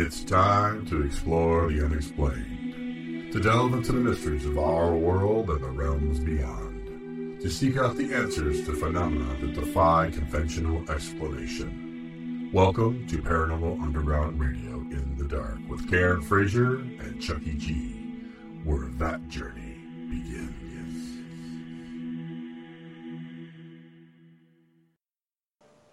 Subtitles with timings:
[0.00, 5.60] It's time to explore the unexplained, to delve into the mysteries of our world and
[5.60, 12.48] the realms beyond, to seek out the answers to phenomena that defy conventional explanation.
[12.52, 17.90] Welcome to Paranormal Underground Radio in the Dark with Karen Frazier and Chucky G,
[18.62, 20.48] where that journey begins.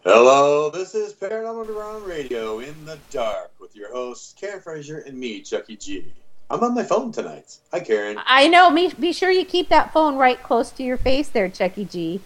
[0.04, 5.18] Hello, this is Paranormal Underground Radio in the dark with your hosts Karen Frazier and
[5.18, 6.06] me, Chucky G.
[6.50, 7.58] I'm on my phone tonight.
[7.72, 8.20] Hi, Karen.
[8.26, 8.70] I know.
[8.70, 12.22] Me, be sure you keep that phone right close to your face, there, Chucky G.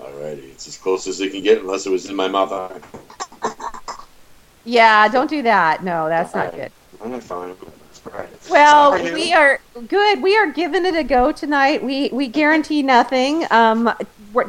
[0.00, 2.50] Alrighty, it's as close as it can get, unless it was in my mouth.
[4.64, 5.84] Yeah, don't do that.
[5.84, 6.72] No, that's not good.
[7.02, 7.54] I'm not fine.
[8.50, 9.12] Well, Sorry.
[9.12, 10.22] we are good.
[10.22, 11.82] We are giving it a go tonight.
[11.82, 13.44] We we guarantee nothing.
[13.50, 13.92] Um,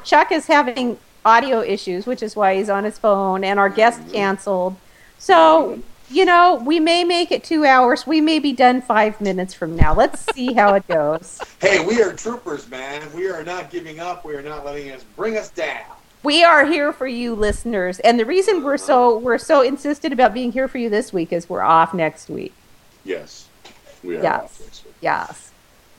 [0.04, 4.02] Chuck is having audio issues, which is why he's on his phone, and our guest
[4.12, 4.76] canceled.
[5.18, 8.06] So you know, we may make it two hours.
[8.08, 9.94] We may be done five minutes from now.
[9.94, 11.42] Let's see how it goes.
[11.62, 13.02] Hey, we are troopers, man.
[13.14, 14.24] We are not giving up.
[14.24, 15.84] We are not letting us bring us down.
[16.24, 20.34] We are here for you, listeners, and the reason we're so we're so insistent about
[20.34, 22.54] being here for you this week is we're off next week.
[23.04, 23.48] Yes,
[24.04, 24.24] we are.
[24.24, 24.42] Yes.
[24.44, 24.94] off next week.
[25.02, 25.52] Yes.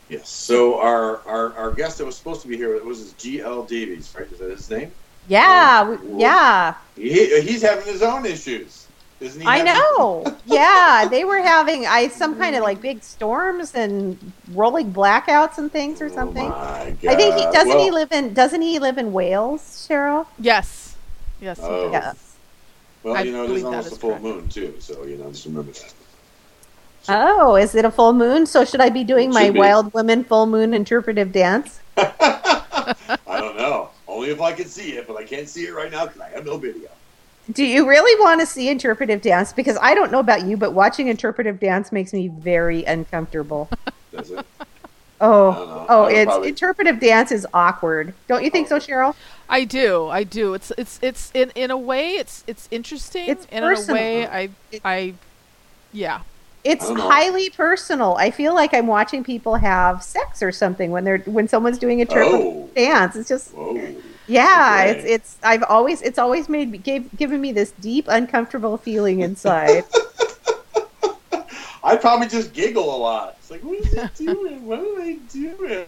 [0.08, 0.28] Yes.
[0.30, 3.64] So our, our our guest that was supposed to be here was his G.L.
[3.64, 4.30] Davies, right?
[4.32, 4.90] Is that his name?
[5.28, 5.84] Yeah.
[5.86, 6.74] Oh, we- yeah.
[6.96, 8.79] He, he's having his own issues,
[9.20, 9.46] isn't he?
[9.46, 10.36] I having- know.
[10.46, 14.18] yeah, they were having I some kind of like big storms and
[14.52, 16.48] rolling blackouts and things or Oh something.
[16.48, 20.26] my I think he doesn't he live in doesn't he live in Wales, Cheryl?
[20.38, 20.96] Yes.
[21.40, 21.58] Yes.
[21.58, 21.90] he Oh.
[21.90, 21.92] does.
[21.92, 22.26] Yes.
[23.02, 24.24] Well, I you know, believe there's that almost is a full correct.
[24.24, 25.94] moon too, so you know, just remember that.
[27.08, 28.44] Oh, is it a full moon?
[28.44, 29.58] So should I be doing my be.
[29.58, 31.80] wild woman full moon interpretive dance?
[31.96, 32.94] I
[33.26, 33.88] don't know.
[34.06, 36.28] Only if I can see it, but I can't see it right now because I
[36.30, 36.90] have no video.
[37.52, 39.52] Do you really want to see interpretive dance?
[39.52, 43.68] Because I don't know about you, but watching interpretive dance makes me very uncomfortable.
[44.12, 44.46] Does it?
[45.22, 45.86] Oh, I don't know.
[45.90, 48.14] oh, it's probably- interpretive dance is awkward.
[48.28, 48.78] Don't you think so, oh.
[48.78, 49.14] Cheryl?
[49.48, 50.06] I do.
[50.08, 50.54] I do.
[50.54, 53.28] It's it's it's in in a way it's it's interesting.
[53.28, 54.48] It's and in a way I
[54.84, 55.14] I
[55.92, 56.20] yeah.
[56.62, 58.14] It's I highly personal.
[58.16, 62.00] I feel like I'm watching people have sex or something when they're when someone's doing
[62.00, 62.70] interpretive Oh.
[62.74, 63.16] dance.
[63.16, 63.94] It's just Whoa.
[64.26, 64.90] Yeah, Okay.
[64.90, 69.20] it's it's I've always it's always made me gave given me this deep uncomfortable feeling
[69.20, 69.84] inside.
[71.82, 73.36] I probably just giggle a lot.
[73.40, 74.66] It's like, what is it doing?
[74.66, 75.86] What are they doing?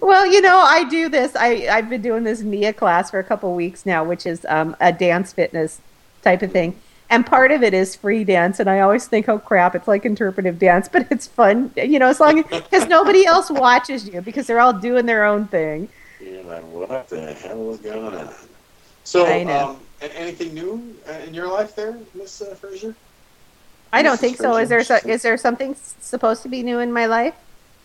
[0.00, 1.34] well, you know, I do this.
[1.36, 4.76] I I've been doing this Nia class for a couple weeks now, which is um,
[4.80, 5.80] a dance fitness
[6.22, 6.76] type of thing.
[7.10, 10.04] And part of it is free dance, and I always think, "Oh crap, it's like
[10.06, 14.46] interpretive dance," but it's fun, you know, as long because nobody else watches you because
[14.46, 15.88] they're all doing their own thing.
[16.20, 18.32] You're like, what the hell is going on?
[19.04, 19.70] So, I know.
[19.70, 19.80] um,
[20.14, 22.94] anything new uh, in your life there, Miss uh, Frazier?
[23.92, 24.20] I don't Mrs.
[24.20, 24.56] think so.
[24.56, 27.34] Is there so, is there something supposed to be new in my life?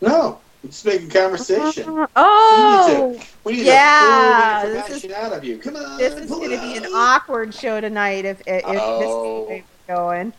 [0.02, 2.06] No, it's making conversation.
[2.16, 5.58] Oh, We need Yeah, to this is- out of you.
[5.58, 9.00] Come on, this is going to be an awkward show tonight if, if Oh.
[9.00, 10.34] this is the way we're going.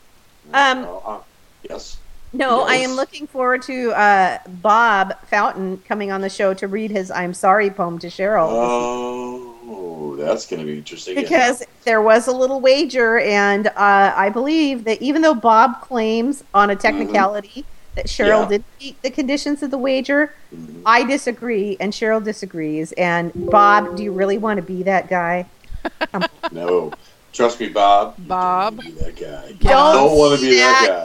[0.52, 1.20] Um, Oh, uh,
[1.68, 1.96] yes.
[2.36, 6.90] No, I am looking forward to uh, Bob Fountain coming on the show to read
[6.90, 8.48] his "I'm Sorry" poem to Cheryl.
[8.50, 11.14] Oh, that's going to be interesting.
[11.14, 13.72] because there was a little wager, and uh,
[14.16, 17.64] I believe that even though Bob claims on a technicality
[17.94, 18.48] that Cheryl Yeah.
[18.48, 20.82] did meet the conditions of the wager, Mhm.
[20.84, 22.92] I disagree, and Cheryl disagrees.
[22.92, 25.46] And Bob, do you really want to be that guy?
[26.52, 26.92] No,
[27.32, 28.14] trust me, Bob.
[28.18, 28.76] you Bob.
[28.80, 29.52] Don't wanna be that guy.
[29.52, 31.04] Get on- don't want to be that guy.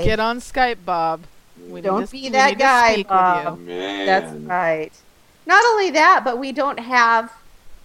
[0.00, 0.04] guy.
[0.04, 1.20] Get on Skype, Bob.
[1.68, 3.60] We Don't to- be we that need guy, Bob.
[3.60, 4.92] Man, That's right.
[5.46, 7.32] Not only that, but we don't have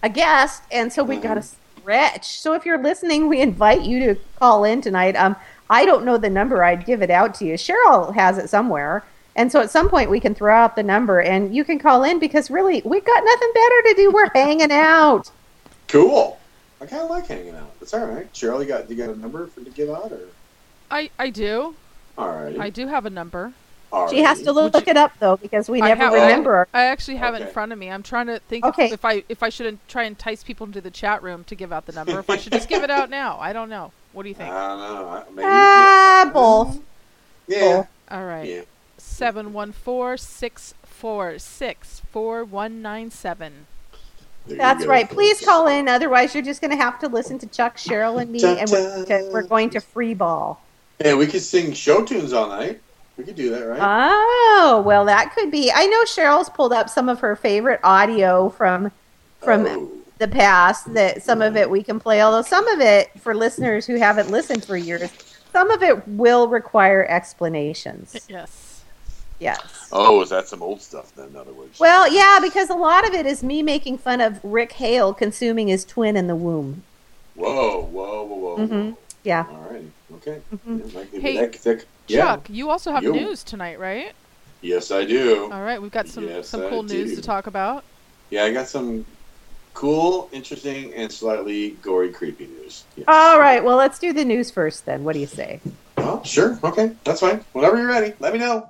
[0.02, 2.38] a guest, and so we've got to stretch.
[2.40, 5.16] So if you're listening, we invite you to call in tonight.
[5.16, 5.36] Um,
[5.70, 6.62] I don't know the number.
[6.64, 7.54] I'd give it out to you.
[7.54, 9.04] Cheryl has it somewhere,
[9.36, 12.04] and so at some point we can throw out the number, and you can call
[12.04, 14.10] in because really we've got nothing better to do.
[14.12, 15.30] We're hanging out.
[15.88, 16.37] Cool.
[16.80, 17.72] I kind of like hanging out.
[17.80, 18.32] It's all right.
[18.32, 20.20] Cheryl, you got you got a number for to give out, or
[20.90, 21.74] I I do.
[22.16, 22.58] all right?
[22.58, 23.52] I do have a number.
[24.10, 26.68] She has to look Would you- it up though because we I never have- remember.
[26.74, 27.90] I actually have it in front of me.
[27.90, 28.90] I'm trying to think Okay.
[28.92, 31.72] if I if I should try and entice people into the chat room to give
[31.72, 32.18] out the number.
[32.18, 33.38] If I should just give it out now.
[33.40, 33.92] I don't know.
[34.12, 34.50] What do you think?
[34.50, 34.80] I think?
[34.80, 35.08] don't know.
[35.08, 36.78] I- Maybe, Ah, both.
[37.46, 37.86] Yeah.
[38.10, 38.46] All right.
[38.46, 38.60] Yeah.
[38.98, 43.66] Seven one four six four six four one nine seven.
[44.46, 45.08] There That's go, right.
[45.08, 45.88] Please call in.
[45.88, 49.04] Otherwise, you're just going to have to listen to Chuck, Cheryl, and me, and we're,
[49.04, 50.62] going to- we're going to free ball.
[50.98, 52.80] Hey, we could sing show tunes all night.
[53.16, 53.78] We could do that, right?
[53.82, 55.70] Oh, well, that could be.
[55.74, 58.90] I know Cheryl's pulled up some of her favorite audio from
[59.40, 59.90] from Oh.
[60.18, 60.92] the past.
[60.94, 64.30] That some of it we can play, although some of it for listeners who haven't
[64.30, 65.10] listened for years,
[65.52, 68.16] some of it will require explanations.
[68.28, 68.67] Yes.
[69.38, 69.88] Yes.
[69.92, 71.28] Oh, is that some old stuff then?
[71.28, 71.78] In other words.
[71.78, 75.68] Well, yeah, because a lot of it is me making fun of Rick Hale consuming
[75.68, 76.82] his twin in the womb.
[77.34, 78.56] Whoa, whoa, whoa, whoa.
[78.58, 78.96] Mhm.
[79.22, 79.46] Yeah.
[79.50, 79.92] All righty.
[80.16, 80.40] Okay.
[80.52, 80.88] Mhm.
[80.92, 81.86] Yeah, might be Hey, that thick.
[82.08, 82.24] Yeah.
[82.24, 83.12] Chuck, you also have Yo.
[83.12, 84.12] news tonight, right?
[84.60, 85.44] Yes, I do.
[85.52, 87.16] All right, we've got some Yes, some I cool news do.
[87.16, 87.84] to talk about.
[88.30, 89.04] Yeah, I got some
[89.74, 92.82] cool, interesting, and slightly gory, creepy news.
[92.96, 93.04] Yes.
[93.06, 93.62] All right.
[93.62, 95.04] Well, let's do the news first then.
[95.04, 95.60] What do you say?
[95.98, 96.58] Oh, sure.
[96.64, 97.44] Okay, that's fine.
[97.52, 98.66] Whenever you're ready, let me know.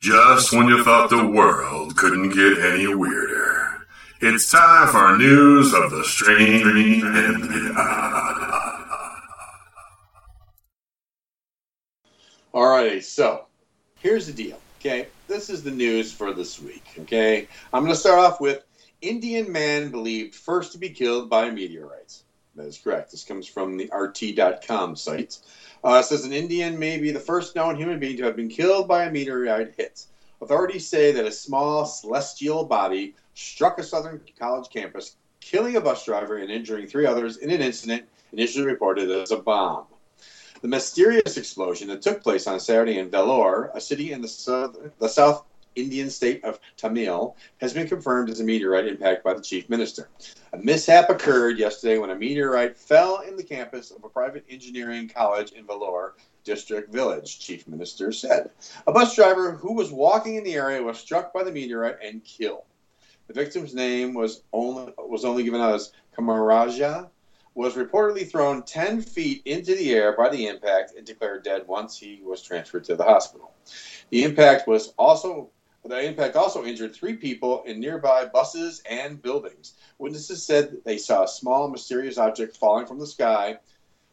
[0.00, 3.84] Just when you thought the world couldn't get any weirder,
[4.20, 9.18] it's time for news of the strange and the odd.
[12.54, 13.46] Alrighty, so
[13.96, 14.60] here's the deal.
[14.78, 16.84] Okay, this is the news for this week.
[17.00, 18.62] Okay, I'm going to start off with
[19.00, 22.22] Indian man believed first to be killed by meteorites.
[22.58, 23.12] That is correct.
[23.12, 25.38] This comes from the RT.com site.
[25.84, 28.88] Uh, says an Indian may be the first known human being to have been killed
[28.88, 30.06] by a meteorite hit.
[30.42, 36.04] Authorities say that a small celestial body struck a Southern College campus, killing a bus
[36.04, 39.84] driver and injuring three others in an incident initially reported as a bomb.
[40.60, 44.76] The mysterious explosion that took place on Saturday in Vellore, a city in the south,
[44.98, 45.44] the South
[45.78, 50.08] Indian state of Tamil, has been confirmed as a meteorite impact by the chief minister.
[50.52, 55.08] A mishap occurred yesterday when a meteorite fell in the campus of a private engineering
[55.08, 56.12] college in Vellore
[56.44, 58.50] district village, chief minister said.
[58.86, 62.24] A bus driver who was walking in the area was struck by the meteorite and
[62.24, 62.64] killed.
[63.26, 67.10] The victim's name was only was only given out as Kamaraja,
[67.54, 71.98] was reportedly thrown 10 feet into the air by the impact and declared dead once
[71.98, 73.52] he was transferred to the hospital.
[74.10, 75.50] The impact was also
[75.88, 79.74] the impact also injured three people in nearby buses and buildings.
[79.98, 83.58] Witnesses said that they saw a small mysterious object falling from the sky.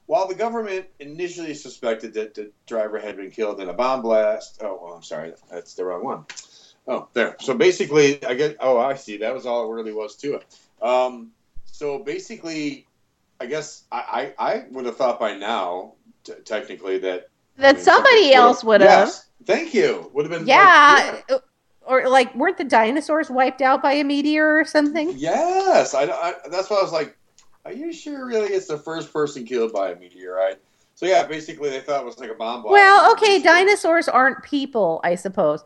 [0.07, 4.61] While the government initially suspected that the driver had been killed in a bomb blast,
[4.63, 6.25] oh, well, I'm sorry, that's the wrong one.
[6.87, 7.35] Oh, there.
[7.39, 8.57] So basically, I get.
[8.59, 9.17] Oh, I see.
[9.17, 10.45] That was all it really was to it.
[10.81, 11.31] Um,
[11.65, 12.85] so basically,
[13.39, 15.93] I guess I, I, I would have thought by now,
[16.23, 19.07] t- technically, that I That mean, somebody else would have.
[19.07, 20.11] Yes, thank you.
[20.13, 20.41] Would have been.
[20.41, 21.37] like, Yeah.
[21.85, 25.15] Or like, weren't the dinosaurs wiped out by a meteor or something?
[25.17, 26.33] Yes, I, I.
[26.49, 27.17] That's why I was like,
[27.63, 28.25] "Are you sure?
[28.25, 30.59] Really, it's the first person killed by a meteorite?"
[30.95, 32.73] So yeah, basically, they thought it was like a bomb blast.
[32.73, 35.63] Well, okay, dinosaurs aren't people, I suppose.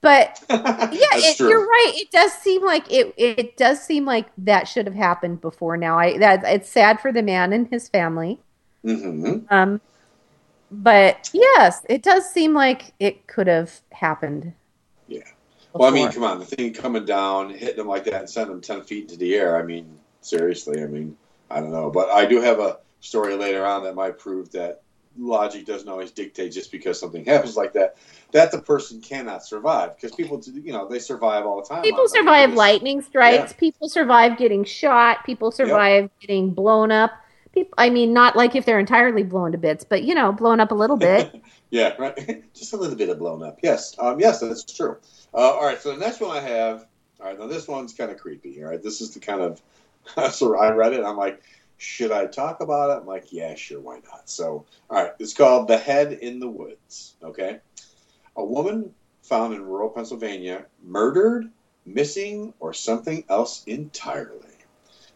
[0.00, 0.58] But yeah,
[0.90, 1.92] it, you're right.
[1.94, 3.14] It does seem like it.
[3.16, 5.98] It does seem like that should have happened before now.
[5.98, 8.40] I that it's sad for the man and his family.
[8.82, 9.80] hmm Um,
[10.70, 14.54] but yes, it does seem like it could have happened.
[15.72, 15.78] Yeah.
[15.78, 18.52] Well, I mean, come on, the thing coming down, hitting them like that, and sending
[18.52, 19.56] them ten feet into the air.
[19.56, 20.82] I mean, seriously.
[20.82, 21.16] I mean,
[21.50, 24.82] I don't know, but I do have a story later on that might prove that
[25.18, 27.96] logic doesn't always dictate just because something happens like that
[28.32, 31.82] that the person cannot survive because people, do- you know, they survive all the time.
[31.82, 33.52] people survive lightning strikes.
[33.52, 35.24] People survive getting shot.
[35.24, 37.12] People survive getting blown up.
[37.52, 40.60] People, I mean, not like if they're entirely blown to bits, but you know, blown
[40.60, 41.42] up a little bit.
[41.72, 42.44] Yeah, right.
[42.54, 43.60] Just a little bit of blown up.
[43.62, 44.98] Yes, um, yes, that's true.
[45.34, 46.86] Uh, all right, so the next one I have.
[47.20, 48.62] All right, now this one's kind of creepy.
[48.62, 49.62] All right, this is the kind of.
[50.32, 51.04] so I read it.
[51.04, 51.42] I'm like,
[51.78, 53.00] should I talk about it?
[53.00, 54.28] I'm like, yeah, sure, why not?
[54.28, 57.60] So, all right, it's called "The Head in the Woods." Okay,
[58.36, 61.48] a woman found in rural Pennsylvania, murdered,
[61.86, 64.38] missing, or something else entirely.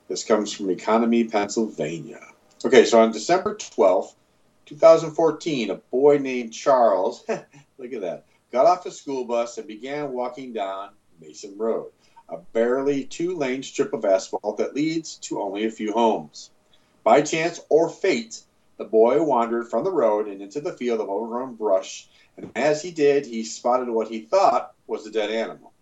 [0.08, 2.25] This comes from Economy, Pennsylvania.
[2.64, 4.14] Okay, so on December 12th,
[4.66, 7.25] 2014, a boy named Charles,
[7.78, 8.25] look at that,
[8.56, 10.88] got off the school bus and began walking down
[11.20, 11.92] Mason Road,
[12.30, 16.48] a barely two lane strip of asphalt that leads to only a few homes.
[17.04, 18.40] By chance or fate,
[18.78, 22.08] the boy wandered from the road and into the field of overgrown brush,
[22.38, 25.75] and as he did, he spotted what he thought was a dead animal.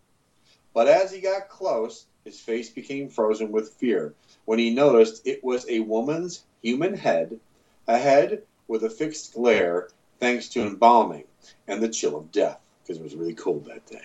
[0.72, 4.14] But as he got close, his face became frozen with fear
[4.46, 7.38] when he noticed it was a woman's human head,
[7.86, 11.24] a head with a fixed glare thanks to embalming
[11.68, 14.02] and the chill of death because it was really cold that day.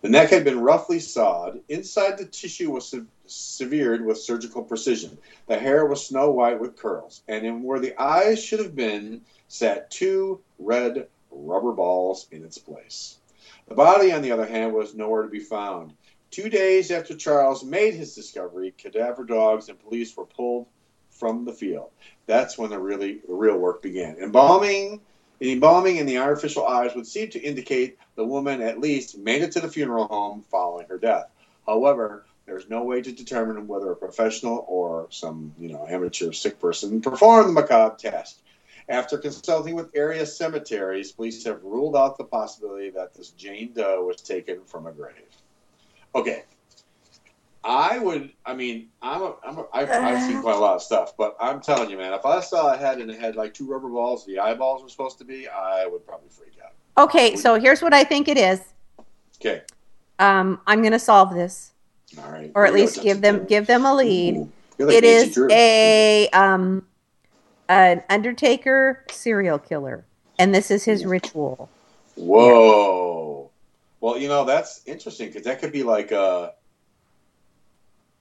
[0.00, 1.60] The neck had been roughly sawed.
[1.68, 5.18] Inside the tissue was se- severed with surgical precision.
[5.46, 9.22] The hair was snow white with curls, and in where the eyes should have been
[9.48, 13.18] sat two red rubber balls in its place.
[13.68, 15.92] The body, on the other hand, was nowhere to be found.
[16.30, 20.66] Two days after Charles made his discovery, cadaver dogs and police were pulled
[21.10, 21.90] from the field.
[22.26, 24.16] That's when the really the real work began.
[24.16, 25.00] Embalming,
[25.42, 29.42] the embalming and the artificial eyes would seem to indicate the woman at least made
[29.42, 31.32] it to the funeral home following her death.
[31.66, 36.60] However, there's no way to determine whether a professional or some, you know, amateur sick
[36.60, 38.38] person performed the macabre task.
[38.88, 44.04] After consulting with area cemeteries, police have ruled out the possibility that this Jane Doe
[44.04, 45.26] was taken from a grave.
[46.14, 46.44] Okay.
[47.64, 50.82] I would, I mean, I'm a, I'm a, I've, I've seen quite a lot of
[50.82, 53.54] stuff, but I'm telling you, man, if I saw a head and it had like
[53.54, 56.72] two rubber balls, the eyeballs were supposed to be, I would probably freak out.
[57.04, 58.60] Okay, so here's what I think it is.
[59.40, 59.62] Okay.
[60.18, 61.70] Um, I'm going to solve this,
[62.18, 62.50] All right.
[62.54, 64.36] or at Here we go, least give them give them a lead.
[64.36, 65.48] Ooh, like It Nancy is Drew.
[65.50, 66.86] a um,
[67.68, 70.04] an Undertaker serial killer,
[70.38, 71.68] and this is his ritual.
[72.16, 73.50] Whoa.
[74.00, 76.52] Well, you know that's interesting because that could be like a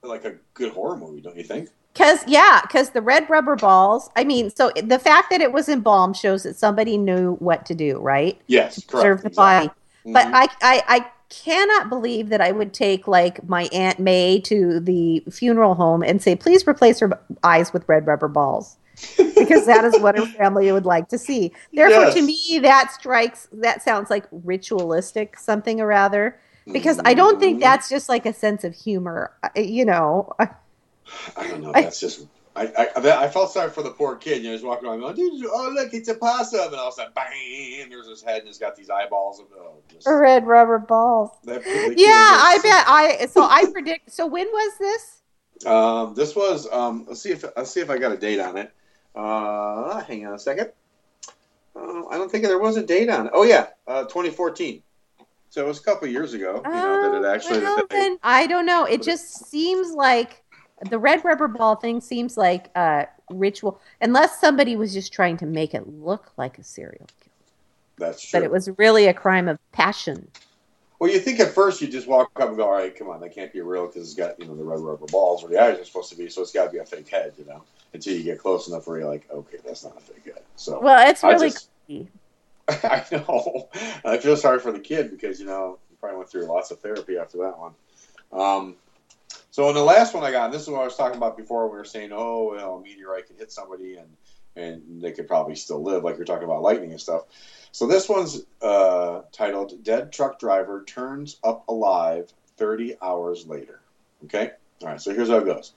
[0.09, 1.69] like a good horror movie, don't you think?
[1.93, 4.09] Because yeah, because the red rubber balls.
[4.15, 7.75] I mean, so the fact that it was embalmed shows that somebody knew what to
[7.75, 8.39] do, right?
[8.47, 8.91] Yes, to correct.
[8.91, 9.67] preserve the exactly.
[9.67, 9.75] body.
[10.13, 10.33] But Mhm.
[10.33, 15.23] I, I, I cannot believe that I would take like my aunt May to the
[15.29, 17.11] funeral home and say, "Please replace her
[17.43, 18.77] eyes with red rubber balls,"
[19.17, 21.51] because that is what her family would like to see.
[21.73, 26.39] Therefore, to me, that strikes that sounds like ritualistic something or rather.
[26.71, 27.61] Because I don't think Mhm.
[27.61, 30.31] that's just like a sense of humor, you know.
[30.39, 31.71] I don't know.
[31.73, 32.27] I- That's just.
[32.53, 34.39] I, I I felt sorry for the poor kid.
[34.43, 36.95] You know, he's walking around going, oh look, it's a possum!" And all of a
[36.97, 37.89] sudden, bang!
[37.89, 39.39] There's his head, and it's got these eyeballs.
[39.39, 41.29] Of, oh, just, Red rubber balls.
[41.45, 42.83] that, the kid Yeah, I bet.
[42.87, 44.11] I so I predict.
[44.11, 45.21] So when was this?
[45.65, 46.67] Um, this was.
[46.69, 48.69] Um, let's see if let's see if I got a date on it.
[49.15, 50.71] Uh, hang on a second.
[51.73, 53.31] Uh, I don't think there was a date on it.
[53.33, 54.83] Oh yeah, uh, 2014.
[55.51, 56.61] So it was a couple of years ago.
[56.65, 57.57] You know that it oh, actually.
[57.59, 58.85] Oh, well, that they- then, I don't know.
[58.85, 60.41] It just seems like
[60.89, 65.45] the red rubber ball thing seems like a ritual, unless somebody was just trying to
[65.45, 67.33] make it look like a serial killer.
[67.97, 68.39] that's true.
[68.39, 70.29] But it was really a crime of passion.
[70.99, 73.19] Well, you think at first you just walk up and go, "All right, come on,
[73.19, 75.61] that can't be real because it's got you know the red rubber balls where the
[75.61, 77.61] eyes are supposed to be, so it's got to be a fake head," you know.
[77.93, 80.79] Until you get close enough where you're like, "Okay, that's not a fake head." So
[80.79, 82.07] Well, it's really just- creepy.
[82.83, 83.69] I know.
[84.05, 86.79] I feel sorry for the kid because you know he probably went through lots of
[86.79, 87.73] therapy after that one.
[88.31, 88.75] Um,
[89.51, 91.67] so in the last one I got, this is what I was talking about before.
[91.69, 94.09] We were saying, "Oh, well, a meteorite could hit somebody and
[94.55, 97.23] and they could probably still live," like you're talking about lightning and stuff.
[97.71, 103.81] So this one's uh, titled "Dead Truck Driver Turns Up Alive 30 Hours Later."
[104.25, 104.51] Okay,
[104.81, 105.01] all right.
[105.01, 105.73] So here's how it goes.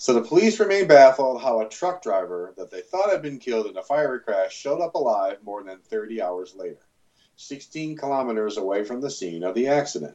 [0.00, 3.66] So the police remain baffled how a truck driver that they thought had been killed
[3.66, 6.86] in a fiery crash showed up alive more than 30 hours later,
[7.34, 10.14] 16 kilometers away from the scene of the accident.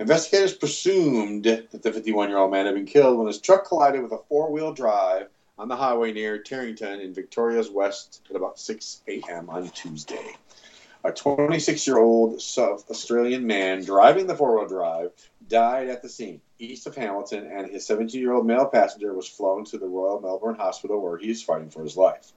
[0.00, 4.02] Investigators presumed that the 51 year old man had been killed when his truck collided
[4.02, 5.28] with a four wheel drive
[5.58, 9.48] on the highway near Tarrington in Victoria's West at about 6 a.m.
[9.48, 10.34] on Tuesday.
[11.04, 15.12] A 26 year old South Australian man driving the four wheel drive
[15.46, 19.28] died at the scene east of Hamilton, and his 17 year old male passenger was
[19.28, 22.32] flown to the Royal Melbourne Hospital where he is fighting for his life.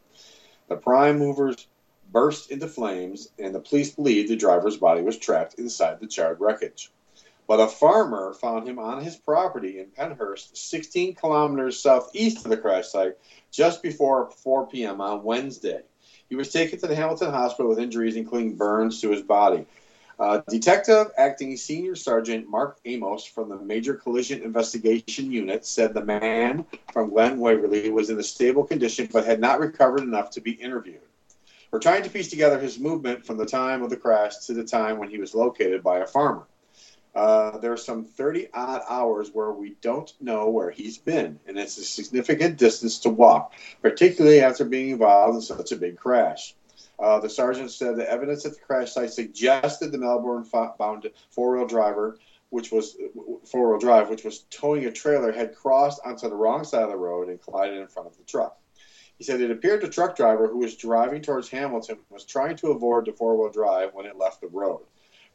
[0.68, 1.68] The prime movers
[2.12, 6.40] burst into flames, and the police believe the driver's body was trapped inside the charred
[6.40, 6.92] wreckage.
[7.48, 12.58] But a farmer found him on his property in Penshurst, 16 kilometers southeast of the
[12.58, 13.16] crash site,
[13.52, 15.00] just before 4 p.m.
[15.00, 15.82] on Wednesday.
[16.28, 19.66] He was taken to the Hamilton Hospital with injuries, including burns to his body.
[20.20, 26.04] Uh, Detective Acting Senior Sergeant Mark Amos from the Major Collision Investigation Unit said the
[26.04, 30.42] man from Glen Waverley was in a stable condition but had not recovered enough to
[30.42, 31.02] be interviewed.
[31.70, 34.64] We're trying to piece together his movement from the time of the crash to the
[34.64, 36.48] time when he was located by a farmer.
[37.14, 41.60] Uh, there are some 30 odd hours where we don't know where he's been, and
[41.60, 46.56] it's a significant distance to walk, particularly after being involved in such a big crash.
[47.00, 52.18] Uh, the sergeant said the evidence at the crash site suggested the Melbourne-bound four-wheel driver,
[52.50, 52.98] which was
[53.46, 56.98] four-wheel drive, which was towing a trailer, had crossed onto the wrong side of the
[56.98, 58.58] road and collided in front of the truck.
[59.18, 62.70] He said it appeared the truck driver who was driving towards Hamilton was trying to
[62.70, 64.82] avoid the four-wheel drive when it left the road.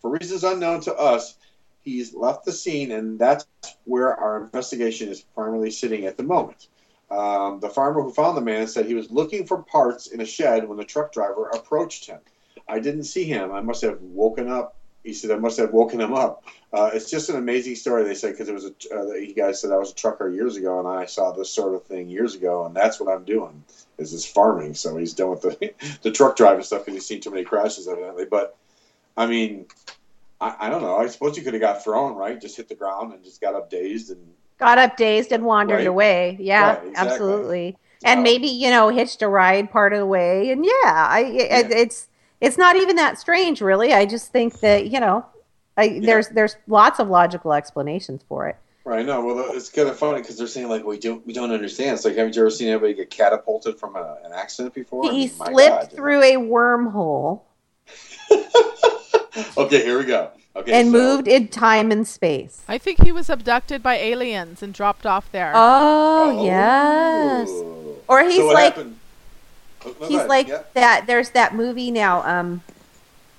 [0.01, 1.37] For reasons unknown to us,
[1.83, 3.45] he's left the scene, and that's
[3.85, 6.69] where our investigation is primarily sitting at the moment.
[7.13, 10.25] Um, the farmer who found the man said he was looking for parts in a
[10.25, 12.19] shed when the truck driver approached him.
[12.67, 13.53] I didn't see him.
[13.53, 14.77] I must have woken up.
[15.05, 16.45] He said I must have woken him up.
[16.73, 18.05] Uh, it's just an amazing story.
[18.05, 18.73] They said because it was a.
[18.91, 21.75] Uh, you guys said I was a trucker years ago, and I saw this sort
[21.75, 23.63] of thing years ago, and that's what I'm doing.
[23.99, 24.75] Is this farming?
[24.75, 27.89] So he's done with the the truck driving stuff because he's seen too many crashes
[27.89, 28.25] evidently.
[28.25, 28.57] But
[29.17, 29.67] I mean,
[30.41, 30.97] I, I don't know.
[30.97, 33.55] I suppose you could have got thrown right, just hit the ground and just got
[33.55, 35.87] up dazed and Got up dazed and wandered Right.
[35.87, 36.37] away.
[36.41, 37.11] Yeah, Right, exactly.
[37.13, 37.77] absolutely.
[38.05, 40.51] And maybe you know hitched a ride part of the way.
[40.51, 40.73] And yeah,
[41.09, 41.77] I it, Yeah.
[41.79, 42.09] it's
[42.41, 43.93] it's not even that strange, really.
[43.93, 45.25] I just think that you know,
[45.77, 48.57] I, there's there's lots of logical explanations for it.
[48.85, 49.07] Right.
[49.07, 49.25] No.
[49.25, 51.95] Well, it's kind of funny because they're saying like we don't we don't understand.
[51.95, 55.07] It's like haven't you ever seen anybody get catapulted from a, an accident before?
[55.09, 55.97] I He mean, slipped God, you know.
[55.97, 57.43] through a wormhole
[59.57, 60.31] okay, here we go.
[60.55, 62.63] Okay, and so- moved in time and space.
[62.69, 65.53] I think he was abducted by aliens and dropped off there.
[65.55, 67.49] Oh, yes.
[67.51, 67.97] Oh.
[68.09, 68.99] Or he's So what like happened-
[69.85, 70.63] Oh, no, go he's like Yeah.
[70.75, 71.07] that.
[71.07, 72.23] There's that movie now.
[72.25, 72.63] Um,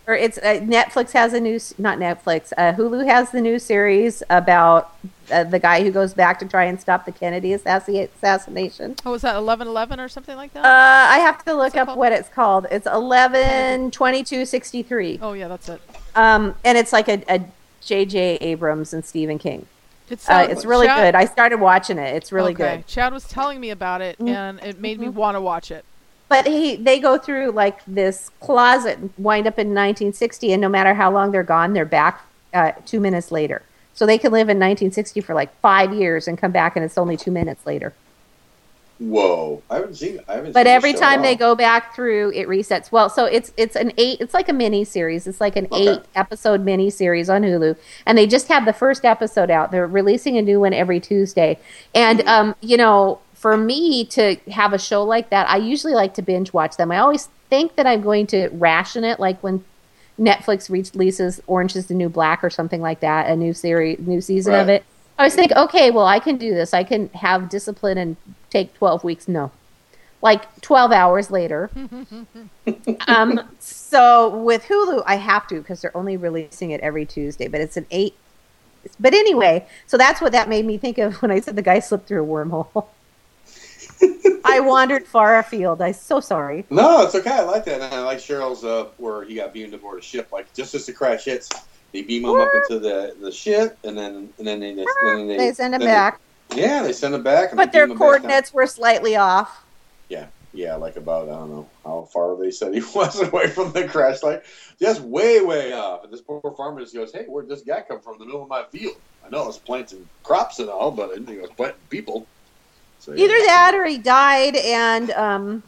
[0.06, 2.52] or it's uh, Netflix has a new not Netflix.
[2.58, 4.94] Uh, Hulu has the new series about
[5.32, 8.98] uh, the guy who goes back to try and stop the Kennedy assassination.
[9.06, 10.66] Oh, was that eleven eleven or something like that?
[10.66, 11.98] Uh, I have to look up called?
[11.98, 12.68] what it's called.
[12.72, 15.20] It's eleven twenty two sixty three.
[15.22, 15.82] oh yeah, that's it.
[16.16, 17.42] Um, and it's like a, a
[17.82, 18.36] J.J.
[18.42, 19.66] Abrams and Stephen King.
[20.10, 21.16] It Uh, it's really Chad- good.
[21.16, 22.16] I started watching it.
[22.16, 22.78] It's really okay.
[22.78, 22.88] good.
[22.88, 24.28] Chad was telling me about it, Mm.
[24.30, 25.14] and it made me Mhm.
[25.14, 25.84] want to watch it.
[26.30, 30.94] But he, they go through like this closet, wind up in 1960, and no matter
[30.94, 32.22] how long they're gone, they're back
[32.54, 33.64] uh, two minutes later.
[33.96, 36.98] So they can live in 1960 for like five years and come back, and it's
[36.98, 37.94] only two minutes later.
[39.10, 40.20] Whoa, I haven't seen.
[40.28, 40.54] I haven't.
[40.54, 42.92] But seen every show time they go back through, it resets.
[42.92, 44.22] Well, so it's it's an eight.
[44.22, 45.28] It's like a mini series.
[45.28, 45.90] It's like an Okay.
[45.90, 49.72] eight episode mini series on Hulu, and they just have the first episode out.
[49.72, 51.58] They're releasing a new one every Tuesday,
[51.94, 52.28] and Mhm.
[52.28, 56.22] um, you know, for me to have a show like that, I usually like to
[56.22, 56.92] binge watch them.
[56.92, 59.64] I always think that I'm going to ration it, like when
[60.20, 64.22] Netflix releases Orange is the New Black or something like that, a new series, new
[64.22, 64.84] season of it.
[65.18, 66.74] I was thinking, okay, well, I can do this.
[66.74, 68.18] I can have discipline and
[68.50, 69.28] take 12 weeks.
[69.28, 69.52] No,
[70.22, 71.70] like 12 hours later.
[73.08, 77.62] um, so with Hulu, I have to because they're only releasing it every Tuesday, but
[77.62, 78.16] it's an eight.
[79.00, 81.80] But anyway, so that's what that made me think of when I said the guy
[81.80, 82.88] slipped through a wormhole.
[84.46, 85.82] I wandered far afield.
[85.82, 86.66] I'm so sorry.
[86.70, 87.32] No, it's okay.
[87.32, 87.82] I like that.
[87.82, 90.32] And I like Cheryl's uh, where he got beamed aboard a ship.
[90.32, 91.50] Like just as the crash hits,
[91.94, 95.28] they beam him up into the, the ship, and then and then they, just, then
[95.28, 96.20] they, They send him back,
[96.50, 97.50] They, yeah, they send him back.
[97.52, 98.20] And but they their beam him back down.
[98.22, 99.64] coordinates were slightly off.
[100.10, 103.72] Yeah, yeah, like about I don't know how far they said he was away from
[103.72, 104.22] the crash.
[104.24, 104.44] Like
[104.80, 106.04] just way, way off.
[106.04, 108.14] And this poor farmer just goes, "Hey, where'd this guy come from?
[108.14, 108.96] In the middle of my field.
[109.26, 111.80] I know I was planting crops and all, but I didn't think I was planting
[111.90, 112.26] people."
[113.00, 113.26] So, yeah.
[113.26, 115.64] Either that or he died and um,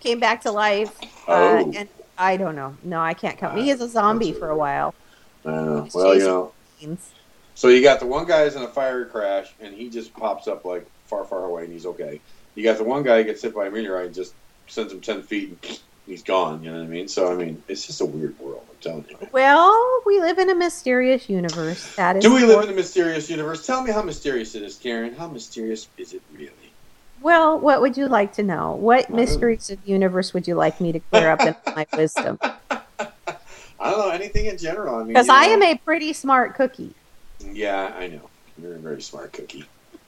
[0.00, 0.98] came back to life.
[1.28, 1.72] Uh, Oh.
[1.76, 2.76] and I don't know.
[2.82, 3.58] No, I can't count.
[3.58, 4.94] He is a zombie for a while.
[5.44, 6.52] Uh, well, you know.
[7.54, 10.48] So you got the one guy is in a fiery crash, and he just pops
[10.48, 12.20] up like far, far away, and he's okay.
[12.54, 14.34] You got the one guy who gets hit by a meteorite and just
[14.66, 16.62] sends him ten feet, and he's gone.
[16.62, 17.08] You know what I mean?
[17.08, 18.64] So I mean, it's just a weird world.
[18.68, 19.28] I'm telling you.
[19.32, 21.94] Well, we live in a mysterious universe.
[21.96, 22.24] That is.
[22.24, 23.66] Do we live in a mysterious universe?
[23.66, 25.14] Tell me how mysterious it is, Karen.
[25.14, 26.52] How mysterious is it really?
[27.20, 28.72] Well, what would you like to know?
[28.72, 32.38] What mysteries of the universe would you like me to clear up in my wisdom?
[33.82, 34.94] I don't know anything in general.
[34.94, 36.94] I mean, Because I know- am a pretty smart cookie.
[37.52, 38.28] Yeah, I know.
[38.60, 39.64] You're a very smart cookie.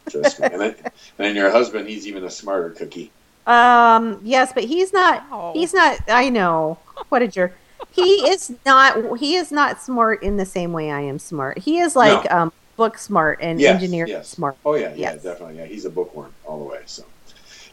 [0.09, 0.47] Trust me.
[0.53, 0.77] And, then,
[1.19, 3.11] and your husband, he's even a smarter cookie.
[3.47, 5.25] Um, yes, but he's not.
[5.33, 5.53] Oh.
[5.53, 5.99] He's not.
[6.09, 6.79] I know.
[7.09, 7.53] What a jerk.
[7.91, 9.19] He is not.
[9.19, 11.59] He is not smart in the same way I am smart.
[11.59, 14.29] He is like um, book smart and Yes, engineering yes.
[14.29, 14.57] smart.
[14.65, 15.23] Oh yeah, yeah, Yes.
[15.23, 15.57] definitely.
[15.59, 16.81] Yeah, he's a bookworm all the way.
[16.87, 17.05] So,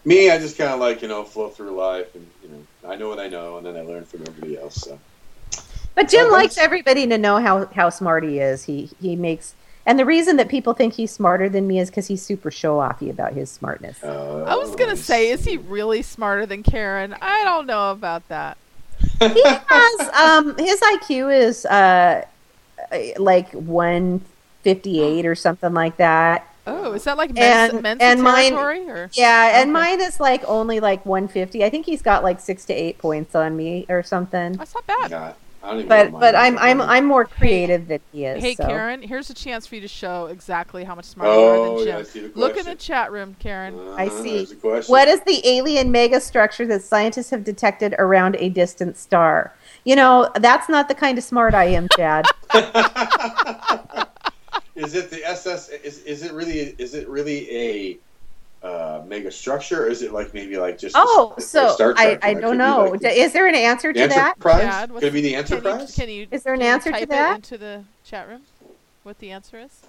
[0.03, 2.95] me, I just kind of like you know flow through life, and you know I
[2.95, 4.75] know what I know, and then I learn from everybody else.
[4.75, 4.99] So,
[5.95, 8.63] But Jim Oh, likes everybody to know how how smart he is.
[8.65, 9.53] He he makes.
[9.85, 12.77] And the reason that people think he's smarter than me is because he's super show
[12.77, 14.03] offy about his smartness.
[14.03, 17.15] uh, I was gonna say, is he really smarter than Karen?
[17.21, 18.57] I don't know about that.
[19.19, 22.23] he has um his IQ is uh
[23.17, 26.47] like 158 or something like that.
[26.67, 28.89] Oh, is that like Mensa, And- Mensa and mine- territory?
[28.89, 29.71] Or Yeah, and Okay.
[29.71, 31.63] mine is like only like 150.
[31.63, 34.53] I think he's got like 6 to 8 points on me or something.
[34.53, 35.09] that's not bad.
[35.11, 36.35] Yeah, don't even But know but.
[36.35, 38.41] I'm I'm I'm more creative than he is.
[38.41, 38.65] Hey, so.
[38.65, 41.77] Karen, here's a chance for you to show exactly how much smarter you are Oh,
[41.77, 42.05] than Jim.
[42.05, 43.75] see the Look in the chat room, Karen.
[43.95, 44.35] I Uh-huh, see.
[44.37, 44.91] there's the question.
[44.91, 49.53] What is the alien megastructure that scientists have detected around a distant star?
[49.83, 52.25] You know, that's not the kind of smart I am, Chad.
[54.75, 55.69] is it the SS?
[55.69, 56.59] Is, is it really?
[56.77, 57.99] Is it really a
[58.63, 59.83] uh, mega structure?
[59.85, 60.95] Or is it like maybe like just?
[60.97, 62.19] Oh, like so Star I, Trek?
[62.23, 62.83] I Like, could don't know.
[62.91, 64.27] like D- Is there an answer to that?
[64.37, 64.61] Enterprise?
[64.61, 65.95] Chad, Could it be the Can you, Enterprise?
[65.95, 67.35] can you Is there an can you answer to type it that?
[67.37, 68.41] into the chat room?
[69.03, 69.81] What the answer is?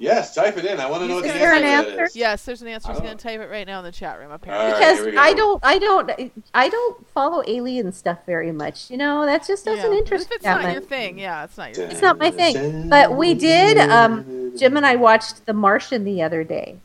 [0.00, 0.78] Yes, type it in.
[0.78, 2.04] I want to know what Is the there an answer answer?
[2.04, 2.14] is.
[2.14, 2.92] Yes, there's an answer.
[2.92, 3.02] He's Oh.
[3.02, 4.30] going to type it right now in the chat room.
[4.30, 8.92] Apparently, right, because I don't, I don't, I don't follow alien stuff very much.
[8.92, 9.98] You know, that just doesn't Yeah.
[9.98, 10.88] interest If it's me that not your much.
[10.88, 12.02] thing, yeah, it's not your It's thing.
[12.02, 12.88] not my thing.
[12.88, 13.78] But we did.
[13.90, 16.76] Um, Jim and I watched The Martian the other day.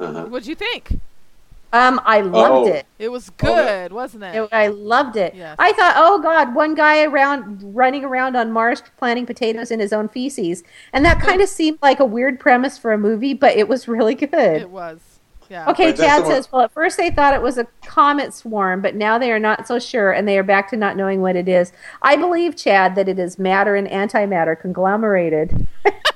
[0.00, 0.24] Uh-huh.
[0.24, 0.98] What'd you think?
[1.72, 2.72] Um, I loved Oh.
[2.72, 2.86] it.
[2.98, 4.34] It was Oh, that- good, wasn't it?
[4.34, 5.34] It- I loved it.
[5.36, 5.54] Yes.
[5.58, 9.92] I thought, oh God, one guy around running around on Mars planting potatoes in his
[9.92, 13.56] own feces, and that kind of seemed like a weird premise for a movie, but
[13.56, 14.32] it was really good.
[14.62, 14.98] It was.
[15.48, 15.68] Yeah.
[15.70, 18.94] Okay, Chad the says, well, at first they thought it was a comet swarm, but
[18.94, 21.48] now they are not so sure, and they are back to not knowing what it
[21.48, 21.72] is.
[22.02, 25.66] I believe, Chad, that it is matter and antimatter conglomerated.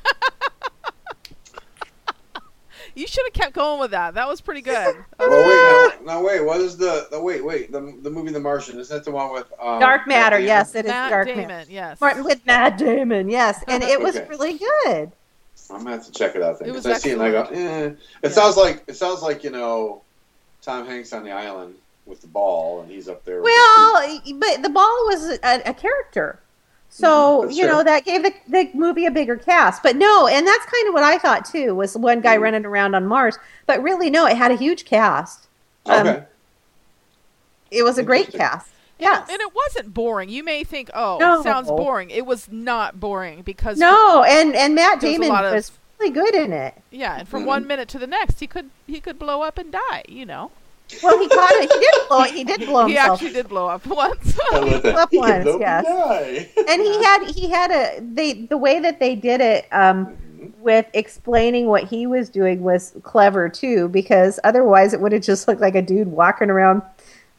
[2.95, 4.15] You should have kept going with that.
[4.15, 4.97] That was pretty good.
[5.19, 6.41] Well, wait, now, now wait.
[6.45, 7.73] What is the, the wait, wait?
[7.73, 10.75] The, the movie The Martian is that the one with um, Dark matter, Matt yes,
[10.75, 11.71] it is Matt dark Damon, matter.
[11.73, 12.01] yes.
[12.01, 14.29] Martin with Matt Damon, yes, and it was Okay.
[14.29, 15.11] really good.
[15.71, 16.59] I'm gonna have to check it out.
[16.61, 17.85] Then, It was 'cause I see it and I go, eh.
[17.87, 18.29] It Yeah.
[18.31, 20.03] sounds like it sounds like you know,
[20.63, 21.75] Tom Hanks on the island
[22.07, 23.37] with the ball, and he's up there.
[23.41, 26.39] with Well, but the ball was a, a character.
[26.97, 27.85] So, Mhm, that's you know, true.
[27.85, 29.83] that gave the, the movie a bigger cast.
[29.83, 32.43] But no, and that's kind of what I thought too, was one guy Mhm.
[32.43, 33.37] running around on Mars.
[33.67, 35.49] But really, no, it had a huge cast.
[35.85, 36.25] the um, okay.
[37.73, 38.69] It was a great cast.
[39.01, 39.29] Yes.
[39.29, 40.29] And it wasn't boring.
[40.29, 41.43] You may think, oh, No.
[41.43, 42.11] sounds boring.
[42.11, 46.13] It was not boring because No, and, and Matt There was Damon of- was really
[46.13, 46.75] good in it.
[46.93, 47.47] yeah, and from Mhm.
[47.47, 50.05] one minute to the next, he could he could blow up and die.
[50.09, 50.53] You know,
[51.03, 51.73] Well, he caught it.
[51.73, 52.23] He did blow.
[52.23, 53.17] He did blow he himself.
[53.23, 54.39] actually did blow up once.
[54.53, 54.95] I love that.
[54.97, 56.47] Up He can yes.
[56.69, 60.53] and he had he had a they the way that they did it um, Mhm.
[60.59, 65.49] with explaining what he was doing was clever too because otherwise it would have just
[65.49, 66.83] looked like a dude walking around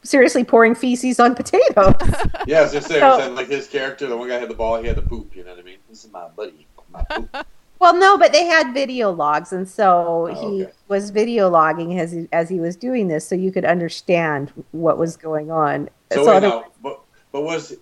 [0.04, 1.94] seriously pouring feces on potatoes.
[2.48, 4.50] Yeah, I was just saying, So- was that like his character, the one guy had
[4.50, 5.36] the ball, he had the poop.
[5.36, 5.78] You know what I mean?
[5.90, 6.68] This is my buddy.
[6.92, 7.48] My poop.
[7.86, 10.72] Well, no, but they had video logs, and so Oh, he okay.
[10.88, 14.98] was video logging as he, as he was doing this, so you could understand what
[14.98, 15.90] was going on.
[16.12, 17.00] So, So wait, other- now, but
[17.32, 17.76] but was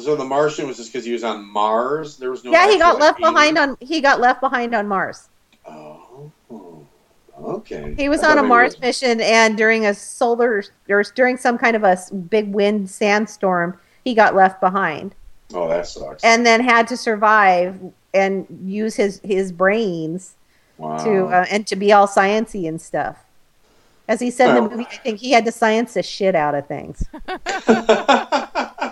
[0.00, 2.16] so the Martian was just because he was on Mars?
[2.18, 2.52] There was no.
[2.52, 5.28] yeah, he got left behind on he got left behind on Mars.
[5.68, 6.30] Oh,
[7.42, 7.94] okay.
[7.96, 11.84] He was on a Mars mission, and during a solar or during some kind of
[11.84, 11.98] a
[12.30, 15.14] big wind sandstorm, he got left behind,
[15.54, 16.22] Oh, that sucks.
[16.24, 17.78] and then had to survive
[18.14, 20.36] and use his his brains
[20.78, 20.96] wow.
[21.04, 23.24] to uh, and to be all sciency and stuff.
[24.08, 26.54] As he said in the movie, I think he had to science the shit out
[26.54, 27.04] of things.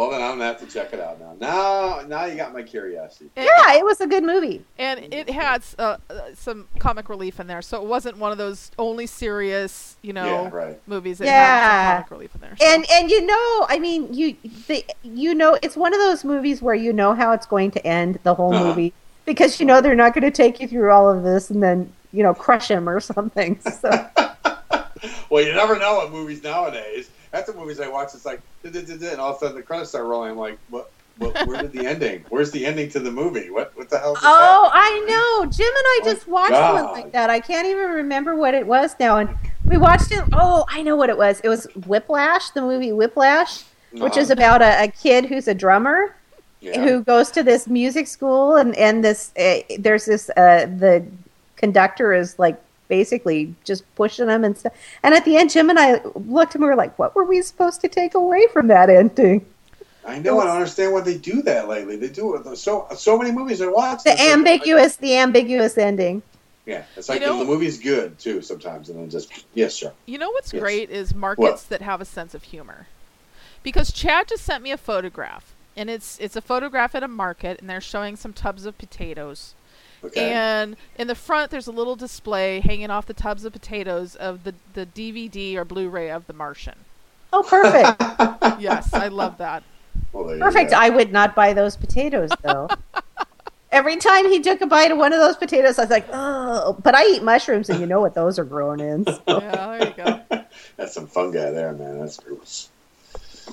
[0.00, 1.34] well, then I'm gonna have to check it out now.
[1.38, 3.28] Now, now you got my curiosity.
[3.36, 4.64] And- Yeah, it was a good movie.
[4.78, 8.38] and it had uh, uh, some comic relief in there, so it wasn't one of
[8.38, 10.80] those only serious, you know, Yeah, right.
[10.86, 11.20] movies.
[11.20, 11.32] It Yeah.
[11.34, 12.56] had some comic relief in there.
[12.58, 14.36] so- And and you know, I mean, you
[14.68, 17.86] the, you know, it's one of those movies where you know how it's going to
[17.86, 18.64] end the whole Uh-huh.
[18.68, 18.94] movie
[19.26, 21.92] because you know they're not going to take you through all of this and then
[22.12, 23.60] you know crush him or something.
[23.60, 23.90] So
[25.30, 27.08] Well, you never know what movies nowadays.
[27.32, 28.10] That's the movies I watch.
[28.14, 30.32] It's like, and all of a sudden the credits start rolling.
[30.32, 30.86] I'm like, what?
[31.16, 32.24] what where did the ending?
[32.28, 33.50] Where's the ending to the movie?
[33.50, 33.72] What?
[33.76, 34.16] What the hell?
[34.22, 34.70] Oh?
[34.72, 35.50] I know.
[35.50, 36.74] Jim and I Oh, just watched God.
[36.74, 37.30] one like that.
[37.30, 39.18] I can't even remember what it was now.
[39.18, 39.28] And
[39.64, 40.24] we watched it.
[40.32, 41.40] Oh, I know what it was.
[41.40, 43.62] It was Whiplash, the movie Whiplash,
[43.92, 44.20] which Uh-huh.
[44.20, 46.16] is about a, a kid who's a drummer
[46.60, 46.82] Yeah.
[46.82, 51.04] who goes to this music school and and this uh, there's this uh the
[51.56, 55.78] conductor is like basically just pushing them and stuff and at the end jim and
[55.78, 58.90] i looked and we were like what were we supposed to take away from that
[58.90, 59.46] ending
[60.02, 60.40] I know.
[60.40, 61.94] I don't understand why they do that lately.
[61.96, 64.02] They do it so so many movies I watch.
[64.02, 66.22] the it's like- ambiguous the ambiguous ending
[66.66, 69.92] yeah, it's like You know- the movie's good too sometimes, and then just yes, sure.
[70.06, 70.60] You know what's Yes.
[70.62, 72.86] great is markets that have a sense of humor.
[73.62, 77.60] Because Chad just sent me a photograph, and it's it's a photograph at a market,
[77.60, 79.54] and they're showing some tubs of potatoes.
[80.02, 80.32] Okay.
[80.32, 84.44] And in the front, there's a little display hanging off the tubs of potatoes of
[84.44, 86.74] the the DVD or Blu-ray of The Martian.
[87.32, 88.00] oh perfect
[88.60, 89.62] Yes, I love that.
[90.12, 92.68] well, perfect i would not buy those potatoes though
[93.72, 96.76] every time he took a bite of one of those potatoes i was like oh
[96.82, 99.20] but i eat mushrooms and you know what those are grown in so.
[99.28, 100.44] Yeah, there you go.
[100.76, 102.00] That's some fungi there, man.
[102.00, 102.68] That's gross.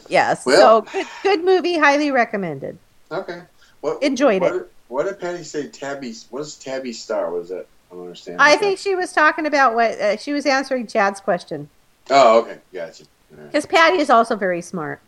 [0.09, 2.77] yes Well- so good, good movie highly recommended
[3.11, 3.41] Okay.
[3.81, 4.71] What Enjoyed what it.
[4.87, 5.67] Did, what did Patty say?
[5.67, 6.13] Tabby.
[6.29, 7.31] What is Tabby Star?
[7.31, 7.67] Was that?
[7.91, 8.41] I don't understand.
[8.41, 8.59] I Okay.
[8.59, 11.69] think she was talking about what uh, she was answering Chad's question
[12.09, 12.57] Oh, okay.
[12.73, 13.03] Gotcha.
[13.31, 13.47] All right.
[13.51, 14.99] because Patty is also very smart.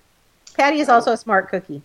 [0.55, 1.81] Patty is also a smart cookie.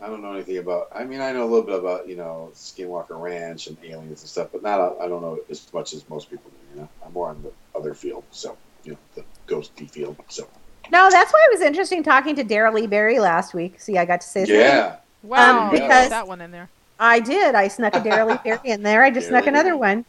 [0.00, 0.88] I don't know anything about.
[0.94, 4.28] I mean, I know a little bit about you know Skinwalker Ranch and aliens and
[4.30, 5.00] stuff, but not.
[5.00, 6.74] I don't know as much as most people do.
[6.74, 10.16] You know, I'm more on the other field, so you know the ghosty field.
[10.28, 10.46] So
[10.92, 13.80] No, that's why it was interesting talking to Daryl Lee Berry last week.
[13.80, 14.56] See, I got to say something.
[14.60, 16.68] yeah, Wow, Um, because- that one in there.
[16.98, 17.54] I did.
[17.54, 19.02] I snuck a Daryl Lee Berry in there.
[19.02, 19.76] I just Daryl snuck another Lee.
[19.76, 20.04] one.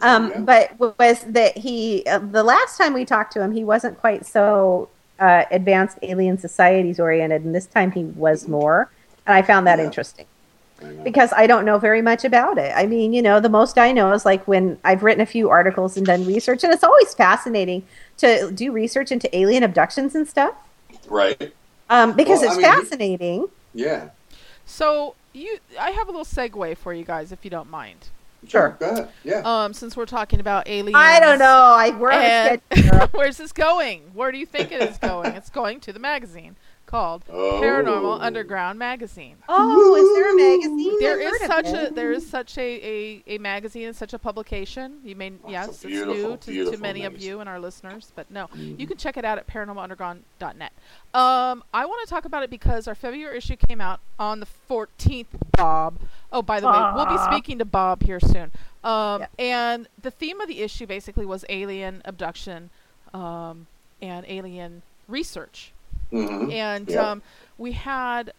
[0.00, 2.04] Um, But was that he?
[2.06, 6.38] Uh, the last time we talked to him, he wasn't quite so uh, advanced alien
[6.38, 8.92] societies oriented, and this time he was more,
[9.26, 9.84] and I found that Yeah.
[9.84, 10.26] interesting.
[10.82, 12.72] I because I don't know very much about it.
[12.76, 15.50] I mean, you know, the most I know is like when I've written a few
[15.50, 17.86] articles and done research, and it's always fascinating
[18.18, 20.54] to do research into alien abductions and stuff
[21.08, 21.52] right?
[21.88, 23.46] um, because Well, I it's mean, fascinating.
[23.74, 24.10] Yeah.
[24.64, 28.08] So you, I have a little segue for you guys, if you don't mind.
[28.46, 28.76] Sure.
[28.78, 29.08] Go ahead.
[29.24, 29.42] Yeah.
[29.44, 31.74] Um, since we're talking about aliens, I don't know.
[31.76, 33.08] I we're And schedule.
[33.12, 34.02] where's this going?
[34.14, 35.32] Where do you think it is going?
[35.32, 37.60] It's going to the magazine called Oh.
[37.62, 39.36] Paranormal Underground Magazine.
[39.48, 41.00] Oh, is there a magazine?
[41.00, 42.62] There I've is such a there is such a,
[43.26, 45.00] a, a magazine and such a publication.
[45.04, 47.40] You may Oh, yes, it's it's a beautiful, new to, to beautiful many of you
[47.40, 48.78] and our listeners, but no, Mhm.
[48.78, 50.72] you can check it out at paranormalunderground.net.
[51.12, 54.46] Um, I want to talk about it because our February issue came out on the
[54.70, 55.26] 14th.
[55.56, 55.98] Bob.
[56.32, 58.52] Oh, by the way, we'll be speaking to Bob here soon.
[58.84, 59.26] Um, Yeah.
[59.38, 62.70] and the theme of the issue basically was alien abduction,
[63.14, 63.66] um,
[64.02, 65.72] and alien research
[66.12, 66.52] Mhm.
[66.52, 67.10] and Yeah.
[67.10, 67.22] um,
[67.58, 68.32] we had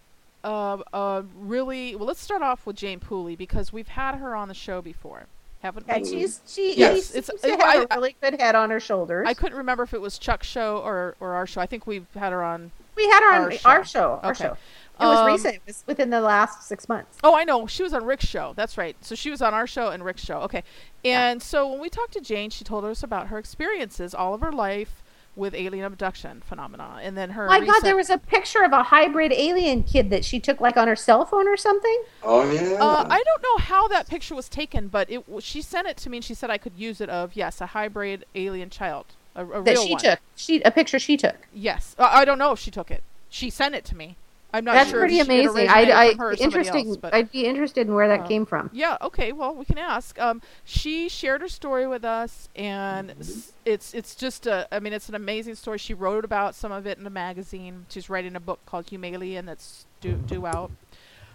[0.44, 2.06] a, uh, really well.
[2.08, 5.26] Let's start off with Jane Pooley because we've had her on the show before,
[5.62, 6.06] haven't Yeah, we?
[6.06, 9.28] she's she, Yes, she it's- to have I- a really good head on her shoulders.
[9.28, 11.60] I couldn't remember if it was Chuck's show or, or our show.
[11.62, 12.72] I think we've had her on.
[12.96, 13.84] we had her on our our show.
[13.84, 14.20] show.
[14.24, 14.58] Our show.
[15.00, 15.56] It was Um, recent.
[15.56, 17.20] It was within the last six months.
[17.24, 17.68] Oh, I know.
[17.68, 18.54] She was on Rick's show.
[18.56, 18.96] That's right.
[19.02, 20.40] So she was on our show and Rick's show.
[20.42, 20.64] Okay.
[21.06, 24.42] And so when we talked to Jane, she told us about her experiences all of
[24.42, 25.04] her life
[25.38, 27.48] with alien abduction phenomena, and then her.
[27.48, 30.76] My God, there was a picture of a hybrid alien kid that she took like
[30.76, 32.04] on her cell phone or something.
[32.24, 32.74] Oh yeah.
[32.74, 36.10] Uh, I don't know how that picture was taken, but it she sent it to
[36.10, 39.46] me and she said I could use it of yes, a hybrid alien child, a,
[39.46, 40.02] a that real she one.
[40.02, 40.20] took.
[40.36, 41.48] She a picture she took.
[41.54, 43.04] Yes, uh, I don't know if she took it.
[43.30, 44.18] She sent it to me.
[44.58, 45.00] I'm not That's sure.
[45.02, 45.70] pretty if she- it amazing.
[45.70, 46.88] I, from her or I somebody interesting.
[46.88, 48.70] else, but- I'd be interested in where that Uh, came from.
[48.74, 48.98] yeah.
[49.02, 49.32] Okay.
[49.32, 50.20] Well, we can ask.
[50.20, 54.68] Um, she shared her story with us, and s- it's it's just a.
[54.72, 55.78] I mean, it's an amazing story.
[55.78, 57.86] She wrote about some of it in a magazine.
[57.90, 60.72] She's writing a book called Humalian that's due due out.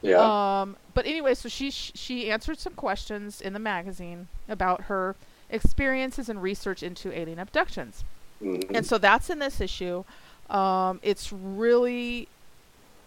[0.02, 0.16] yeah.
[0.62, 5.14] Um, but anyway, so she she answered some questions in the magazine about her
[5.48, 8.02] experiences and research into alien abductions,
[8.42, 8.74] Mhm.
[8.74, 10.02] and so that's in this issue.
[10.50, 12.28] Um, it's really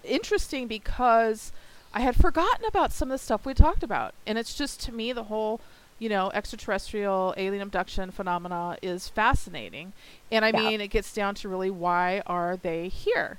[0.06, 1.52] interesting because
[1.94, 4.92] I had forgotten about some of the stuff we talked about, and it's just to
[4.92, 5.60] me the whole
[6.00, 9.94] you know extraterrestrial alien abduction phenomena is fascinating,
[10.32, 10.60] and I Yeah.
[10.60, 13.38] mean it gets down to really why are they here,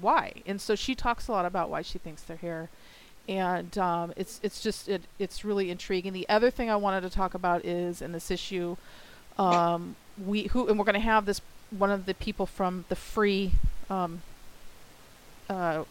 [0.00, 2.68] why, and so she talks a lot about why she thinks they're here.
[3.28, 6.12] And um, it's it's just it, it's really intriguing.
[6.12, 8.76] The other thing I wanted to talk about is in this issue,
[9.36, 11.40] um, we who and we're going to have this
[11.76, 13.50] one of the people from the free,
[13.90, 14.22] um,
[15.48, 15.82] uh,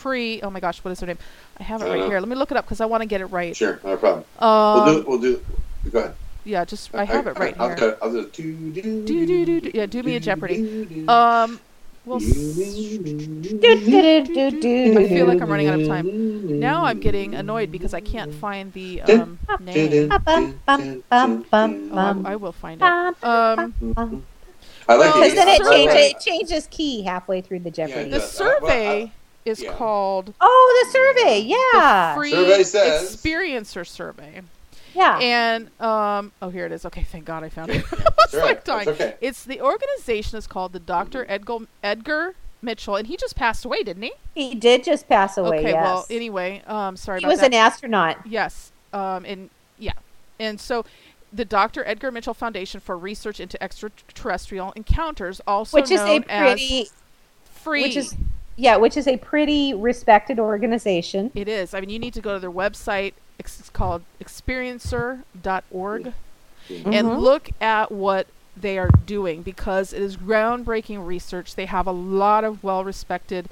[0.00, 0.40] free.
[0.42, 1.18] Oh my gosh, what is her name?
[1.58, 2.20] I have it right Uh, here.
[2.20, 3.54] Let me look it up because I want to get it right.
[3.54, 4.24] Sure, no problem.
[4.38, 5.04] Um, we'll do.
[5.08, 5.44] We'll do.
[5.90, 6.14] Go ahead.
[6.44, 7.96] yeah, just I have it right I'll, here.
[8.02, 8.24] I'll, do.
[8.32, 9.70] Do, do, Do do do do.
[9.74, 10.56] Yeah, do me a Jeopardy.
[10.56, 11.08] do, do.
[11.08, 11.60] Um,
[12.06, 12.58] well, s-
[13.62, 14.24] I
[14.96, 16.58] I feel like I'm running out of time.
[16.58, 20.10] Now I'm getting annoyed because I can't find the um, name.
[20.10, 22.84] Oh, I, I will find it.
[23.24, 23.74] Um,
[24.88, 25.76] I like Well, Because then it Survey.
[25.86, 28.08] changes, it changes key halfway through the Jeopardy.
[28.10, 28.40] Yeah, the does.
[28.40, 29.12] Uh, well, survey
[29.44, 29.74] is yeah.
[29.74, 31.40] called oh, the survey.
[31.40, 32.14] Yeah.
[32.14, 34.42] Free Survey says- Experiencer Survey.
[34.94, 35.18] yeah.
[35.18, 36.84] And um oh here it is.
[36.86, 37.84] Okay, thank God I found it.
[37.90, 38.86] That's like dying.
[38.86, 39.16] That's okay.
[39.20, 41.24] It's the organization is called the Dr.
[41.28, 44.12] Edgar Edgar Mitchell and he just passed away, didn't he?
[44.34, 45.58] he did just pass away.
[45.58, 45.84] okay, yes.
[45.84, 47.46] well anyway, um sorry he about was that.
[47.46, 48.18] an astronaut.
[48.26, 48.72] Yes.
[48.92, 49.92] Um, and yeah.
[50.38, 50.84] And so
[51.32, 51.84] the Dr.
[51.86, 56.88] Edgar Mitchell Foundation for Research into Extraterrestrial Encounters, also which is a known as pretty
[57.44, 57.82] free.
[57.82, 58.16] which is
[58.60, 61.72] yeah which is a pretty respected organization it is.
[61.74, 63.14] I mean, you need to go to their website.
[63.38, 66.12] It's called experiencer.org
[66.68, 67.20] and Mhm.
[67.20, 71.54] look at what they are doing because it is groundbreaking research.
[71.54, 73.48] They have a lot of well-respected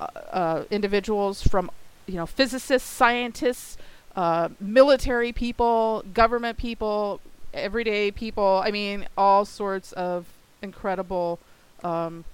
[0.00, 1.70] uh, uh, individuals from,
[2.06, 3.76] you know, physicists, scientists,
[4.16, 7.20] uh, military people, government people,
[7.54, 8.60] everyday people.
[8.64, 10.26] I mean, all sorts of
[10.62, 11.38] incredible
[11.84, 12.24] um,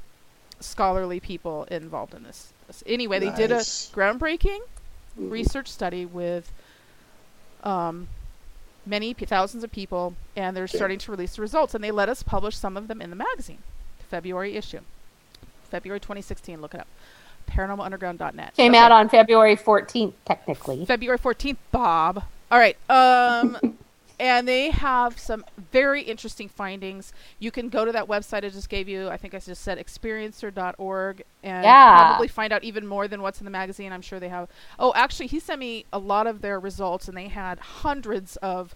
[0.61, 2.53] scholarly people involved in this.
[2.87, 3.91] Anyway, they did a Nice.
[3.95, 4.61] groundbreaking
[5.17, 6.53] research study with
[7.65, 8.09] um,
[8.87, 10.77] many p- thousands of people, and they're Okay.
[10.77, 11.75] starting to release the results.
[11.75, 13.59] And they let us publish some of them in the magazine,
[14.09, 14.81] February issue,
[15.71, 16.61] February 2016.
[16.61, 16.87] Look it up,
[17.51, 18.55] paranormalunderground.net.
[18.55, 18.79] came Okay.
[18.79, 22.23] out on february 14th technically February 14th, Bob.
[22.51, 22.77] All right.
[22.91, 23.57] Um,
[24.21, 27.13] and they have some very interesting findings.
[27.39, 29.09] You can go to that website I just gave you.
[29.09, 32.07] I think I just said experiencer.org and Yeah.
[32.09, 33.93] probably find out even more than what's in the magazine.
[33.93, 34.49] I'm sure they have.
[34.79, 38.75] Oh, actually, he sent me a lot of their results, and they had hundreds of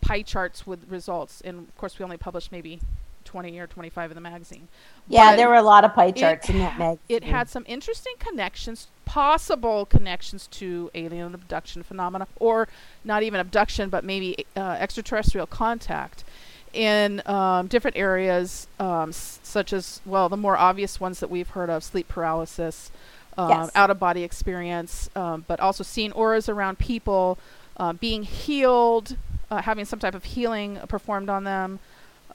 [0.00, 1.40] pie charts with results.
[1.42, 2.80] And of course, we only published maybe
[3.30, 4.66] 20 or 25 in the magazine.
[5.08, 7.48] yeah But- there were a lot of pie charts in that ha- mag It had
[7.48, 12.66] some interesting connections, possible connections to alien abduction phenomena, or
[13.04, 16.24] not even abduction, but maybe uh, extraterrestrial contact
[16.72, 21.50] in um, different areas, um, s- such as, well, the more obvious ones that we've
[21.50, 22.90] heard of sleep paralysis,
[23.38, 23.70] um, Yes.
[23.76, 27.38] out of body experience, um, but also seeing auras around people,
[27.76, 29.16] uh, being healed,
[29.52, 31.78] uh, having some type of healing performed on them.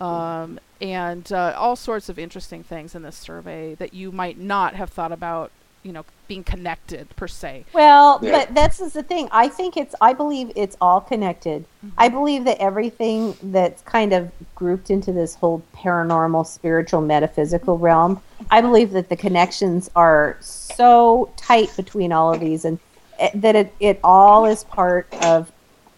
[0.01, 4.75] Um, and uh, all sorts of interesting things in this survey that you might not
[4.75, 5.51] have thought about,
[5.83, 7.65] you know, being connected per se.
[7.73, 8.31] Well, Yeah.
[8.31, 9.29] but that's is the thing.
[9.31, 9.95] I think it's.
[10.01, 11.65] I believe it's all connected.
[11.97, 18.21] I believe that everything that's kind of grouped into this whole paranormal, spiritual, metaphysical realm.
[18.51, 22.79] I believe that the connections are so tight between all of these, and
[23.19, 25.51] eh, that it it all is part of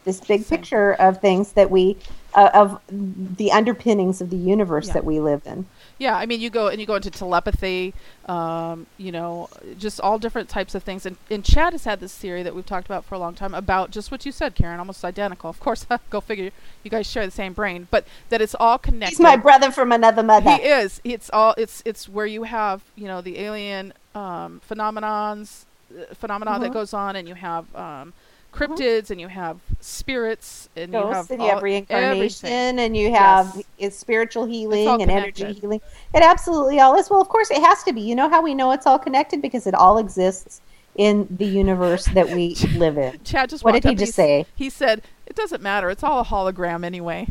[0.04, 1.98] this big picture of things that we
[2.38, 4.94] uh, of the underpinnings of the universe Yeah.
[4.94, 5.66] that we live in.
[5.98, 7.96] Yeah, I mean, you go and you go into telepathy,
[8.28, 11.08] um, you know, just all different types of things.
[11.08, 13.56] And, and Chad has had this theory that we've talked about for a long time
[13.56, 15.50] about just what you said, Karen, almost identical.
[15.50, 16.52] Of course, go figure.
[16.84, 19.18] You guys share the same brain, but that it's all connected.
[19.18, 20.52] He's my brother from another mother.
[20.52, 21.02] He is.
[21.04, 21.56] It's all.
[21.58, 26.94] It's it's where you have you know the alien um, phenomenons, uh, phenomena that goes
[26.94, 28.14] on, and you have um,
[28.58, 28.74] Mm-hmm.
[28.74, 32.80] cryptids, and you have spirits, and you have ghosts and you have reincarnation everything.
[32.80, 33.96] and you have Yes.
[33.98, 35.82] spiritual healing and energy healing.
[36.14, 37.10] It absolutely all is.
[37.10, 38.02] Well of course it has to be.
[38.02, 39.42] You know how we know it's all connected?
[39.42, 40.62] Because it all exists
[40.96, 43.20] in the universe that we live in.
[43.24, 44.46] Chad just what did he just say?
[44.56, 45.90] He said, "It doesn't matter.
[45.92, 47.28] It's all a hologram anyway."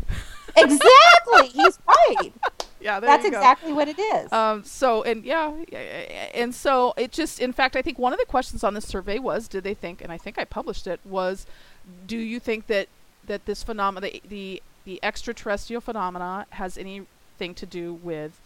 [0.55, 1.47] exactly.
[1.53, 2.31] He's right
[2.79, 3.37] yeah, there that's you go.
[3.37, 5.51] exactly what it is Um, so and yeah,
[6.33, 9.19] and so it just, in fact, I think one of the questions on this survey
[9.19, 11.45] was, did they think, and I think I published it, was,
[12.05, 12.87] do you think that
[13.25, 18.39] that this phenomena, the, the the extraterrestrial phenomena, has anything to do with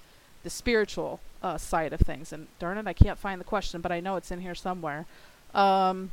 [0.43, 2.33] the spiritual uh, side of things?
[2.33, 5.05] And darn it, I can't find the question, but I know it's in here somewhere.
[5.53, 6.11] Um,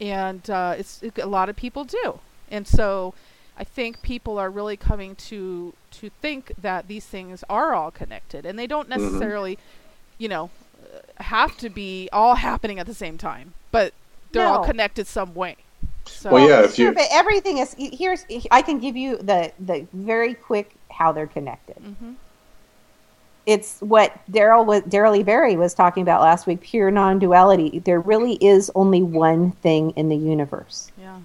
[0.00, 3.14] and uh, it's it, a lot of people do, and so
[3.60, 8.46] I think people are really coming to to think that these things are all connected,
[8.46, 9.04] and they don't Mm-hmm.
[9.04, 9.58] necessarily,
[10.18, 10.50] you know,
[10.82, 13.92] uh, have to be all happening at the same time, but
[14.32, 15.56] they're all connected some way.
[16.06, 19.86] So, Well, yeah, if sure, but everything is here's i can give you the the
[19.92, 22.12] very quick how they're connected hmm
[23.46, 25.22] it's what Daryl was Daryl E.
[25.22, 27.80] Berry was talking about last week, pure non-duality.
[27.80, 30.92] There really is only one thing in the universe.
[31.00, 31.18] yeah,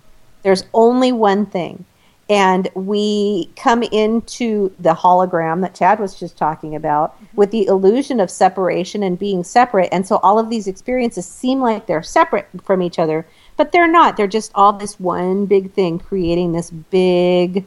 [0.43, 1.85] There's only one thing.
[2.27, 7.37] And we come into the hologram that Chad was just talking about mm-hmm.
[7.37, 9.89] with the illusion of separation and being separate.
[9.91, 13.87] And so all of these experiences seem like they're separate from each other, but they're
[13.87, 14.17] not.
[14.17, 17.63] They're just all this one big thing creating this big,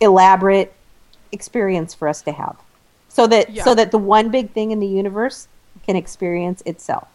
[0.00, 0.72] elaborate
[1.30, 2.56] experience for us to have.
[3.10, 3.64] So that Yeah.
[3.64, 5.46] so that the one big thing in the universe
[5.86, 7.06] can experience itself.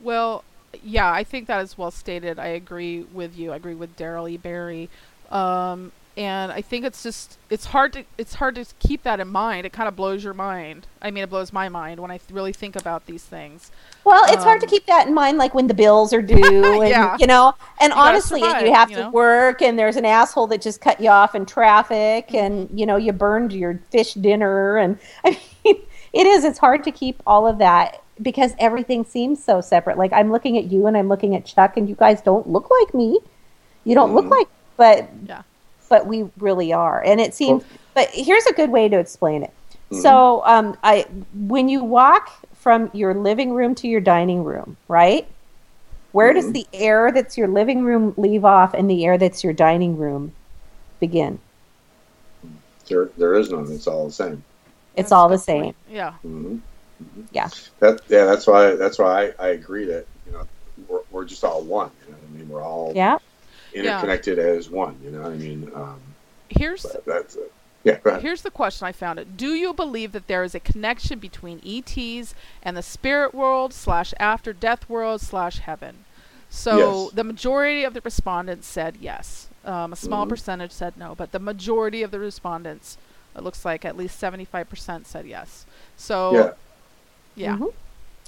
[0.00, 0.44] Well,
[0.82, 2.38] yeah, I think that is well stated.
[2.38, 3.52] I agree with you.
[3.52, 4.36] I agree with Daryl E.
[4.36, 4.88] Berry.
[5.30, 9.28] Um, and I think it's just it's hard to it's hard to keep that in
[9.28, 9.66] mind.
[9.66, 10.86] It kind of blows your mind.
[11.02, 13.70] I mean, it blows my mind when I th- really think about these things.
[14.02, 16.64] Well, it's hard to Um, keep that in mind, like when the bills are due,
[16.80, 17.16] and Yeah.
[17.20, 20.46] you know, and You honestly, survive, you have you to work, and there's an asshole
[20.46, 22.36] that just cut you off in traffic, Mm-hmm.
[22.36, 25.82] and you know, you burned your fish dinner, and I mean,
[26.14, 26.44] it is.
[26.44, 29.98] It's hard to keep all of that because everything seems so separate.
[29.98, 32.70] Like I'm looking at you, and I'm looking at Chuck, and you guys don't look
[32.80, 33.18] like me.
[33.84, 34.30] You don't look Mhm.
[34.30, 35.42] like, but Yeah.
[35.88, 37.64] but we really are, and it seems.
[37.94, 39.52] but here's a good way to explain it.
[39.90, 40.02] Mhm.
[40.02, 45.26] So, um, I when you walk from your living room to your dining room, right?
[46.12, 46.52] Where does Mhm.
[46.54, 50.32] the air that's your living room leave off, and the air that's your dining room
[51.00, 51.38] begin?
[52.88, 53.70] There, there is none.
[53.70, 54.42] It's all the same.
[54.94, 55.64] It's That's all the same.
[55.64, 55.76] point.
[55.90, 56.12] Yeah.
[56.22, 56.56] hmm
[57.32, 57.48] Yeah.
[57.80, 58.74] That, yeah, that's why.
[58.76, 60.46] That's why I, I agree that you know
[60.88, 61.90] we're, we're just all one.
[62.06, 62.48] You know what I mean?
[62.48, 63.18] We're all Yeah.
[63.76, 64.98] Interconnected as one.
[65.04, 65.70] You know what I mean?
[65.74, 66.00] Um,
[66.48, 67.52] Here's that's it.
[67.84, 68.22] Yeah, go ahead.
[68.22, 69.36] Here's the question I found it.
[69.36, 74.12] Do you believe that there is a connection between ETs and the spirit world slash
[74.18, 76.04] after death world slash heaven?
[76.48, 77.12] So Yes.
[77.14, 79.48] the majority of the respondents said yes.
[79.64, 80.30] Um, a small Mhm.
[80.30, 82.96] percentage said no, but the majority of the respondents,
[83.36, 85.66] it looks like at least 75% said yes.
[85.96, 86.52] So Yeah.
[87.34, 87.56] yeah.
[87.56, 87.72] Mhm.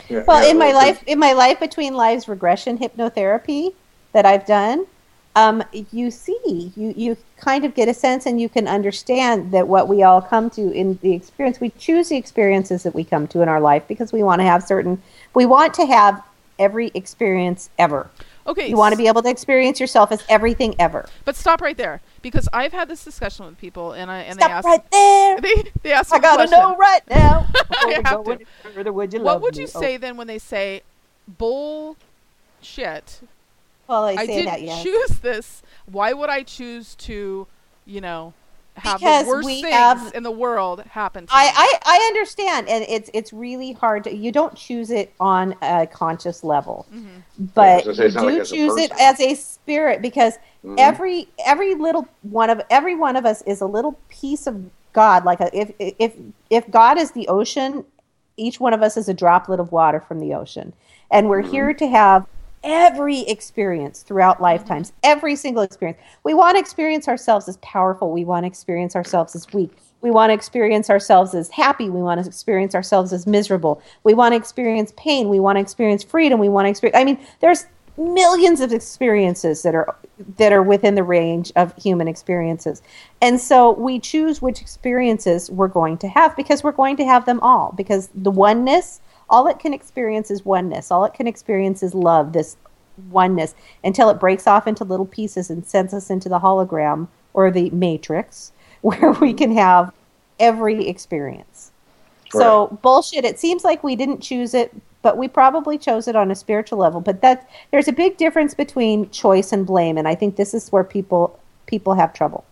[0.09, 3.75] Yeah, Well, yeah, in my well, life, in my life between lives regression hypnotherapy
[4.13, 4.87] that I've done,
[5.37, 5.63] um,
[5.93, 9.87] you see, you you kind of get a sense, and you can understand that what
[9.89, 13.43] we all come to in the experience, we choose the experiences that we come to
[13.43, 15.01] in our life because we want to have certain,
[15.35, 16.23] we want to have
[16.59, 18.11] every experience ever.
[18.49, 18.69] Okay.
[18.71, 21.07] You want to be able to experience yourself as everything ever.
[21.27, 24.43] But stop right there because I've had this discussion with people and I and they
[24.45, 25.41] Stop ask right there.
[25.43, 26.59] they they ask I me gotta question.
[26.59, 27.47] know right now.
[27.87, 28.39] We have to.
[28.75, 29.63] further, would you what would me?
[29.63, 30.83] you Oh, say then when they say
[31.29, 33.21] bullshit.
[33.89, 34.83] Well, I I say didn't that, yes.
[34.83, 35.63] choose this.
[35.87, 37.47] Why would I choose to,
[37.87, 38.35] you know,
[38.77, 41.51] have Because the worst we things have- in the world happen to I, me?
[41.57, 44.15] I, I understand, and it's it's really hard to.
[44.15, 47.45] You don't choose it on a conscious level, Mm-hmm.
[47.55, 50.35] but I say, you do like choose it as a spirit because
[50.65, 50.75] Mhm.
[50.79, 55.25] every every little one of every one of us is a little piece of God.
[55.25, 56.13] Like a, if if
[56.51, 57.85] if God is the ocean,
[58.37, 60.73] each one of us is a droplet of water from the ocean,
[61.11, 61.51] and we're Mhm.
[61.51, 62.27] here to have
[62.63, 64.45] every experience throughout mm-hmm.
[64.45, 65.99] lifetimes, every single experience.
[66.25, 68.13] We want to experience ourselves as powerful.
[68.13, 69.73] We want to experience ourselves as weak.
[70.01, 71.91] We want to experience ourselves as happy.
[71.91, 73.83] We want to experience ourselves as miserable.
[74.05, 75.29] We want to experience pain.
[75.29, 76.39] We want to experience freedom.
[76.39, 76.97] We want to experience.
[76.97, 77.67] I mean, there's
[77.99, 79.97] millions of experiences that are
[80.37, 82.81] that are within the range of human experiences.
[83.21, 87.27] And so we choose which experiences we're going to have because we're going to have
[87.27, 89.01] them all because the oneness
[89.31, 90.91] all it can experience is oneness.
[90.91, 92.57] All it can experience is love, this
[93.11, 93.55] oneness,
[93.85, 97.71] until it breaks off into little pieces and sends us into the hologram or the
[97.71, 99.93] matrix, where we can have
[100.39, 101.73] every experience.
[102.31, 103.25] So bullshit.
[103.25, 106.79] It seems like we didn't choose it, but we probably chose it on a spiritual
[106.79, 107.01] level.
[107.01, 110.71] But that there's a big difference between choice and blame, and I think this is
[110.71, 112.45] where people people have trouble.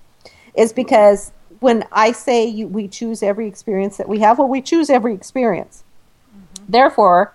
[0.54, 4.62] Is because when I say you, we choose every experience that we have, well, we
[4.62, 5.84] choose every experience.
[6.68, 7.34] Therefore,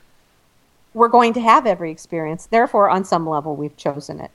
[0.94, 2.48] we're going to have every experience.
[2.48, 4.32] Therefore, on some level, we've chosen it.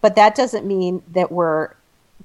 [0.00, 1.70] But that doesn't mean that we're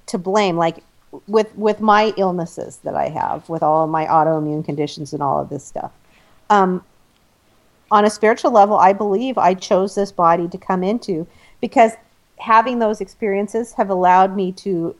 [0.07, 0.57] to blame.
[0.57, 0.83] Like
[1.27, 5.41] with with my illnesses that I have, with all of my autoimmune conditions and all
[5.41, 5.91] of this stuff.
[6.49, 6.83] Um,
[7.91, 11.25] on a spiritual level, I believe I chose this body to come into
[11.61, 11.93] because
[12.37, 14.95] having those experiences have allowed me to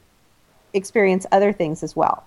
[0.74, 2.24] experience other things as well.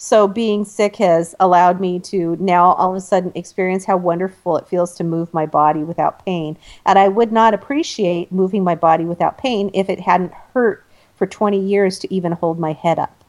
[0.00, 4.56] So being sick has allowed me to now all of a sudden experience how wonderful
[4.56, 6.56] it feels to move my body without pain.
[6.86, 10.84] And I would not appreciate moving my body without pain if it hadn't hurt
[11.16, 13.24] for 20 years to even hold my head up.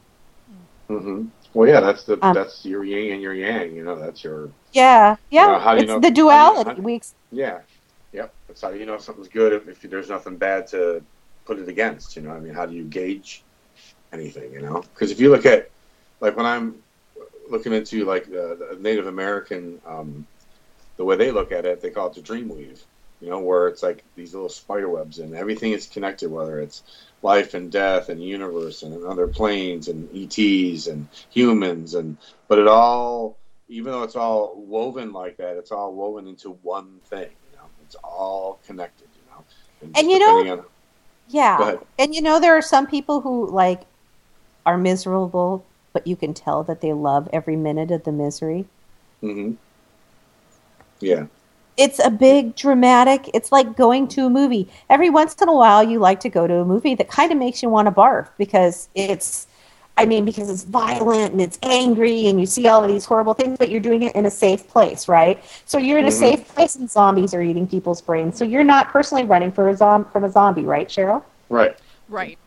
[0.87, 3.73] hmm Well, yeah, that's the Um, that's your yin and your yang.
[3.75, 5.47] You know, that's your Yeah, yeah.
[5.47, 6.69] know, how do you it's know- the how do you- duality.
[6.69, 7.01] how- we
[7.31, 7.59] yeah,
[8.13, 8.31] yep.
[8.47, 11.01] That's how you know something's good if, if there's nothing bad to
[11.45, 12.15] put it against.
[12.15, 13.43] You know, I mean, how do you gauge
[14.13, 14.53] anything?
[14.53, 15.69] You know, because if you look at
[16.19, 16.75] like when I'm
[17.49, 20.25] looking into like the, the Native American, um,
[20.97, 22.83] the way they look at it, they call it the dream weave.
[23.21, 26.83] You know, where it's like these little spider webs and everything is connected, whether it's
[27.21, 32.15] life and death and universe and other planes and ETs and humans and
[32.47, 33.35] but it all
[33.67, 37.65] even though it's all woven like that, it's all woven into one thing, you know.
[37.85, 39.43] It's all connected, you know.
[39.81, 40.65] And just you know- on-
[41.27, 41.75] Yeah.
[41.99, 43.81] And you know, there are some people who like
[44.65, 48.65] are miserable, but you can tell that they love every minute of the misery.
[49.23, 49.53] Mm-hmm.
[50.99, 51.25] Yeah.
[51.77, 53.29] It's a big dramatic.
[53.33, 54.67] It's like going to a movie.
[54.89, 57.37] Every once in a while, you like to go to a movie that kind of
[57.37, 59.47] makes you want to barf because it's,
[59.95, 63.33] I mean, because it's violent and it's angry and you see all of these horrible
[63.33, 65.41] things, but you're doing it in a safe place, right?
[65.65, 66.19] So you're in a Mhm.
[66.19, 68.37] safe place and zombies are eating people's brains.
[68.37, 71.23] So you're not personally running for a zom- from a zombie, right, Cheryl?
[71.47, 71.77] Right.
[72.09, 72.37] Right.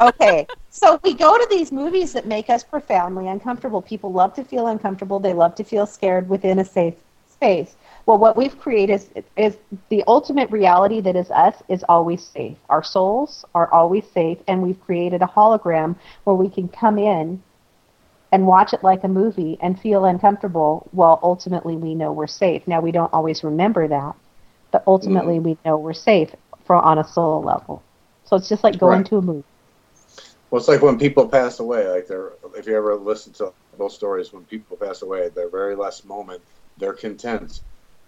[0.00, 0.46] Okay.
[0.70, 3.82] So we go to these movies that make us profoundly uncomfortable.
[3.82, 5.20] People love to feel uncomfortable.
[5.20, 6.94] They love to feel scared within a safe
[7.28, 7.76] space.
[8.06, 9.56] Well, what we've created is, is
[9.88, 12.56] the ultimate reality that is us is always safe.
[12.68, 17.42] Our souls are always safe, and we've created a hologram where we can come in
[18.32, 22.66] and watch it like a movie and feel uncomfortable while ultimately we know we're safe.
[22.66, 24.14] Now, we don't always remember that,
[24.70, 25.50] but ultimately mm-hmm.
[25.50, 26.30] we know we're safe
[26.64, 27.82] for on a soul level.
[28.32, 29.06] So it's just like going Right.
[29.08, 29.44] to a movie.
[30.50, 31.86] Well, it's like when people pass away.
[31.86, 35.50] Like they're, if you ever listen to those stories, when people pass away, at their
[35.50, 36.42] very last moment,
[36.78, 37.60] they're content,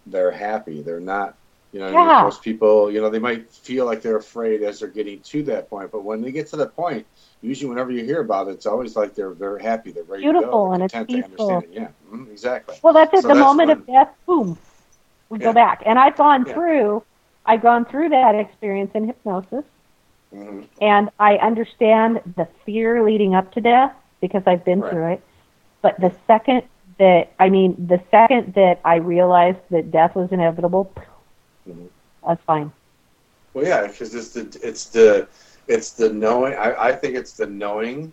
[0.07, 1.37] they're happy, they're not.
[1.73, 2.07] You know, what I mean?
[2.07, 2.23] Yeah.
[2.23, 5.69] most people, you know, they might feel like they're afraid as they're getting to that
[5.69, 7.07] point, but when they get to that point,
[7.43, 10.33] usually whenever you hear about it, it's always like they're very happy, they're ready to
[10.33, 11.25] Beautiful go, they're and it's peaceful.
[11.25, 11.71] understand it.
[11.71, 12.77] Yeah, mhm, exactly.
[12.83, 14.09] Well, that's at So the that's moment of death.
[14.27, 14.59] Boom,
[15.29, 15.49] we Yeah.
[15.49, 15.83] go back.
[15.85, 16.55] And I've gone Yeah.
[16.55, 17.03] through,
[17.45, 19.65] I've gone through that experience in hypnosis,
[20.35, 24.91] hmm and I understand the fear leading up to death because I've been Right.
[24.91, 25.23] through it.
[25.83, 26.63] But the second
[26.99, 30.93] that, I mean, the second that I realized that death was inevitable,
[31.69, 31.89] Mhm.
[32.27, 32.73] that's fine.
[33.55, 35.29] Well, yeah, because it's the it's the
[35.67, 36.55] it's the knowing.
[36.55, 38.13] I, I think it's the knowing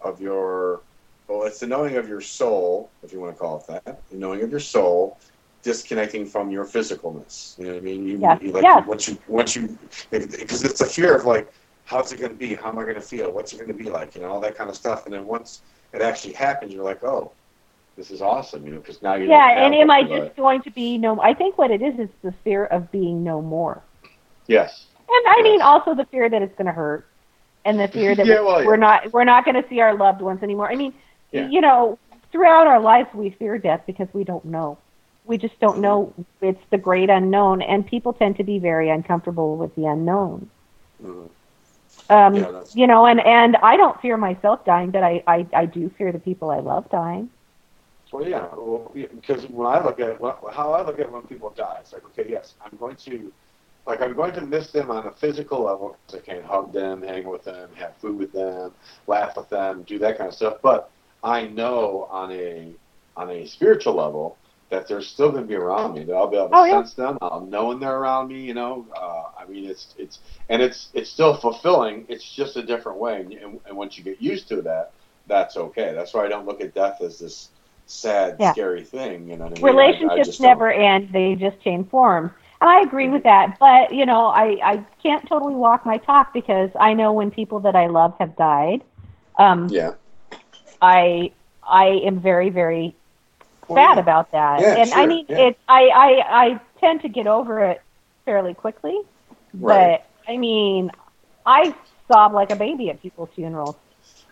[0.00, 0.80] of your
[1.28, 4.00] well, it's the knowing of your soul, if you want to call it that.
[4.10, 5.18] The knowing of your soul,
[5.62, 7.58] disconnecting from your physicalness.
[7.58, 8.04] You know what I mean?
[8.06, 8.86] You, Yes, you like yes.
[8.86, 9.78] once you once you
[10.10, 11.48] because it's a fear of like
[11.88, 12.54] how's it going to be?
[12.54, 13.32] How am I going to feel?
[13.32, 14.14] What's it going to be like?
[14.14, 15.06] You know all that kind of stuff.
[15.06, 15.62] And then once
[15.92, 17.32] it actually happens, you're like, oh,
[17.96, 20.70] this is awesome, you know, because now you yeah, and am I just going to
[20.70, 21.20] be no?
[21.20, 23.82] I think what it is is the fear of being no more,
[24.46, 27.06] yes, and I mean also the fear that it's going to hurt,
[27.64, 28.76] and the fear that Yeah, well, we're yeah.
[28.76, 30.70] not we're not going to see our loved ones anymore.
[30.70, 30.94] I mean,
[31.32, 31.48] Yeah.
[31.48, 31.98] you know,
[32.30, 34.78] throughout our lives we fear death because we don't know.
[35.24, 36.14] We just don't know.
[36.40, 40.50] It's the great unknown, and people tend to be very uncomfortable with the unknown.
[41.02, 41.28] Mhm.
[42.10, 45.66] Um, Yeah, you know, and and I don't fear myself dying, but I I, I
[45.66, 47.28] do fear the people I love dying.
[48.12, 51.22] Well, yeah, well, yeah, because when I look at well, how I look at when
[51.22, 53.30] people die, it's like, okay, yes, I'm going to,
[53.86, 57.02] like, I'm going to miss them on a physical level because I can't hug them,
[57.02, 58.72] hang with them, have food with them,
[59.06, 60.56] laugh with them, do that kind of stuff.
[60.62, 60.90] But
[61.22, 62.72] I know on a
[63.16, 64.38] on a spiritual level
[64.70, 66.04] that they're still going to be around me.
[66.04, 66.82] That I'll be able to Oh, yeah.
[66.82, 67.18] sense them.
[67.22, 68.40] I'll know when they're around me.
[68.40, 72.04] You know, uh, I mean, it's it's and it's it's still fulfilling.
[72.08, 73.20] It's just a different way.
[73.20, 74.92] And, and, and once you get used to that,
[75.26, 75.92] that's okay.
[75.94, 77.50] That's why I don't look at death as this
[77.86, 78.52] sad, Yeah.
[78.52, 79.28] scary thing.
[79.28, 79.64] You know what I mean?
[79.64, 83.56] I- I relationships don't- never end they just change forms and i agree with that
[83.60, 87.60] but you know i i can't totally walk my talk because i know when people
[87.60, 88.82] that i love have died
[89.38, 89.92] um Yeah.
[90.82, 91.30] i
[91.62, 92.94] i am very very
[93.74, 94.00] sad yeah.
[94.00, 95.48] about that Yeah, and i mean yeah.
[95.48, 97.80] it's I, I i tend to get over it
[98.24, 98.98] fairly quickly
[99.54, 100.00] Right.
[100.26, 100.90] but i mean
[101.46, 101.74] i
[102.10, 103.76] sob like a baby at people's funerals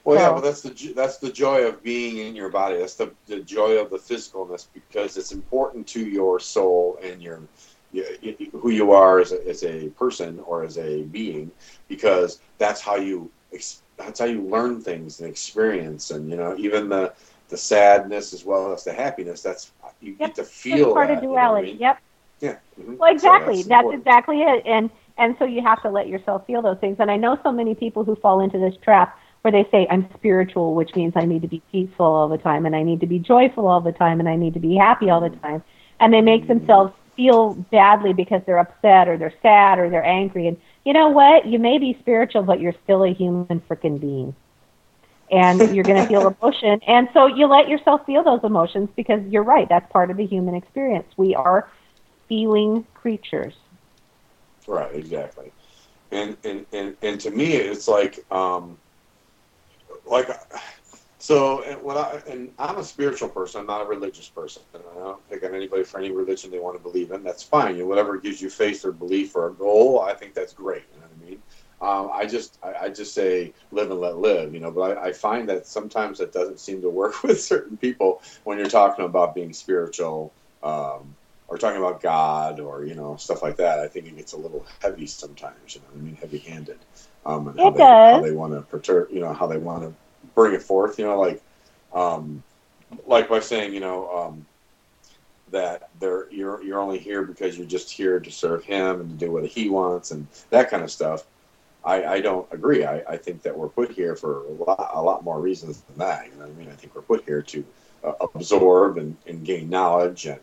[0.05, 2.79] Well, yeah, So- well, that's the that's the joy of being in your body.
[2.79, 7.41] That's the, the joy of the physicalness because it's important to your soul and your
[8.53, 11.51] who you are as a, as a person or as a being
[11.89, 16.55] because that's how you ex- that's how you learn things and experience and you know
[16.59, 17.13] even the
[17.49, 19.43] the sadness as well as the happiness.
[19.43, 21.79] That's you Yep, get to it's feel part that, of you know I duality mean?
[21.79, 21.99] yep
[22.41, 22.59] Yeah.
[22.79, 22.99] mhm.
[22.99, 23.63] Well, So exactly.
[23.63, 24.63] that's exactly it.
[24.67, 26.97] And and so you have to let yourself feel those things.
[27.01, 30.09] And I know so many people who fall into this trap where they say I'm
[30.15, 33.07] spiritual, which means I need to be peaceful all the time and I need to
[33.07, 35.63] be joyful all the time and I need to be happy all the time.
[36.01, 40.49] And they make themselves feel badly because they're upset or they're sad or they're angry.
[40.49, 41.47] And you know what?
[41.47, 44.35] You may be spiritual, but you're still a human freaking being.
[45.31, 46.81] And you're going to feel emotion.
[46.87, 49.69] And so you let yourself feel those emotions because you're right.
[49.69, 51.07] That's part of the human experience.
[51.17, 51.69] We are
[52.29, 53.55] feeling creatures.
[54.67, 55.53] Right, exactly.
[56.13, 58.79] And and, and, and to me it's like um
[60.05, 60.29] like
[61.19, 64.63] so and what I and I'm a spiritual person, I'm not a religious person.
[64.75, 67.23] And I don't pick on anybody for any religion they want to believe in.
[67.23, 67.77] That's fine.
[67.77, 70.85] You know, whatever gives you faith or belief or a goal, I think that's great.
[70.95, 71.43] You know what I mean?
[71.81, 74.71] Um, I just I, I just say live and let live, you know.
[74.71, 78.59] But I, I find that sometimes that doesn't seem to work with certain people when
[78.59, 80.33] you're talking about being spiritual.
[80.63, 81.15] Um,
[81.49, 83.79] or talking about God or you know stuff like that.
[83.79, 85.75] I think it gets a little heavy sometimes.
[85.75, 86.79] You know, what I mean, heavy-handed.
[87.25, 89.83] Um, and how It they, How they want to perturb, you know, how they want
[89.83, 89.93] to
[90.35, 90.99] bring it forth.
[90.99, 91.43] You know, like,
[91.93, 92.43] um,
[93.07, 94.47] like by saying, you know, um,
[95.53, 99.27] that they're you're you're only here because you're just here to serve Him and to
[99.27, 101.27] do what He wants and that kind of stuff.
[101.87, 102.85] I, I don't agree.
[102.85, 105.99] I, I think that we're put here for a lot, a lot more reasons than
[105.99, 106.27] that.
[106.27, 106.69] You know what I mean?
[106.69, 107.65] I think we're put here to
[108.05, 110.41] uh, absorb and, and gain knowledge and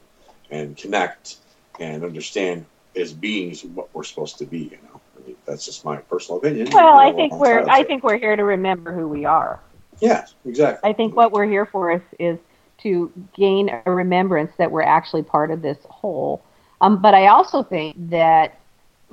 [0.51, 1.37] and connect
[1.79, 2.65] and understand
[2.95, 4.59] as beings what we're supposed to be.
[4.59, 6.67] You know, I mean, that's just my personal opinion.
[6.71, 9.25] Well, You I know, think I'm we're I think we're here to remember who we
[9.25, 9.59] are.
[9.99, 10.89] yeah, exactly.
[10.89, 12.39] I think what we're here for is is
[12.79, 16.43] to gain a remembrance that we're actually part of this whole.
[16.81, 18.59] Um, but I also think that,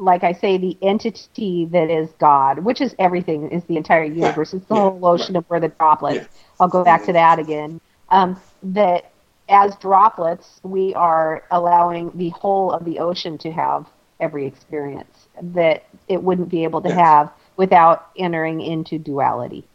[0.00, 4.54] like I say, the entity that is God, which is everything, is the entire universe.
[4.54, 6.22] It's the Yeah, whole ocean of where the droplets.
[6.22, 6.28] Yeah.
[6.60, 7.80] I'll go back to that again.
[8.08, 9.12] Um, that
[9.48, 13.86] as droplets, we are allowing the whole of the ocean to have
[14.20, 19.68] every experience that it wouldn't be able to have without entering into duality.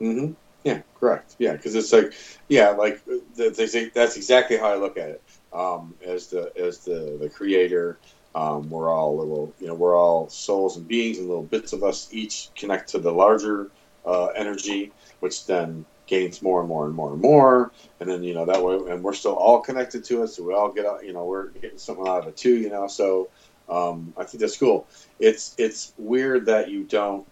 [0.00, 0.32] hmm
[0.64, 1.36] Yeah, correct.
[1.38, 2.12] Yeah, because it's like,
[2.48, 3.00] yeah, like
[3.36, 5.22] they say, that's exactly how I look at it.
[5.52, 8.00] Um, as the as the the creator,
[8.34, 11.82] um, we're all little, you know, we're all souls and beings, and little bits of
[11.84, 13.70] us each connect to the larger
[14.06, 18.34] uh, energy, which then gains more and more and more and more, and then you
[18.34, 21.04] know that way, and we're still all connected to it, so we all get, out-
[21.04, 22.86] you know, we're getting something out of it too, you know.
[22.88, 23.30] So
[23.68, 24.88] um, I think that's cool.
[25.20, 27.26] It's it's weird that you don't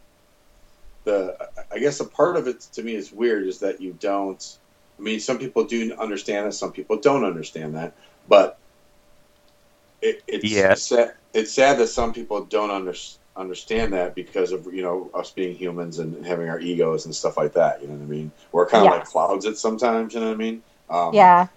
[1.05, 1.37] the
[1.73, 4.59] I guess a part of it to me is weird is that you don't.
[4.99, 7.97] I mean, some people do understand it, some people don't understand that,
[8.29, 8.60] but
[10.03, 10.75] it, it's Yeah.
[10.75, 11.15] sad.
[11.33, 12.95] It's sad that some people don't under,
[13.37, 17.37] understand that because of you know us being humans and having our egos and stuff
[17.37, 17.81] like that.
[17.83, 18.33] You know what I mean?
[18.53, 20.15] We're kind of like clouds it sometimes.
[20.15, 20.63] You know what I mean?
[20.89, 21.49] Um, Yeah.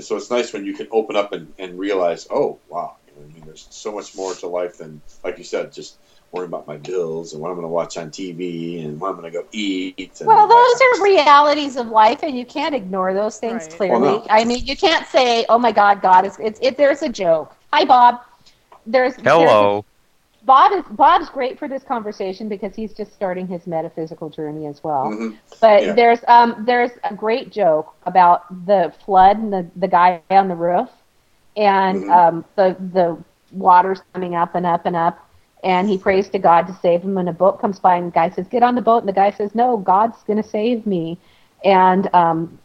[0.00, 3.20] so it's nice when you can open up and, and realize, oh wow, you know
[3.22, 5.98] what I mean, there's so much more to life than, like you said, just
[6.30, 9.16] worrying about my bills and what I'm going to watch on TV and what I'm
[9.20, 10.20] going to go eat.
[10.20, 13.62] And Well, those are realities of life, and you can't ignore those things.
[13.64, 13.76] Right.
[13.76, 14.26] Clearly, Well, no.
[14.30, 16.76] I mean, you can't say, "Oh my God, God is." It's it.
[16.76, 17.56] There's a joke.
[17.72, 18.20] Hi, Bob.
[18.86, 19.84] There's there's Hello.
[20.44, 24.82] Bob is Bob's great for this conversation because he's just starting his metaphysical journey as
[24.82, 25.04] well.
[25.06, 25.38] Mhm.
[25.60, 25.94] But Yeah.
[25.94, 30.38] there's um there's a great joke about the flood and the the guy on the
[30.38, 30.70] roof,
[31.40, 32.10] and Mhm.
[32.10, 33.16] um the the
[33.52, 35.18] water's coming up and up and up,
[35.62, 37.16] and he prays to God to save him.
[37.18, 39.12] And a boat comes by, and the guy says, "Get on the boat," and the
[39.12, 41.18] guy says, "No, God's going to save me,"
[41.64, 42.58] and um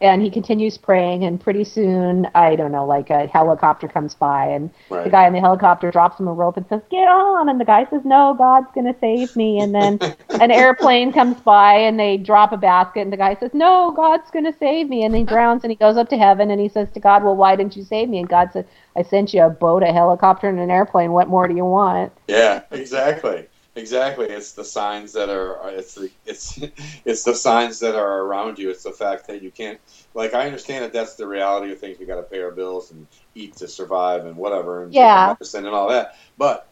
[0.00, 4.46] and he continues praying, and pretty soon I don't know, like a helicopter comes by,
[4.46, 4.70] and
[5.04, 7.64] the guy in the helicopter drops him a rope and says, "Get on!" And the
[7.64, 11.98] guy says, "No, God's going to save me." And then an airplane comes by and
[11.98, 15.14] they drop a basket, and the guy says, "No, God's going to save me." And
[15.14, 17.56] he drowns and he goes up to heaven and he says to God, "Well, why
[17.56, 18.66] didn't you save me?" And God said,
[18.96, 21.12] "I sent you a boat, a helicopter, and an airplane.
[21.12, 23.46] What more do you want?" Yeah, exactly.
[23.76, 24.26] Exactly.
[24.26, 26.58] It's the signs that are it's the it's
[27.04, 28.70] it's the signs that are around you.
[28.70, 29.80] It's the fact that you can't
[30.14, 31.98] like I understand that that's the reality of things.
[32.00, 35.28] We got to pay our bills and eat to survive and whatever and Yeah.
[35.28, 36.12] medicine and all that.
[36.38, 36.66] But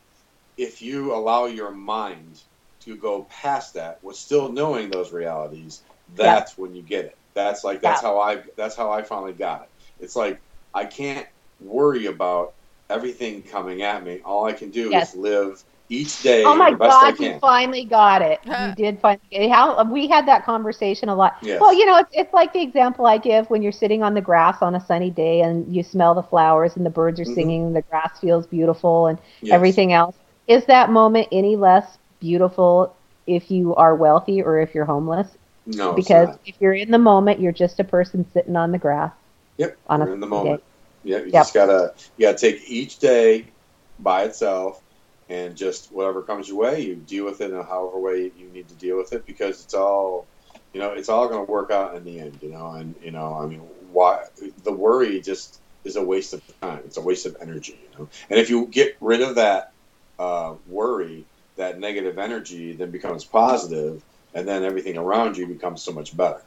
[0.56, 2.42] if you allow your mind
[2.80, 7.18] to go past that with still knowing those realities, that's when you get it.
[7.34, 8.08] That's like that's Yeah.
[8.08, 9.70] how I that's how I finally got it.
[10.00, 10.42] It's like
[10.74, 11.26] I can't
[11.60, 12.54] worry about
[12.90, 14.22] everything coming at me.
[14.24, 15.12] All I can do Yes.
[15.12, 18.40] is live each day Oh my the best I God, you finally got it.
[18.58, 19.48] You did finally.
[19.48, 21.34] How we had that conversation a lot.
[21.42, 21.60] Yes.
[21.60, 24.20] Well, you know, it's, it's like the example I give when you're sitting on the
[24.20, 27.34] grass on a sunny day and you smell the flowers and the birds are Mhm.
[27.34, 29.54] singing and the grass feels beautiful and Yes.
[29.54, 30.16] everything else.
[30.46, 35.36] Is that moment any less beautiful if you are wealthy or if you're homeless?
[35.66, 36.40] No, it's because not.
[36.44, 39.12] if you're in the moment, you're just a person sitting on the grass.
[39.58, 39.78] Yep.
[39.86, 40.62] on a You're in the sunny moment.
[41.02, 41.32] Yeah, you Yep.
[41.32, 43.54] just gotta you gotta take each day
[43.98, 44.82] by itself
[45.28, 48.68] and just whatever comes your way, you deal with it in however way you need
[48.70, 50.28] to deal with it because it's all
[50.72, 53.34] you know, it's all gonna work out in the end, you know, and you know,
[53.34, 54.20] I mean why
[54.62, 56.82] the worry just is a waste of time.
[56.86, 58.10] It's a waste of energy, you know.
[58.30, 59.74] And if you get rid of that
[60.18, 64.04] uh, worry, that negative energy then becomes positive
[64.34, 66.44] and then everything around you becomes so much better.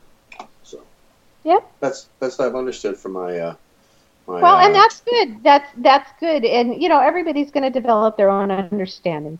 [0.63, 0.89] So
[1.45, 1.63] Yep.
[1.81, 3.55] that's that's what I've understood from my uh
[4.27, 5.43] my, Well, uh, and that's good.
[5.43, 6.45] That's that's good.
[6.45, 9.39] And you know, everybody's going to develop their own understanding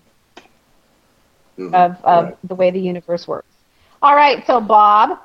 [1.57, 2.37] mhm, of, of right.
[2.43, 3.55] the way the universe works.
[4.01, 5.19] All right, so Bob,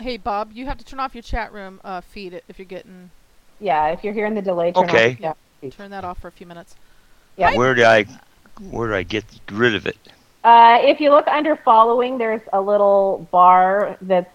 [0.00, 2.66] Hey, Bob, you have to turn off your chat room uh, feed it if you're
[2.66, 3.12] getting.
[3.60, 5.18] yeah, if you're hearing the delay, turn Okay.
[5.18, 5.18] off.
[5.18, 5.34] Yeah.
[5.70, 6.76] Turn that off for a few minutes.
[7.36, 7.50] Yeah.
[7.54, 8.04] Where did I
[8.70, 9.98] where did I get rid of it?
[10.44, 14.30] Uh, if you look under following, there's a little bar that's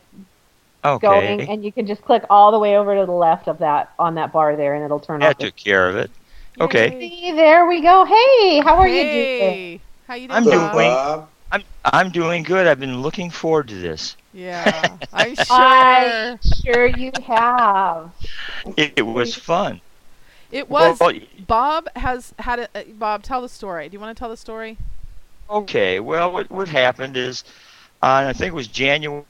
[0.85, 1.07] Okay.
[1.07, 3.93] going, and you can just click all the way over to the left of that
[3.97, 5.37] on that bar there, and it'll turn that off.
[5.37, 6.11] took care of it.
[6.59, 6.93] Okay.
[6.99, 7.09] Yay.
[7.09, 8.05] See, there we go.
[8.05, 9.79] Hey, how are you doing?
[10.07, 10.37] How you doing?
[10.37, 10.73] I'm Bob?
[10.73, 12.67] doing- Bob, I'm I'm doing good.
[12.67, 14.17] I've been looking forward to this.
[14.33, 15.45] Yeah, I'm sure.
[15.49, 18.11] I'm sure you have.
[18.77, 19.79] It, it was fun.
[20.51, 20.99] It was.
[20.99, 21.13] Well,
[21.47, 22.67] Bob has had a.
[22.77, 23.87] Uh, Bob, tell the story.
[23.89, 24.77] Do you want to tell the story?
[25.49, 25.99] okay.
[25.99, 27.43] Well, what what happened is,
[28.01, 29.23] on I think it was January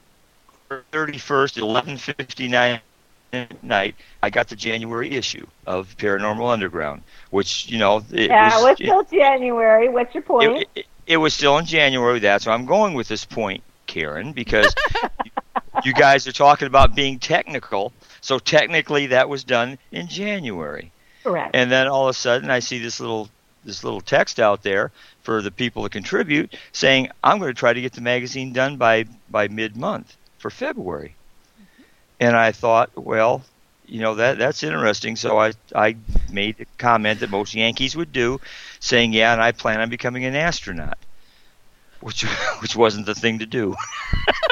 [0.70, 2.80] 31st 11:59
[3.32, 8.60] at night, I got the January issue of Paranormal Underground, which you know it yeah,
[8.62, 9.88] was, it was till January.
[9.88, 10.58] What's your point?
[10.58, 12.18] it, it, it was still in January.
[12.18, 14.74] That's why I'm going with this point, Karen, because
[15.84, 17.92] you guys are talking about being technical.
[18.20, 20.92] So technically, that was done in January.
[21.22, 21.54] Correct.
[21.54, 23.28] And then all of a sudden, I see this little
[23.64, 24.92] this little text out there
[25.22, 28.76] for the people to contribute, saying I'm going to try to get the magazine done
[28.76, 31.14] by by mid month for February.
[32.20, 33.42] And I thought, well,
[33.86, 35.16] you know that that's interesting.
[35.16, 35.96] So I I
[36.30, 38.42] made a comment that most Yankees would do,
[38.78, 40.98] saying, yeah, and I plan on becoming an astronaut,
[42.00, 42.26] which
[42.60, 43.74] which wasn't the thing to do.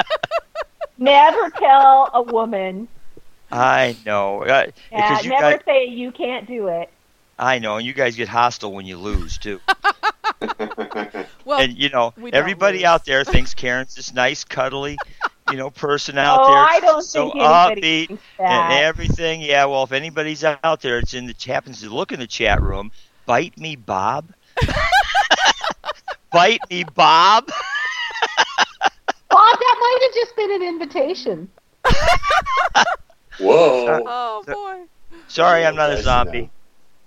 [0.97, 2.87] Never tell a woman.
[3.51, 6.89] I know uh, Yeah, you never guys, say you can't do it.
[7.37, 9.59] I know, and you guys get hostile when you lose too.
[11.45, 12.85] Well, and you know, everybody lose.
[12.85, 14.97] out there thinks Karen's this nice, cuddly,
[15.51, 19.41] you know, person out oh, there, I don't so think anybody upbeat thinks and everything.
[19.41, 22.61] Yeah, well, if anybody's out there, it's in the happens to look in the chat
[22.61, 22.91] room.
[23.25, 24.33] Bite me, Bob.
[26.31, 27.47] Bite me, Bob.
[29.29, 31.49] Bob, that might have just been an invitation.
[33.39, 34.03] Whoa.
[34.05, 34.81] oh so- boy.
[35.27, 36.51] Sorry, I'm not a zombie.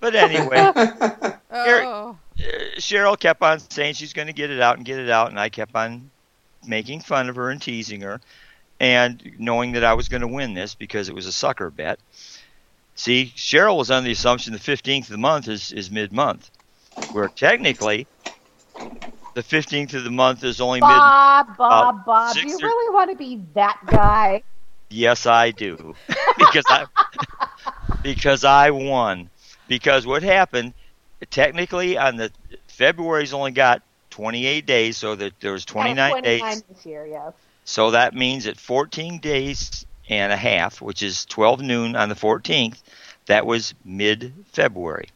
[0.00, 2.18] But anyway, Eric- Oh.
[2.38, 2.44] uh,
[2.78, 5.40] Cheryl kept on saying she's going to get it out and get it out, and
[5.40, 6.10] I kept on
[6.66, 8.20] making fun of her and teasing her,
[8.80, 12.00] and knowing that I was going to win this because it was a sucker bet.
[12.96, 16.50] See, Cheryl was under the assumption the 15th of the month is, is mid month,
[17.10, 18.08] where technically
[19.34, 21.04] The 15th of the month is only mid.
[21.04, 22.40] Bob, Bob, uh, Bob.
[22.40, 24.42] Do you really want to be that guy?
[24.90, 25.94] Yes, I do.
[26.36, 26.86] because I
[28.02, 29.30] because I won.
[29.66, 30.74] Because what happened
[31.30, 32.32] technically on the
[32.68, 33.82] February's only got
[34.16, 36.62] 28 days, so that there was 29 Oh, days.
[36.62, 37.34] this year, yes.
[37.66, 42.14] So that means that 14 days and a half, which is 12 noon on the
[42.14, 42.78] 14th,
[43.26, 45.08] that was mid February.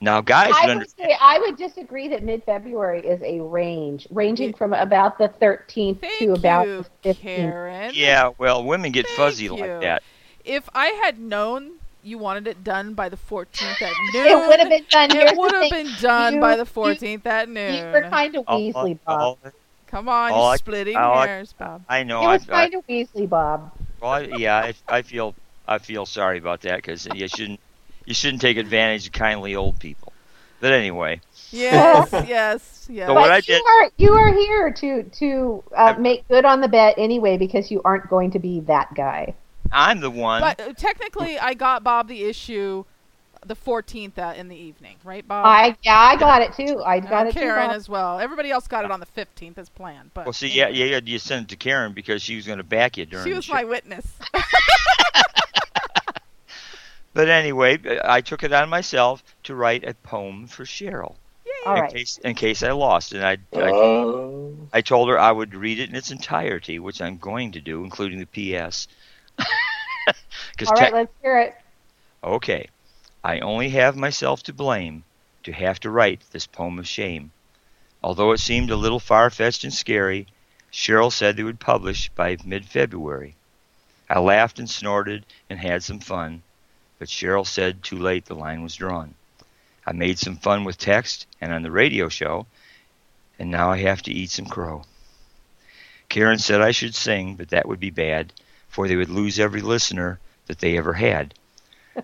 [0.00, 4.08] Now, guys, would I under- would say I would disagree that mid-February is a range,
[4.10, 7.20] ranging from about the 13th Thank to about you, the 15th.
[7.20, 7.90] Karen.
[7.94, 9.56] yeah, well, women get Thank fuzzy you.
[9.56, 10.02] like that.
[10.44, 11.72] If I had known
[12.02, 15.10] you wanted it done by the 14th at noon, It would have been done.
[15.10, 17.74] Here's it would have been done You- by the you- 14th at noon.
[17.74, 19.20] You were kind of All- Weasley, Bob.
[19.20, 19.38] all-
[19.86, 21.82] Come on, all you're I- splitting all I- hairs, Bob.
[21.88, 22.20] I know.
[22.22, 23.70] it I, was I, kind of Weasley, Bob.
[24.00, 25.34] well, yeah, I, I feel
[25.68, 27.60] I feel sorry about that because you shouldn't
[28.06, 30.12] you shouldn't take advantage of kindly old people.
[30.60, 33.06] But anyway, Yes, yes, yes.
[33.06, 36.46] So what but I you did- are you are here to to uh, make good
[36.46, 39.34] on the bet anyway because you aren't going to be that guy.
[39.72, 40.40] I'm the one.
[40.40, 42.84] But uh, technically, I got Bob the issue
[43.44, 45.44] the 14th uh, in the evening, right, Bob?
[45.44, 46.80] I yeah, I got it too.
[46.80, 47.40] I And got it too.
[47.40, 47.76] Karen Bob.
[47.76, 48.20] as well.
[48.20, 50.12] Everybody else got it on the 15th as planned.
[50.14, 52.58] But well, see, yeah, yeah, yeah, you sent it to Karen because she was going
[52.58, 53.54] to back you during she the was show.
[53.54, 54.06] my witness.
[57.14, 61.16] But anyway, I took it on myself to write a poem for Cheryl
[61.66, 61.92] All in right.
[61.92, 64.56] case in case I lost, and I, I Oh.
[64.72, 67.84] I told her I would read it in its entirety, which I'm going to do,
[67.84, 68.26] including the
[68.70, 68.88] PS.
[70.66, 71.54] All te- let's hear it.
[72.22, 72.68] Okay.
[73.24, 75.04] I only have myself to blame
[75.44, 77.32] to have to write this poem of shame.
[78.02, 80.26] Although it seemed a little far fetched and scary,
[80.72, 83.36] Cheryl said they would publish by mid February.
[84.08, 86.42] I laughed and snorted and had some fun,
[86.98, 89.14] but Cheryl said too late the line was drawn.
[89.86, 92.46] I made some fun with text and on the radio show,
[93.38, 94.84] and now I have to eat some crow.
[96.08, 98.32] Karen said I should sing, but that would be bad,
[98.72, 101.34] for they would lose every listener that they ever had.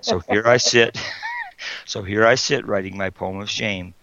[0.02, 1.00] So here I sit.
[1.86, 3.94] so here I sit writing my poem of shame,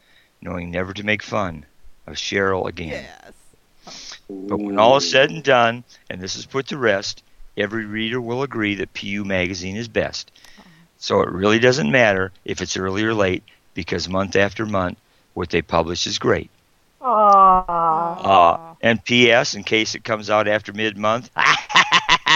[0.41, 1.65] knowing never to make fun
[2.07, 3.05] of Cheryl again.
[3.05, 3.33] yes.
[4.27, 7.23] But when all is said and done, and this is put to rest,
[7.55, 10.31] every reader will agree that PU Magazine is best.
[10.97, 13.43] So it really doesn't matter if it's early or late,
[13.75, 14.97] because month after month,
[15.35, 16.49] what they publish is great.
[16.99, 18.25] Aww.
[18.25, 19.53] Uh, and P.S.
[19.53, 21.29] in case it comes out after mid month,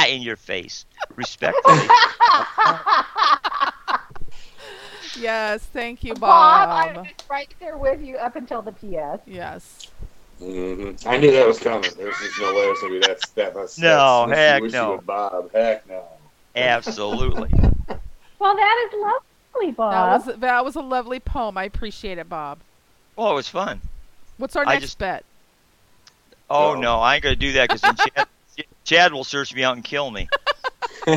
[0.10, 0.86] in your face.
[1.16, 1.78] Respectfully.
[5.20, 6.98] Yes, thank you, Bob, Bob.
[6.98, 9.22] I was right there with you up until the PS.
[9.26, 9.88] Yes.
[10.38, 11.90] hmm I knew that was coming.
[11.98, 13.20] There's just no way it's gonna be that.
[13.36, 15.02] that that's, No, that's heck wishy-washy no.
[15.06, 16.04] Bob, heck no.
[16.56, 17.50] Absolutely.
[18.40, 20.26] Well, that is lovely, That Bob.
[20.28, 21.58] was that was a lovely poem.
[21.58, 22.60] I appreciate it, Bob.
[23.18, 23.82] Well, it was fun.
[24.38, 25.26] What's our I next just- bet?
[26.50, 26.80] Oh No.
[26.82, 27.96] no, I ain't gonna do that because then
[28.60, 30.28] Chad, Chad will search me out and kill me.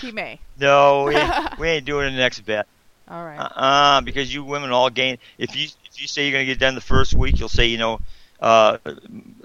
[0.00, 0.40] He may.
[0.56, 2.66] No, we ain't, we ain't doing the next bet.
[3.08, 3.38] All right.
[3.38, 5.18] Uh-uh, because you women all gain.
[5.36, 7.76] If you if you say you're gonna get done the first week, you'll say you
[7.76, 7.98] know,
[8.40, 8.78] uh,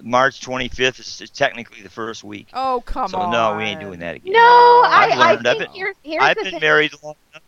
[0.02, 2.50] March 25th is, is technically the first week.
[2.54, 3.32] oh come so on.
[3.32, 4.34] no, we ain't doing that again.
[4.34, 5.70] no, I, I've I learned of think it.
[5.76, 6.62] here's, here's I've the been thing.
[6.62, 7.44] married long enough.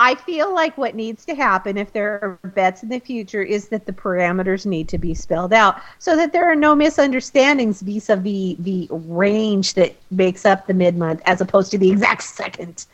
[0.00, 3.68] I feel like what needs to happen if there are bets in the future is
[3.68, 8.56] that the parameters need to be spelled out so that there are no misunderstandings vis-a-vis
[8.60, 12.86] the range that makes up the mid-month as opposed to the exact second.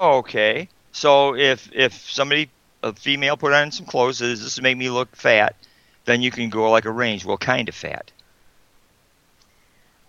[0.00, 2.48] Okay, so if if somebody
[2.82, 5.56] a female put on some clothes that says this make me look fat,
[6.04, 7.24] then you can go like a range.
[7.24, 8.10] Well, kind of fat.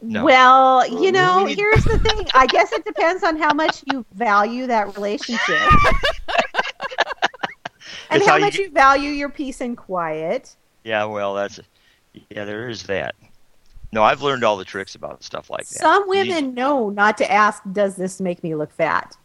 [0.06, 0.24] No.
[0.26, 2.28] Well, you know, here's the thing.
[2.34, 5.50] I guess it depends on how much you value that relationship.
[8.10, 10.56] and how how you much get- you value your peace and quiet.
[10.84, 11.60] Yeah, well, that's
[12.30, 13.16] yeah, there is that.
[13.94, 15.80] No, I've learned all the tricks about stuff like that.
[15.80, 19.16] Some You- women know not to ask, does this make me look fat?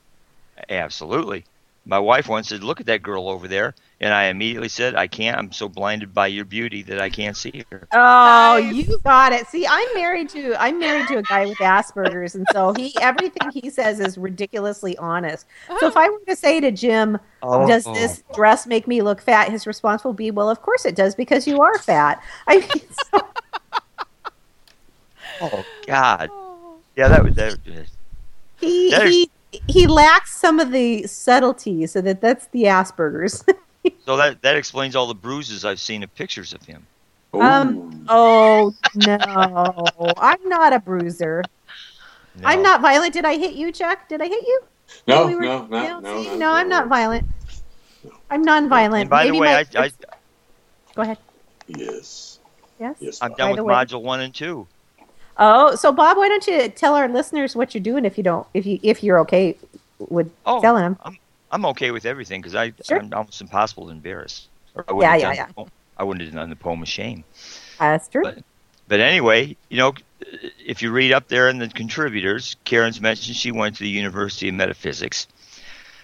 [0.68, 1.44] Absolutely.
[1.86, 5.06] My wife once said, "Look at that girl over there," and I immediately said, "I
[5.08, 5.36] can't.
[5.36, 8.74] I'm so blinded by your beauty that I can't see her." Oh, Nice.
[8.74, 9.46] you got it.
[9.48, 13.50] See, I'm married to I'm married to a guy with Asperger's, and so he everything
[13.52, 15.46] he says is ridiculously honest.
[15.80, 16.00] So if oh.
[16.00, 19.66] I were to say to Jim, Oh, "Does this dress make me look fat?" His
[19.66, 22.70] response will be, "Well, of course it does, because you are fat." I mean,
[23.12, 23.20] so,
[25.40, 26.30] Oh God.
[26.32, 26.76] Oh.
[26.96, 27.58] Yeah, that was that.
[27.66, 27.90] was-
[28.56, 29.30] he There's- he
[29.66, 33.44] he lacks some of the subtlety, so that that's the Asperger's.
[34.08, 36.86] So that that explains all the bruises I've seen of pictures of him.
[37.34, 41.44] Um, oh no, I'm not a bruiser.
[42.42, 43.12] I'm not violent.
[43.12, 44.08] Did I hit you, Chuck?
[44.08, 44.60] Did I hit you?
[45.06, 47.28] no, We were- no, no, no, no, see, no, no, I'm not violent.
[48.30, 49.02] I'm nonviolent.
[49.02, 49.90] And by Maybe the way, my- I, I,
[50.94, 51.18] go ahead.
[51.66, 52.38] Yes.
[52.80, 52.96] Yes.
[53.00, 53.18] Yes.
[53.20, 54.66] I'm done with module one and two.
[55.36, 58.46] Oh, so Bob, why don't you tell our listeners what you're doing if you don't,
[58.54, 59.58] if you, if you're okay
[59.98, 60.96] with Oh, telling them?
[61.04, 61.18] I'm
[61.52, 62.98] okay with everything because I Sure.
[62.98, 64.48] I'm almost impossible to embarrass.
[64.74, 65.46] Or I Yeah, wouldn't have yeah, yeah.
[65.46, 67.24] the poem- I wouldn't have done the poem of shame.
[67.78, 68.22] That's true.
[68.22, 68.44] But-
[68.86, 69.92] But anyway, you know,
[70.64, 74.48] if you read up there in the contributors, Karen's mentioned she went to the University
[74.48, 75.26] of Metaphysics.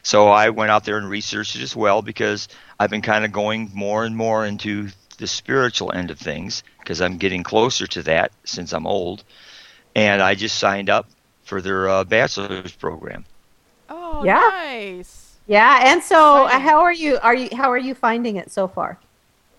[0.03, 2.47] So I went out there and researched it as well because
[2.79, 7.01] I've been kind of going more and more into the spiritual end of things because
[7.01, 9.25] I'm getting closer to that since I'm old.
[9.97, 11.09] And I just signed up
[11.45, 13.25] for their uh, bachelor's program.
[13.89, 14.35] Oh, Yeah.
[14.53, 15.24] nice.
[15.47, 15.93] Yeah.
[15.93, 17.19] And so, uh, how are you?
[17.23, 17.49] Are you?
[17.57, 18.99] How are you finding it so far?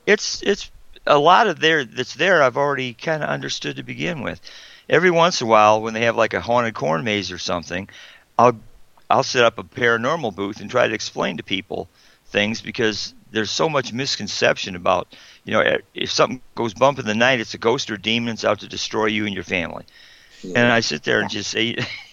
[0.06, 0.72] it's it's
[1.08, 4.42] a lot of there that's there I've already kind of understood to begin with.
[4.90, 7.90] Every once in a while, when they have like a haunted corn maze or something,
[8.38, 8.60] I'll
[9.10, 11.90] I'll set up a paranormal booth and try to explain to people
[12.28, 17.06] things because there's so much misconception about you know eh, if something goes bump in
[17.06, 19.86] the night, it's a ghost or demon that's out to destroy you and your family.
[20.44, 21.76] And I sit there and just say,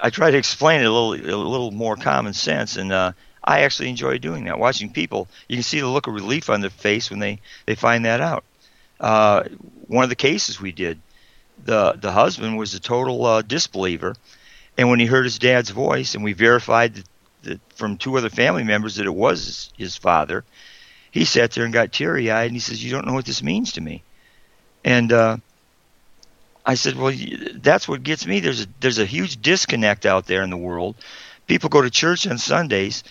[0.00, 3.12] I try to explain it a little a little more common sense, and uh,
[3.44, 4.58] I actually enjoy doing that.
[4.58, 7.74] Watching people, you can see the look of relief on their face when they they
[7.74, 8.44] find that out.
[9.00, 9.44] Uh,
[9.86, 11.00] one of the cases we did,
[11.64, 14.14] the the husband was a total uh, disbeliever,
[14.76, 17.08] and when he heard his dad's voice, and we verified that,
[17.42, 20.44] that from two other family members that it was his, his father,
[21.10, 23.42] he sat there and got teary eyed, and he says, "You don't know what this
[23.42, 24.02] means to me,"
[24.84, 25.12] and.
[26.68, 27.14] I said, "Well,
[27.54, 28.40] that's what gets me.
[28.40, 30.96] There's a there's a huge disconnect out there in the world.
[31.46, 33.04] People go to church on Sundays,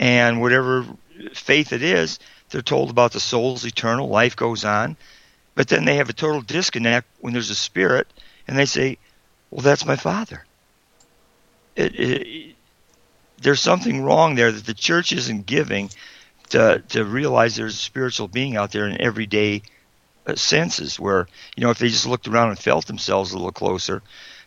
[0.00, 0.86] and whatever
[1.34, 4.96] faith it is, they're told about the soul's eternal life goes on,
[5.54, 8.06] but then they have a total disconnect when there's a spirit,
[8.48, 8.96] and they say,
[9.50, 10.46] "Well, that's my father."
[11.76, 12.56] It, it,
[13.42, 15.90] there's something wrong there that the church isn't giving
[16.48, 19.60] to to realize there's a spiritual being out there in everyday
[20.36, 24.02] senses where you know if they just looked around and felt themselves a little closer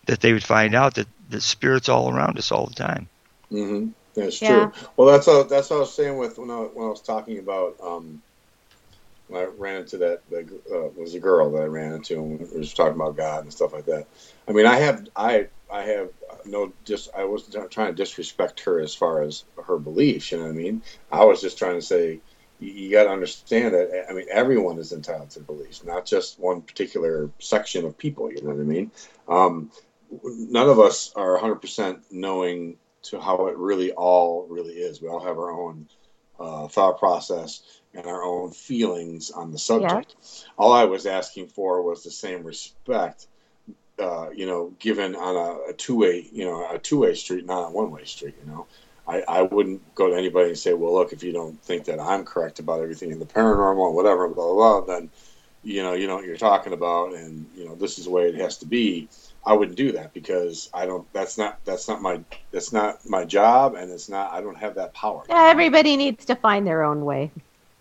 [0.08, 3.10] that they would find out that the spirit's all around us all the time
[3.52, 4.42] hmm That's Yeah.
[4.42, 4.74] true.
[4.98, 7.40] Well, that's what, that's what I was saying with when I, when I was talking
[7.40, 8.24] about um,
[9.28, 12.40] when I ran into that that uh, was a girl that I ran into and
[12.42, 14.08] we was talking about God and stuff like that.
[14.48, 16.10] I mean, I have I I have
[16.46, 20.32] no just I wasn't trying to disrespect her as far as her beliefs.
[20.32, 20.84] You know what I mean?
[21.12, 22.22] I was just trying to say
[22.60, 24.06] you, got to understand that.
[24.10, 28.32] I mean, everyone is entitled to beliefs, not just one particular section of people.
[28.32, 28.92] You know what I mean?
[29.28, 29.72] Um,
[30.24, 35.02] none of us are 100% knowing to how it really all really is.
[35.02, 35.88] We all have our own
[36.40, 37.62] uh, thought process
[37.94, 40.16] and our own feelings on the subject.
[40.58, 43.28] All I was asking for was the same respect,
[44.00, 47.72] uh, you know, given on a, a two-way, you know, a two-way street, not a
[47.72, 48.36] one-way street.
[48.44, 48.68] You know,
[49.08, 52.00] I, I wouldn't go to anybody and say, well, look, if you don't think that
[52.00, 55.10] I'm correct about everything in the paranormal and whatever, blah blah blah, then
[55.64, 58.30] you know, you know what you're talking about, and you know, this is the way
[58.30, 59.10] it has to be.
[59.46, 61.12] I wouldn't do that because I don't.
[61.14, 61.60] That's not.
[61.66, 62.22] That's not my.
[62.52, 64.32] That's not my job, and it's not.
[64.32, 65.24] I don't have that power.
[65.30, 67.32] Yeah, everybody needs to find their own way.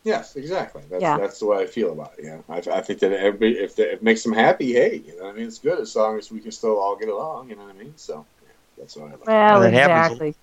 [0.03, 0.83] Yes, exactly.
[0.91, 1.17] That's Yeah.
[1.17, 2.25] that's the way I feel about it.
[2.25, 5.17] Yeah, I, I think that everybody, if, the, if it makes them happy, hey, you
[5.17, 5.47] know what I mean.
[5.47, 7.49] It's good as long as we can still all get along.
[7.49, 7.95] You know what I mean.
[7.97, 9.27] So yeah, that's what I like.
[9.27, 10.35] Well, exactly.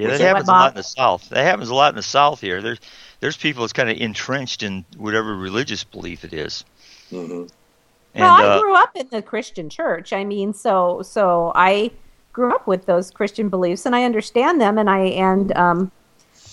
[0.00, 2.02] Yeah that that, happens a lot in the south that happens a lot in the
[2.02, 2.80] south here there's
[3.20, 6.64] there's people that's kind of entrenched in whatever religious belief it is
[7.10, 7.44] hmm
[8.14, 10.12] and well, I uh, grew up in the Christian church.
[10.12, 11.90] I mean, so so I
[12.32, 14.78] grew up with those Christian beliefs, and I understand them.
[14.78, 15.92] And I and um,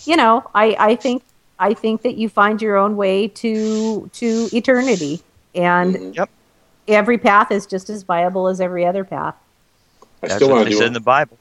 [0.05, 1.23] you know, I I think
[1.59, 5.19] I think that you find your own way to to eternity,
[5.55, 6.27] and Mhm.
[6.87, 9.35] every path is just as viable as every other path.
[10.23, 10.77] I that's still what want they to do.
[10.79, 11.39] said in the bible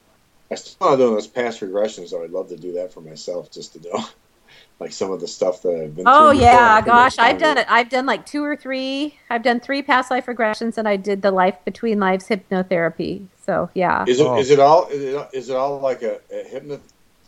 [0.51, 2.09] I still want to do those past regressions.
[2.09, 4.05] So I'd love to do that for myself, just to know,
[4.81, 6.05] like some of the stuff that I've been.
[6.07, 6.95] Oh yeah, before.
[6.95, 7.67] gosh, I've done it.
[7.69, 9.19] I've done like two or three.
[9.29, 13.27] I've done three past life regressions, and I did the life between lives hypnotherapy.
[13.45, 14.39] So yeah, Is it Oh.
[14.39, 16.81] is it all is it, is it all like a, a hypnot?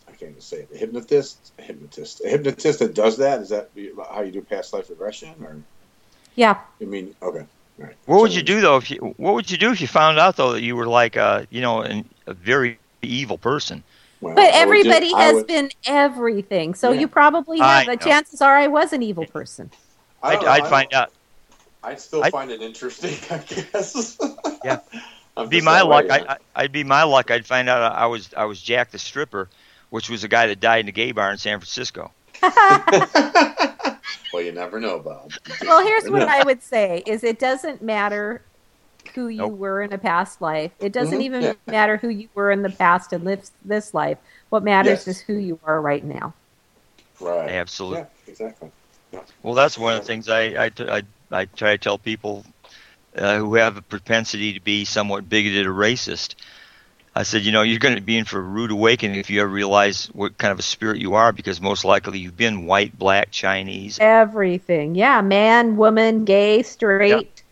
[0.07, 0.69] I can't even say it.
[0.73, 3.41] A hypnotist, a hypnotist, a hypnotist that does that.
[3.41, 3.69] Is that
[4.11, 5.57] how you do past life regression, or
[6.35, 6.59] yeah.
[6.81, 7.95] I mean, okay, all right.
[8.05, 10.37] what would you do though if you what would you do if you found out
[10.37, 13.83] though that you were like uh you know an, a very evil person
[14.21, 16.99] Well, But I just- everybody I has would- been everything, so Yeah.
[17.01, 17.85] you probably have.
[17.85, 19.71] The chances are I was an evil person.
[20.21, 21.11] I I'd, know, I'd find out
[21.83, 24.17] I'd still I'd- find it interesting, I guess.
[24.63, 24.79] Yeah.
[25.37, 28.07] I'm be my luck way, I, I, I'd be my luck I'd find out I
[28.07, 29.47] was I was Jack the stripper
[29.89, 32.11] which was a guy that died in a gay bar in San Francisco
[34.33, 35.31] well, you never know, Bob.
[35.61, 36.27] Well, here's what know.
[36.29, 38.41] I would say: is it doesn't matter
[39.15, 39.59] who you Nope.
[39.59, 40.71] were in a past life.
[40.79, 41.53] It doesn't Mhm, even yeah.
[41.67, 44.17] matter who you were in the past and this this life.
[44.49, 45.07] What matters Yes.
[45.07, 46.33] is who you are right now.
[47.19, 47.49] Right.
[47.49, 47.99] Absolutely.
[47.99, 48.71] Yeah, exactly.
[49.43, 51.01] Well, that's one of the things I I, I,
[51.31, 52.45] I try to tell people
[53.17, 56.35] uh, who have a propensity to be somewhat bigoted or racist.
[57.15, 59.41] I said, you know, you're going to be in for a rude awakening if you
[59.41, 62.97] ever realize what kind of a spirit you are, because most likely you've been white,
[62.97, 63.97] black, Chinese.
[63.99, 64.95] Everything.
[64.95, 67.43] Yeah, man, woman, gay, straight.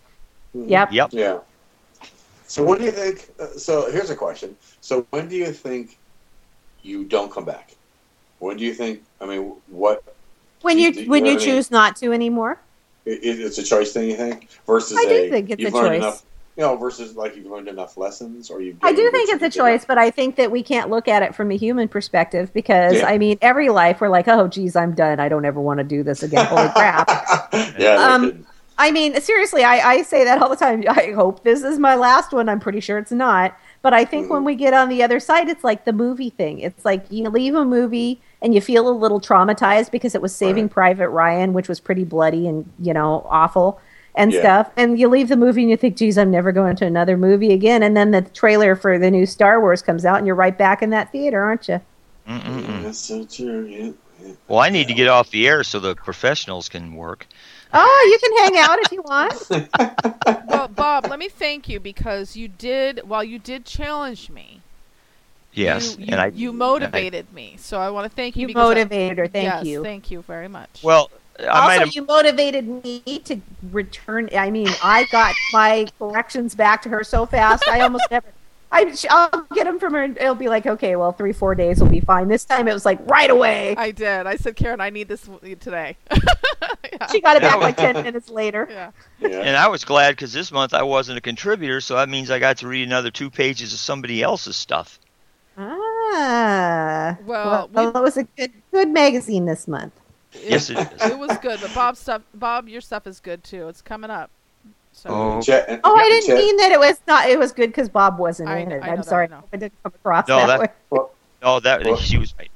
[0.55, 0.69] Mhm.
[0.69, 0.93] Yep.
[0.93, 1.09] Yep.
[1.13, 1.39] Yeah.
[2.47, 3.29] So when do you think?
[3.39, 4.55] Uh, so here's a question.
[4.81, 5.97] So when do you think
[6.81, 7.71] you don't come back?
[8.39, 9.03] When do you think?
[9.19, 10.03] I mean, what?
[10.61, 11.55] When you you- you when you what I mean?
[11.55, 12.57] choose not to anymore.
[13.05, 15.73] i- i- It's a choice thing, you think, versus I do a, think it's you've
[15.73, 15.97] a learned choice.
[16.03, 16.23] enough.
[16.57, 18.77] You know, versus like you've learned enough lessons, or you've.
[18.81, 21.21] I do think it's a you choice, but I think that we can't look at
[21.21, 23.07] it from a human perspective because Yeah.
[23.07, 25.19] I mean, every life we're like, oh, geez, I'm done.
[25.19, 26.45] I don't ever want to do this again.
[26.47, 27.07] Holy crap!
[27.77, 27.95] yeah.
[28.13, 28.45] Um.
[28.79, 30.83] I mean, seriously, I, I say that all the time.
[30.87, 32.47] I hope this is my last one.
[32.49, 33.57] I'm pretty sure it's not.
[33.81, 34.45] But I think when Mhm.
[34.45, 36.59] we get on the other side, it's like the movie thing.
[36.59, 40.35] It's like you leave a movie and you feel a little traumatized because it was
[40.35, 40.71] Saving Right.
[40.73, 43.79] Private Ryan, which was pretty bloody and, you know, awful
[44.15, 44.39] and Yeah.
[44.41, 44.71] stuff.
[44.77, 47.53] And you leave the movie and you think, geez, I'm never going to another movie
[47.53, 47.81] again.
[47.83, 50.81] And then the trailer for the new Star Wars comes out and you're right back
[50.81, 51.79] in that theater, aren't you?
[52.27, 52.83] Mm-mm-mm.
[52.83, 53.65] that's so true.
[53.65, 53.91] Yeah.
[54.23, 54.33] yeah.
[54.47, 57.25] Well, I need to get off the air so the professionals can work.
[57.73, 60.47] Oh, you can hang out if you want.
[60.47, 63.01] well, Bob, let me thank you because you did.
[63.07, 64.61] While you did challenge me,
[65.53, 67.55] Yes, you, and I you motivated me.
[67.57, 68.41] So I want to thank you.
[68.41, 69.27] You because I- motivated her.
[69.27, 69.83] Thank yes, you.
[69.83, 70.81] Thank you very much.
[70.83, 71.09] well,
[71.39, 71.95] I might also, have.
[71.95, 73.41] you motivated me to
[73.71, 74.29] return.
[74.35, 77.67] I mean, I got my corrections back to her so fast.
[77.67, 78.27] I almost never.
[78.71, 81.79] I, I'll get them from her, and it'll be like, okay, well, three, four days
[81.79, 82.27] will be fine.
[82.27, 83.75] This time, it was like right away.
[83.77, 84.27] I did.
[84.27, 85.95] I said, Karen, I need this today.
[86.11, 87.07] yeah.
[87.11, 88.67] She got it back like ten minutes later.
[88.71, 88.91] yeah.
[89.19, 89.39] Yeah.
[89.39, 92.39] And I was glad because this month I wasn't a contributor, so that means I
[92.39, 94.99] got to read another two pages of somebody else's stuff.
[95.57, 99.93] Ah, Well, well, we- it was a good, good magazine this month.
[100.43, 101.11] Yes, it is.
[101.11, 103.67] It was good, but Bob's stuff, Bob, your stuff is good too.
[103.69, 104.29] It's coming up.
[104.97, 107.29] So Oh, Chat- Oh, I didn't chat- mean that it was not.
[107.29, 108.83] It was good because Bob wasn't I in know- it.
[108.83, 109.37] I know I'm that, sorry, I.
[109.53, 110.59] I didn't come across No, that, that-
[110.91, 110.99] way.
[111.43, 112.49] Oh, that Well- she was right.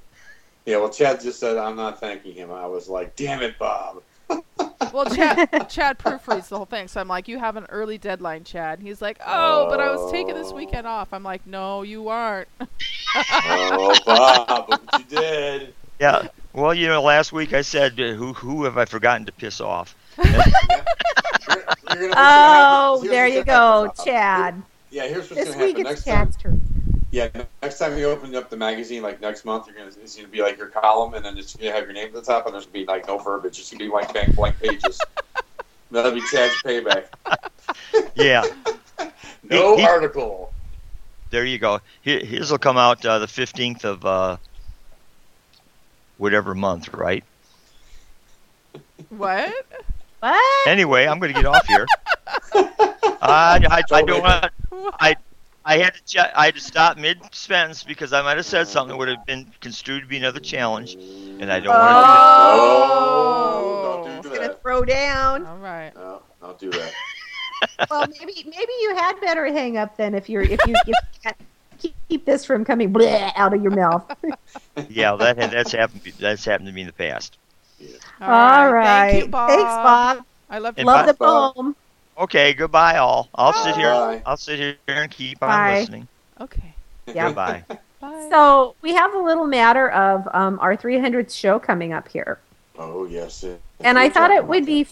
[0.66, 2.52] Yeah, well, Chad just said I'm not thanking him.
[2.52, 4.02] I was like, damn it, Bob.
[4.94, 8.44] Well, Chad, Chad proofreads the whole thing, so I'm like, "You have an early deadline,
[8.44, 10.56] Chad." And he's like, "Oh, but I was taking this oh.
[10.56, 12.48] weekend off." I'm like, "No, you aren't."
[13.16, 15.74] Oh, Bob, look what you did.
[16.00, 16.28] Yeah.
[16.54, 19.96] Well, you know, last week I said, "Who who have I forgotten to piss off?"
[20.18, 24.62] You're- you're gonna- what's gonna Oh, here's there you gonna happen, go, Chad.
[24.90, 26.26] Yeah, here's what's This gonna week happen it's next time.
[26.28, 26.62] Chad's turn.
[27.12, 27.28] Yeah,
[27.62, 30.42] next time you open up the magazine, like next month, you're gonna it's gonna be
[30.42, 32.66] like your column, and then it's gonna have your name at the top, and there's
[32.66, 33.60] gonna be like no verbiage.
[33.60, 35.00] It's gonna be like blank blank pages.
[35.92, 37.06] That'll be Chad's payback.
[38.16, 38.44] Yeah.
[39.44, 40.54] No He- he- article.
[41.32, 41.80] There you go.
[42.02, 44.38] His will come out uh, the fifteenth of uh,
[46.18, 47.24] whatever month, right?
[49.10, 49.54] What?
[50.22, 50.68] What?
[50.68, 51.86] Anyway, I'm going to get off here.
[52.54, 54.52] I, I, I don't want.
[55.00, 55.16] I
[55.64, 58.68] I had to ch- I had to stop mid sentence because I might have said
[58.68, 62.20] something that would have been construed to be another challenge, and I don't want to
[62.22, 63.04] oh.
[63.54, 65.46] oh, don't do Gonna throw down.
[65.46, 65.94] All right.
[65.96, 66.94] No, don't do that.
[67.92, 70.94] well, maybe maybe you had better hang up then if you're if you if you
[71.24, 71.38] can't
[71.78, 74.08] keep, keep this from coming bleh out of your mouth.
[74.08, 74.16] to.
[74.22, 74.34] do
[74.78, 74.90] it.
[74.90, 76.02] Yeah, that that's happened.
[76.20, 77.38] That's happened to me in the past.
[78.22, 79.12] All right.
[79.12, 79.50] Thank you, Bob.
[79.50, 80.26] Thanks, Bob.
[80.50, 81.56] I love And Love Bob- the Bob.
[81.56, 81.76] poem.
[82.18, 83.30] Okay, goodbye, all.
[83.36, 84.22] I'll sit here.
[84.26, 86.08] I'll sit here and keep on listening.
[86.40, 86.74] Okay.
[87.08, 87.28] Yeah.
[87.28, 87.64] Goodbye.
[88.00, 88.28] Bye.
[88.30, 92.40] So we have a little matter of um, our 300th show coming up here,
[92.78, 93.44] Oh yes.
[93.44, 94.88] it- and I thought it would be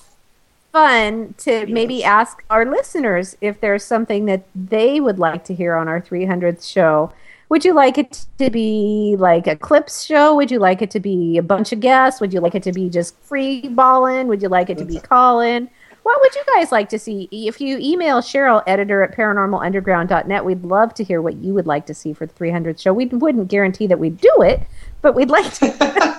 [0.71, 5.75] fun to maybe ask our listeners if there's something that they would like to hear
[5.75, 7.11] on our 300th show.
[7.50, 10.36] Would you like it to be like a clips show?
[10.36, 12.22] Would you like it to be a bunch of guests?
[12.22, 14.28] Would you like it to be just free balling?
[14.28, 15.70] Would you like it to be calling?
[16.04, 17.28] What would you guys like to see?
[17.32, 21.86] If you email Cheryl, editor at paranormalunderground.net, we'd love to hear what you would like
[21.88, 22.93] to see for the 300th show.
[22.93, 24.62] We wouldn't guarantee that we'd do it,
[25.02, 26.16] but we'd like to.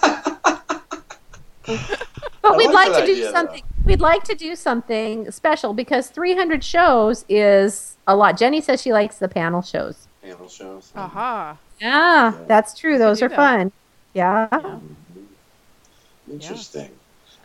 [2.43, 3.33] But I we'd like like to do idea, though.
[3.33, 3.63] something.
[3.85, 8.39] We'd like to do something special because 300 shows is a lot.
[8.39, 10.09] Jenny says she likes the panel shows.
[10.59, 10.93] Panel shows.
[10.95, 11.57] Aha.
[11.81, 12.45] Yeah, Yeah.
[12.47, 12.99] that's true.
[12.99, 13.37] Those are that.
[13.37, 13.73] fun.
[14.15, 14.49] Yeah.
[14.51, 14.81] Mhm.
[16.31, 16.91] Interesting.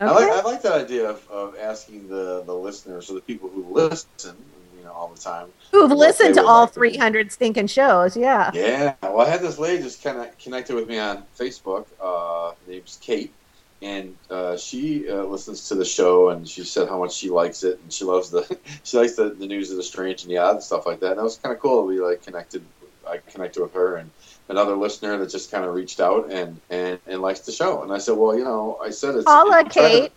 [0.00, 0.14] I Okay.
[0.14, 3.64] like I like that idea of, of asking the, the listeners or the people who
[3.72, 4.36] listen,
[4.76, 5.48] you know, all the time.
[5.72, 8.16] Who've listened to all like to 300 stinking shows?
[8.16, 8.50] Yeah.
[8.52, 8.94] Yeah.
[9.02, 11.86] Well, I had this lady just kind of connected with me on Facebook.
[12.00, 13.32] Uh, name's Kate,
[13.80, 17.64] and uh, she uh, listens to the show, and she said how much she likes
[17.64, 20.36] it, and she loves the she likes the, the news of the strange and the
[20.36, 21.12] odd and stuff like that.
[21.12, 21.86] And that was kind of cool.
[21.86, 22.62] We like connected.
[23.08, 24.10] I connected with her, and
[24.48, 27.82] another listener that just kind of reached out and, and and likes the show.
[27.82, 30.12] And I said, well, you know, I said it's Holla, I'm trying to- Kate.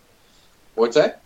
[0.76, 1.22] What's that?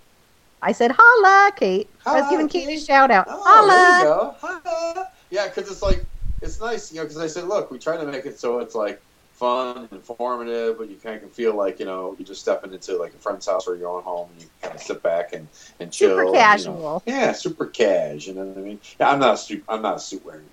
[0.62, 1.90] I said, holla, Kate.
[2.06, 3.26] I was giving Kate a shout out.
[3.30, 3.68] Oh, holla.
[3.68, 4.36] there you go.
[4.40, 5.12] Holla.
[5.30, 6.06] Yeah, because it's like
[6.42, 7.04] it's nice, you know.
[7.04, 9.02] Because I said, look, we try to make it so it's like
[9.34, 12.72] fun, and informative, but you kind of can feel like you know you're just stepping
[12.74, 15.34] into like a friend's house or your own home, and you kind of sit back
[15.34, 15.48] and
[15.82, 16.12] and chill.
[16.12, 17.04] Super and, you know, casual.
[17.06, 18.28] yeah, super cash.
[18.28, 18.80] You know what I mean?
[19.00, 19.64] Yeah, I'm not a suit.
[19.68, 20.50] I'm not a suit wearing guy anyway.
[20.50, 20.53] So,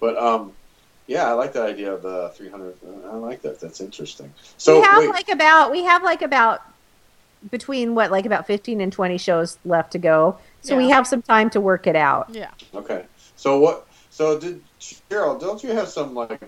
[0.00, 0.52] but um,
[1.06, 2.76] yeah, I like that idea of the 300.
[3.10, 3.60] I like that.
[3.60, 4.32] That's interesting.
[4.56, 6.62] So we have wait, like about we have like about
[7.50, 10.38] between what like about 15 and 20 shows left to go.
[10.62, 12.28] So we have some time to work it out.
[12.30, 12.50] Yeah.
[12.74, 13.04] Okay.
[13.36, 13.86] So what?
[14.10, 15.38] So did Cheryl?
[15.38, 16.40] Don't you have some like?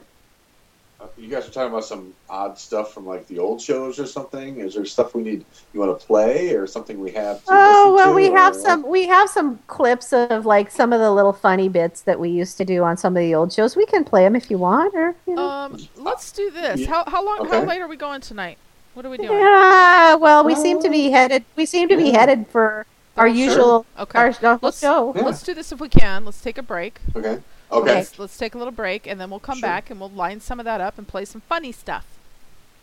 [1.00, 4.06] Uh, You guys are talking about some odd stuff from like the old shows or
[4.06, 4.58] something.
[4.60, 5.44] Is there stuff we need?
[5.72, 7.38] You want to play or something we have?
[7.44, 10.92] To Oh, well to, we have or- some we have some clips of like some
[10.92, 13.52] of the little funny bits that we used to do on some of the old
[13.52, 13.76] shows.
[13.76, 15.48] We can play them if you want or you know.
[15.48, 16.86] Um, let's do this.
[16.86, 17.48] How how long?
[17.48, 18.58] How late are we going tonight?
[18.94, 19.30] What are we doing?
[19.30, 21.44] Yeah, well, we seem to be headed.
[21.54, 22.84] We seem to be headed for
[23.16, 23.36] our Sure.
[23.36, 24.18] usual Okay.
[24.18, 25.12] our, our Let's- show.
[25.14, 25.22] Yeah.
[25.22, 26.24] Let's do this if we can.
[26.24, 26.98] Let's take a break.
[27.14, 27.38] Okay.
[27.70, 27.94] Okay.
[27.96, 29.68] Let's, let's take a little break, and then we'll come Sure.
[29.68, 32.06] back and we'll line some of that up and play some funny stuff.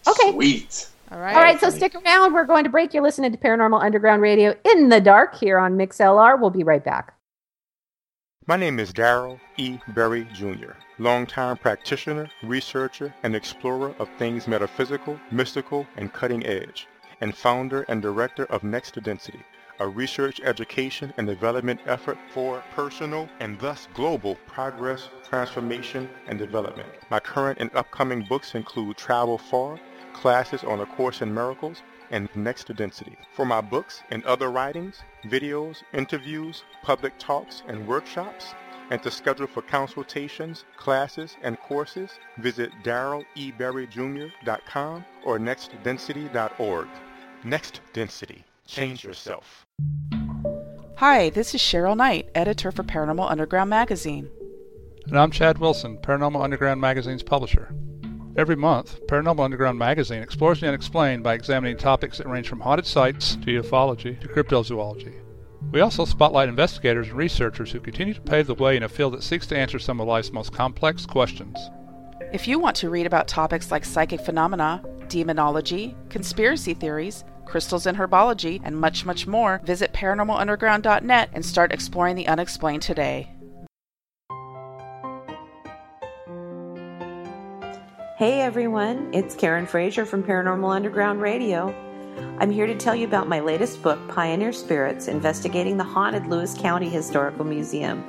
[0.07, 0.31] Okay.
[0.31, 0.88] Sweet.
[1.11, 1.36] All right.
[1.36, 2.33] All right, so stick around.
[2.33, 2.93] We're going to break.
[2.93, 6.39] You're listening to Paranormal Underground Radio in the dark here on MixLR.
[6.39, 7.13] We'll be right back.
[8.47, 9.79] My name is Daryl E.
[9.89, 16.88] Berry Jr., longtime practitioner, researcher, and explorer of things metaphysical, mystical, and cutting edge,
[17.21, 19.41] and founder and director of Next to Density,
[19.80, 26.88] a research, education, and development effort for personal and thus global progress, transformation, and development.
[27.09, 29.80] My current and upcoming books include Travel Far,
[30.13, 33.17] Classes on A Course in Miracles, and Next Density.
[33.34, 38.53] For my books and other writings, videos, interviews, public talks, and workshops,
[38.91, 46.88] and to schedule for consultations, classes, and courses, visit darrelleberryjr.com or nextdensity.org.
[47.43, 48.45] Next Density.
[48.68, 49.66] Change yourself.
[50.97, 54.30] Hi, this is Cheryl Knight, editor for Paranormal Underground magazine.
[55.07, 57.74] And I'm Chad Wilson, Paranormal Underground Magazine's publisher.
[58.38, 62.88] Every month, Paranormal Underground Magazine explores the unexplained by examining topics that range from haunted
[62.88, 65.13] sites to ufology to cryptozoology.
[65.72, 69.13] We also spotlight investigators and researchers who continue to pave the way in a field
[69.13, 71.57] that seeks to answer some of life's most complex questions.
[72.34, 77.97] If you want to read about topics like psychic phenomena, demonology, conspiracy theories, crystals and
[77.97, 83.31] herbology, and much, much more, visit paranormalunderground.net and start exploring the unexplained today.
[88.17, 91.84] Hey everyone, it's Karen Frazier from Paranormal Underground Radio.
[92.38, 96.53] I'm here to tell you about my latest book, Pioneer Spirits Investigating the Haunted Lewis
[96.53, 98.03] County Historical Museum.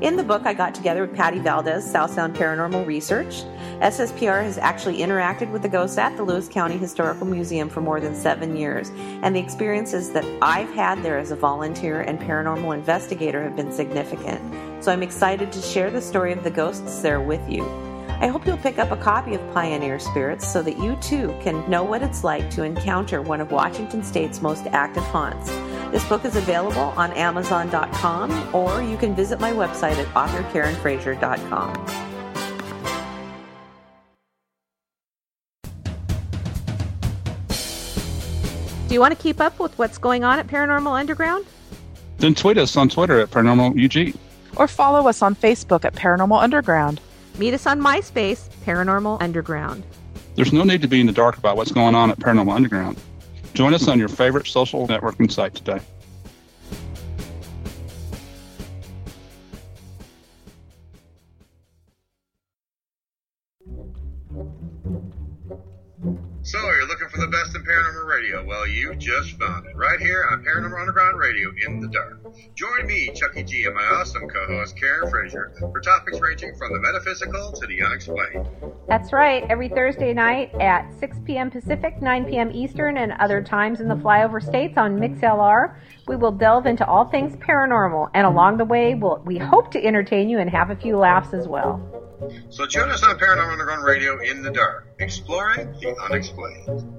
[0.00, 3.42] In the book, I got together with Patty Valdez, South Sound Paranormal Research.
[3.80, 8.00] SSPR has actually interacted with the ghosts at the Lewis County Historical Museum for more
[8.00, 8.90] than seven years,
[9.22, 13.72] and the experiences that I've had there as a volunteer and paranormal investigator have been
[13.72, 14.40] significant.
[14.82, 17.87] So I'm excited to share the story of the ghosts there with you.
[18.20, 21.68] I hope you'll pick up a copy of Pioneer Spirits so that you too can
[21.70, 25.50] know what it's like to encounter one of Washington State's most active haunts.
[25.92, 32.08] This book is available on Amazon.com or you can visit my website at authorkarenfrazier.com.
[38.88, 41.46] Do you want to keep up with what's going on at Paranormal Underground?
[42.16, 44.18] Then tweet us on Twitter at Paranormal UG.
[44.56, 47.00] Or follow us on Facebook at Paranormal Underground.
[47.38, 49.84] Meet us on MySpace, Paranormal Underground.
[50.34, 53.00] There's no need to be in the dark about what's going on at Paranormal Underground.
[53.54, 55.80] Join us on your favorite social networking site today.
[66.48, 68.42] So you're looking for the best in paranormal radio?
[68.42, 72.24] Well, you just found it right here on Paranormal Underground Radio in the dark.
[72.54, 76.78] Join me, Chucky G, and my awesome co-host Karen Frazier for topics ranging from the
[76.78, 78.48] metaphysical to the unexplained.
[78.88, 79.44] That's right.
[79.50, 81.50] Every Thursday night at 6 p.m.
[81.50, 82.50] Pacific, 9 p.m.
[82.50, 85.76] Eastern, and other times in the flyover states on MixLR,
[86.08, 88.10] we will delve into all things paranormal.
[88.14, 91.34] And along the way, we'll, we hope to entertain you and have a few laughs
[91.34, 91.80] as well.
[92.48, 96.94] So join us on Paranormal Underground Radio in the dark, exploring the unexplained.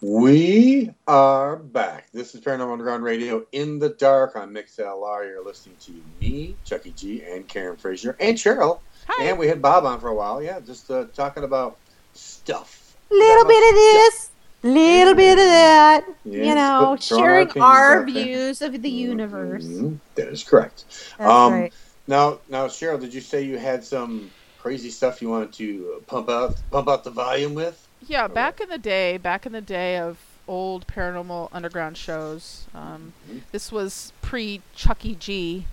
[0.00, 2.12] We are back.
[2.12, 5.26] This is Paranormal Underground Radio in the dark on MixLR.
[5.26, 8.78] You're listening to me, Chucky G, and Karen Frazier, and Cheryl.
[9.08, 9.24] Hi.
[9.24, 10.40] And we had Bob on for a while.
[10.40, 11.78] Yeah, just uh, talking about
[12.14, 12.77] stuff.
[13.10, 14.30] Little bit of this,
[14.62, 18.90] Little bit of that, Yeah, you know, put- throwing our sharing our views of the
[18.90, 19.64] universe.
[19.64, 20.84] Mhm, That is correct.
[21.16, 21.72] That's um, right.
[22.08, 26.28] Now, now, Cheryl, did you say you had some crazy stuff you wanted to pump
[26.28, 27.86] out, pump out the volume with?
[28.06, 30.18] Yeah, back in the day, back in the day of
[30.48, 33.38] old paranormal underground shows, um, Mm-hmm.
[33.52, 35.66] this was pre Chucky G.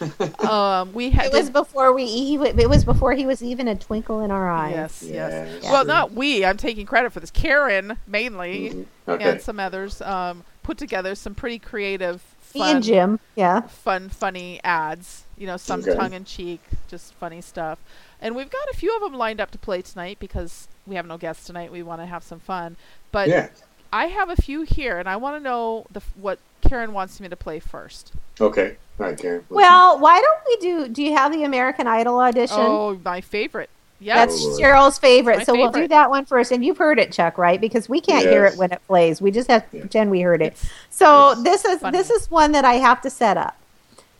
[0.40, 2.06] um, we had It was before we.
[2.06, 4.70] He, it was before he was even a twinkle in our eye.
[4.70, 5.60] Yes, yes.
[5.62, 5.70] Yes.
[5.72, 6.44] Well, not we.
[6.44, 7.30] I'm taking credit for this.
[7.30, 8.86] Karen mainly, Mhm.
[9.08, 9.30] Okay.
[9.30, 12.22] and some others um, put together some pretty creative,
[12.54, 13.20] Me fun, and Jim.
[13.36, 13.62] Yeah.
[13.62, 15.24] fun, funny ads.
[15.36, 15.94] You know, some Okay.
[15.94, 17.78] tongue in cheek, just funny stuff.
[18.20, 21.06] And we've got a few of them lined up to play tonight because we have
[21.06, 21.70] no guests tonight.
[21.70, 22.76] We want to have some fun.
[23.12, 23.48] But Yeah.
[23.92, 27.28] I have a few here, and I want to know the what Karen wants me
[27.28, 28.12] to play first.
[28.40, 28.76] Okay.
[29.00, 29.44] All right, Karen.
[29.48, 30.88] Let's Well, why don't we do?
[30.88, 32.58] Do you have the American Idol audition?
[32.58, 33.70] Oh, my favorite.
[34.00, 35.38] Yeah, That's Oh, Cheryl's favorite.
[35.38, 36.52] My so we'll do that one first.
[36.52, 37.60] And you've heard it, Chuck, right?
[37.60, 39.20] Because we can't hear it when it plays.
[39.20, 39.82] We just have to Yeah.
[39.82, 40.52] pretend we heard it.
[40.52, 41.38] It's So Yes.
[41.42, 41.98] this is Funny.
[41.98, 43.56] this is one that I have to set up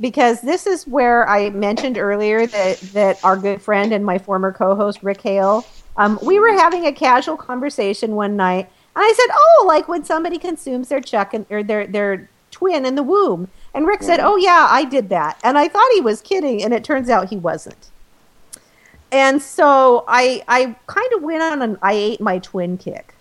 [0.01, 4.53] because this is where I mentioned earlier that that our good friend and my former
[4.53, 5.65] co-host Rick Hale,
[5.97, 10.05] um, we were having a casual conversation one night, and I said, "Oh, like when
[10.05, 14.21] somebody consumes their chuck and, or their their twin in the womb," and Rick said,
[14.21, 17.29] "Oh yeah, I did that," and I thought he was kidding, and it turns out
[17.29, 17.91] he wasn't.
[19.11, 23.15] And so I I kind of went on an I ate my twin kick.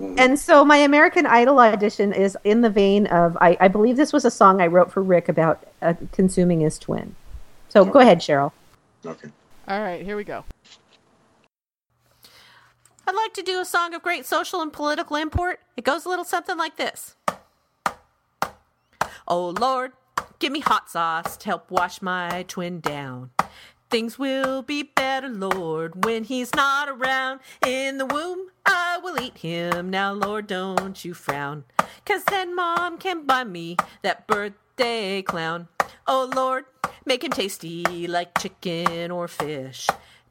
[0.00, 0.18] Mhm.
[0.18, 4.12] And so my American Idol audition is in the vein of I, I believe this
[4.12, 7.14] was a song I wrote for Rick about uh, consuming his twin.
[7.68, 8.52] So go ahead, Cheryl.
[9.04, 9.28] Okay.
[9.68, 10.04] all right.
[10.04, 10.44] Here we go.
[13.06, 15.60] I'd like to do a song of great social and political import.
[15.76, 17.16] It goes a little something like this
[19.26, 19.92] Oh Lord,
[20.38, 23.30] give me hot sauce to help wash my twin down.
[23.88, 27.40] Things will be better, Lord, when he's not around.
[27.64, 29.88] In the womb, I will eat him.
[29.88, 31.64] Now, Lord, don't you frown.
[32.04, 35.68] Cause then mom can buy me that birthday clown.
[36.06, 36.66] Oh Lord,
[37.06, 39.88] make him tasty like chicken or fish.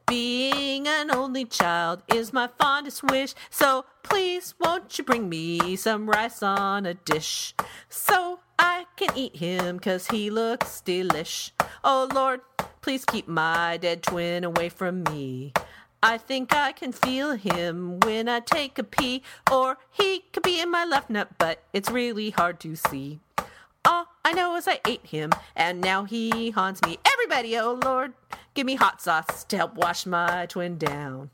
[0.07, 3.33] Being an only child is my fondest wish.
[3.49, 7.53] So please, won't you bring me some rice on a dish?
[7.89, 11.51] So I can eat him, cause he looks delish.
[11.83, 12.41] Oh Lord,
[12.81, 15.53] please keep my dead twin away from me.
[16.01, 20.59] I think I can feel him when I take a pee, or he could be
[20.59, 23.21] in my left nut, but it's really hard to see.
[23.85, 26.97] All I know as I ate him, and now he haunts me.
[27.05, 28.13] Everybody, oh Lord,
[28.53, 31.29] give me hot sauce to help wash my twin down.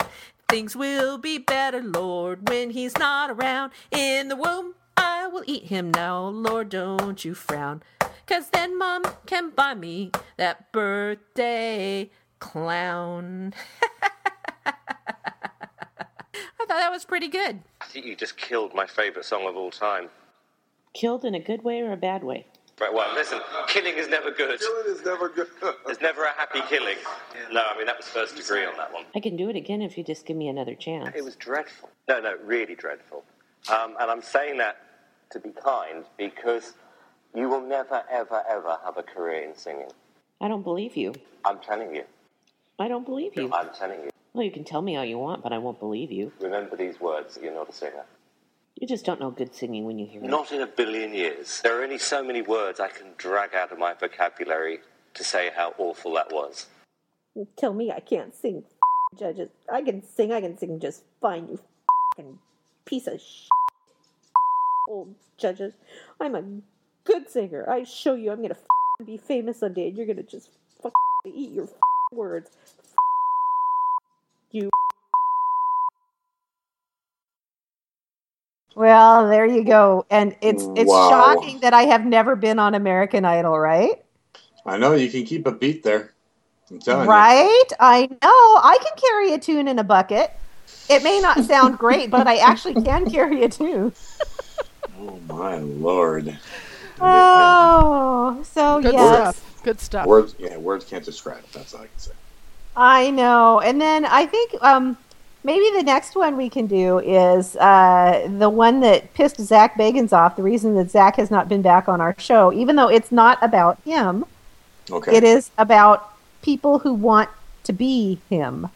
[0.49, 3.74] Things will be better, Lord, when he's not around.
[3.91, 7.84] In the womb, I will eat him now, Lord, don't you frown.
[8.26, 12.10] Cause then mom can buy me that birthday
[12.40, 13.53] clown.
[14.66, 14.74] I
[16.57, 17.61] thought that was pretty good.
[17.82, 20.10] I think you just killed my favourite song of all time.
[20.94, 22.48] Killed in a good way or a bad way?
[22.80, 24.60] Right, well, listen, killing is never good.
[24.60, 25.47] Killing is never good.
[25.85, 26.95] There's never a happy killing.
[27.51, 29.03] No, I mean, that was first degree on that one.
[29.14, 31.10] I can do it again if you just give me another chance.
[31.15, 31.89] It was dreadful.
[32.07, 33.26] No, no, really dreadful.
[33.69, 34.77] Um, and I'm saying that
[35.31, 36.73] to be kind because
[37.35, 39.89] you will never, ever, ever have a career in singing.
[40.39, 41.14] I don't believe you.
[41.43, 42.03] I'm telling you.
[42.80, 43.51] I don't believe you.
[43.53, 44.10] I'm telling you.
[44.34, 46.31] Well, you can tell me all you want, but I won't believe you.
[46.39, 47.38] Remember these words.
[47.41, 48.06] You're not a singer.
[48.80, 50.30] You just don't know good singing when you hear it.
[50.30, 51.60] Not in a billion years.
[51.61, 54.80] There are only so many words I can drag out of my vocabulary
[55.15, 56.68] to say how awful that was.
[57.57, 58.64] Tell me I can't sing,
[59.18, 59.49] judges.
[59.72, 60.31] I can sing.
[60.31, 61.49] I can sing just fine.
[61.49, 61.60] You
[62.15, 62.39] fucking
[62.85, 63.49] piece of shit,
[64.88, 65.73] old judges.
[66.22, 66.43] I'm a
[67.03, 67.69] good singer.
[67.69, 68.31] I show you.
[68.31, 68.56] I'm gonna
[69.06, 70.51] be famous someday, and you're gonna just
[71.26, 71.68] eat your
[72.14, 72.49] words.
[74.51, 74.69] You.
[78.75, 80.05] Well, there you go.
[80.09, 80.95] And it's it's Wow.
[80.95, 84.03] shocking that I have never been on American Idol, right?
[84.65, 86.13] I know you can keep a beat there.
[86.71, 87.65] I'm telling Right?
[87.79, 88.17] I know.
[88.23, 90.31] I can carry a tune in a bucket.
[90.87, 93.93] It may not sound great, but I actually can carry a tune.
[94.97, 96.37] Oh my lord.
[96.99, 98.99] Oh, so Good yes.
[98.99, 99.55] stuff.
[99.63, 100.07] Good stuff.
[100.07, 101.43] Words, yeah, words can't describe.
[101.43, 101.51] it.
[101.53, 102.11] That's all I can say.
[102.75, 103.59] I know.
[103.59, 104.97] And then I think um,
[105.44, 110.14] maybe the next one we can do is uh, the one that pissed Zak Bagans
[110.14, 110.36] off.
[110.36, 113.38] The reason that Zak has not been back on our show, even though it's not
[113.41, 114.26] about him,
[114.91, 115.16] Okay.
[115.16, 116.11] it is about
[116.41, 117.30] people who want
[117.64, 118.70] to be him.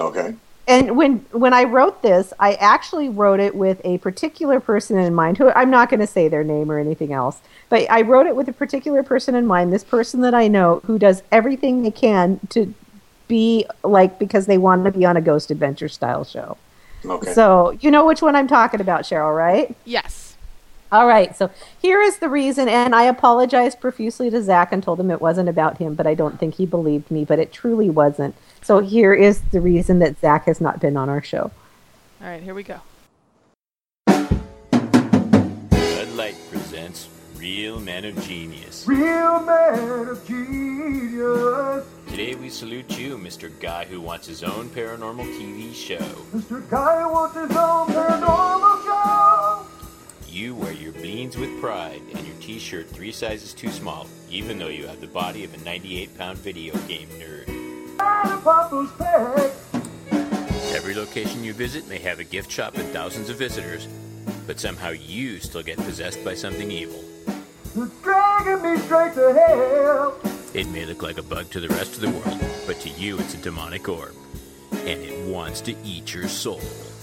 [0.00, 0.34] Okay.
[0.66, 5.14] and when when I wrote this, I actually wrote it with a particular person in
[5.14, 5.36] mind.
[5.38, 8.34] Who I'm not going to say their name or anything else, but I wrote it
[8.36, 9.72] with a particular person in mind.
[9.72, 12.72] This person that I know who does everything they can to
[13.32, 16.58] be like because they want to be on a ghost adventure style show.
[17.02, 17.32] Okay.
[17.32, 19.74] So you know which one I'm talking about, Cheryl, right?
[19.86, 20.36] Yes.
[20.92, 21.34] All right.
[21.34, 21.50] So
[21.80, 25.48] here is the reason, and I apologized profusely to Zak and told him it wasn't
[25.48, 28.34] about him, but I don't think he believed me, but it truly wasn't.
[28.60, 31.50] So here is the reason that Zak has not been on our show.
[32.20, 32.80] All right, here we go.
[34.06, 34.38] Bud
[36.14, 37.08] Light presents
[37.42, 38.86] Real Men of Genius.
[38.86, 41.84] Real man of genius.
[42.06, 43.50] Today we salute you, Mr.
[43.58, 45.98] Guy who wants his own paranormal TV show.
[46.32, 46.70] Mr.
[46.70, 49.66] Guy wants his own paranormal show.
[50.28, 54.68] You wear your beans with pride and your t-shirt three sizes too small, even though
[54.68, 57.48] you have the body of a 98-pound video game nerd.
[57.48, 59.50] And a Papa's peg.
[60.76, 63.88] Every location you visit may have a gift shop and thousands of visitors,
[64.46, 67.02] but somehow you still get possessed by something evil.
[67.74, 70.16] It's dragging me straight to hell.
[70.54, 73.18] It may look like a bug to the rest of the world, but to you
[73.18, 74.14] it's a demonic orb,
[74.72, 76.60] and it wants to eat your soul.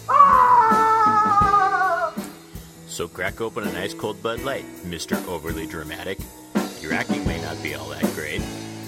[0.07, 2.13] Ah!
[2.87, 5.25] So crack open a nice cold Bud Light, Mr.
[5.27, 6.19] Overly Dramatic.
[6.81, 8.41] Your acting may not be all that great,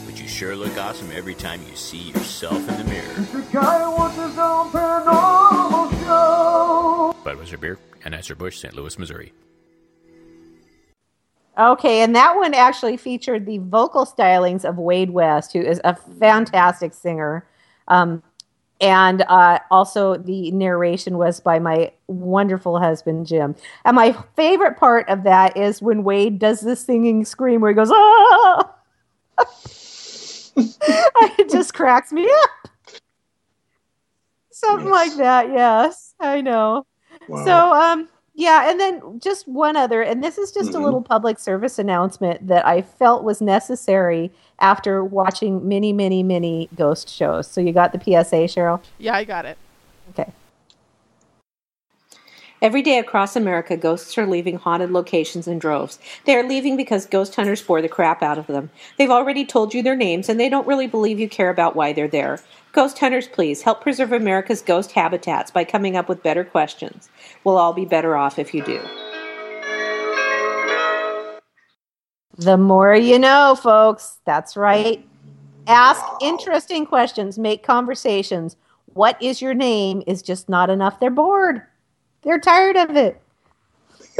[0.05, 3.13] but you sure look awesome every time you see yourself in the mirror.
[3.13, 3.51] Mr.
[3.53, 7.15] Guy wants his own paranormal show.
[7.23, 8.75] Budweiser Beer, Anheuser-Busch, St.
[8.75, 9.33] Louis, Missouri.
[11.57, 15.95] Okay, and that one actually featured the vocal stylings of Wade West, who is a
[15.95, 17.45] fantastic singer.
[17.87, 18.23] Um,
[18.79, 23.55] and uh, also, the narration was by my wonderful husband, Jim.
[23.85, 27.75] And my favorite part of that is when Wade does this singing scream where he
[27.75, 28.73] goes, ah!
[30.57, 32.49] it just cracks me up.
[34.51, 34.91] Something Yes.
[34.91, 36.85] like that, yes, I know.
[37.27, 37.45] Wow.
[37.45, 40.83] So, um, yeah, and then just one other, and this is just a Mhm.
[40.83, 47.09] little public service announcement that I felt was necessary after watching many, many, many ghost
[47.09, 47.47] shows.
[47.47, 48.79] So you got the PSA, Cheryl?
[48.97, 49.57] Yeah, I got it.
[50.11, 50.31] Okay.
[52.61, 55.97] Every day across America, ghosts are leaving haunted locations in droves.
[56.25, 58.69] They are leaving because ghost hunters bore the crap out of them.
[58.97, 61.91] They've already told you their names, and they don't really believe you care about why
[61.91, 62.39] they're there.
[62.71, 67.09] Ghost hunters, please help preserve America's ghost habitats by coming up with better questions.
[67.43, 68.81] We'll all be better off if you do.
[72.37, 74.19] The more you know, folks.
[74.25, 75.05] That's right.
[75.67, 78.55] Ask interesting questions, make conversations.
[78.93, 80.99] What is your name is just not enough.
[80.99, 81.61] They're bored.
[82.23, 83.21] They're tired of it.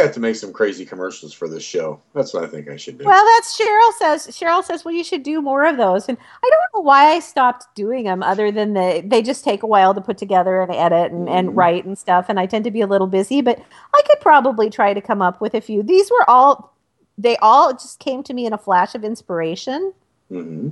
[0.01, 2.01] I have to make some crazy commercials for this show.
[2.13, 3.05] That's what I think I should do.
[3.05, 4.27] Well, that's Cheryl says.
[4.35, 7.19] Cheryl says, "Well, you should do more of those." And I don't know why I
[7.19, 10.73] stopped doing them, other than the they just take a while to put together and
[10.73, 11.57] edit and, and Mhm.
[11.57, 12.25] write and stuff.
[12.29, 13.59] And I tend to be a little busy, but
[13.93, 15.83] I could probably try to come up with a few.
[15.83, 16.73] These were all
[17.17, 19.93] they all just came to me in a flash of inspiration.
[20.31, 20.69] Mm-hmm.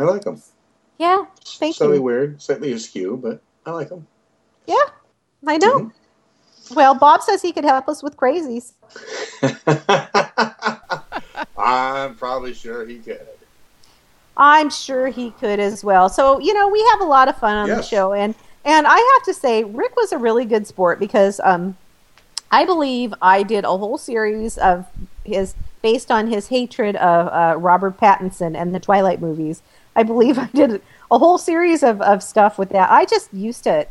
[0.00, 0.42] I like them.
[0.98, 1.72] Yeah, thank slightly you.
[1.74, 4.06] Slightly weird, slightly askew, but I like them.
[4.66, 4.76] Yeah,
[5.46, 5.78] I know.
[5.80, 5.88] Mm-hmm.
[6.74, 8.72] Well, Bob says he could help us with crazies.
[11.58, 13.26] I'm probably sure he could.
[14.36, 16.08] I'm sure he could as well.
[16.08, 18.34] So, you know, we have a lot of fun on the show and
[18.64, 21.76] and I have to say Rick was a really good sport because um
[22.50, 24.86] I believe I did a whole series of
[25.24, 29.62] his based on his hatred of uh, Robert Pattinson and the Twilight movies.
[29.96, 32.90] I believe I did a whole series of, of stuff with that.
[32.90, 33.86] I just used to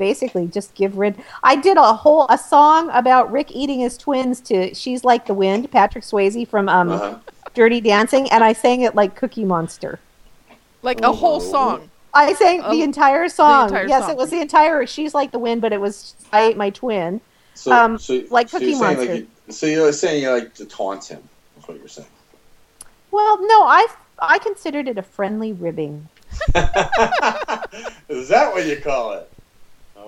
[0.00, 1.14] basically just give rid
[1.44, 5.34] I did a whole a song about Rick eating his twins to She's Like the
[5.34, 7.18] Wind, Patrick Swayze from um Uh-huh.
[7.54, 9.98] Dirty Dancing, and I sang it like Cookie Monster.
[10.82, 11.90] Like a whole song.
[12.14, 13.68] I sang Oh, the entire song.
[13.68, 14.10] entire yes, song.
[14.12, 17.20] it was the entire She's Like the Wind, but it was I Ate My Twin.
[17.54, 19.04] So, Um, so, like so Cookie you're Monster.
[19.06, 21.22] Like you, so you're saying you like to taunt him.
[21.56, 22.08] That's what you're saying.
[23.10, 23.86] Well, no, I
[24.20, 26.08] I considered it a friendly ribbing.
[28.08, 29.29] Is that what you call it?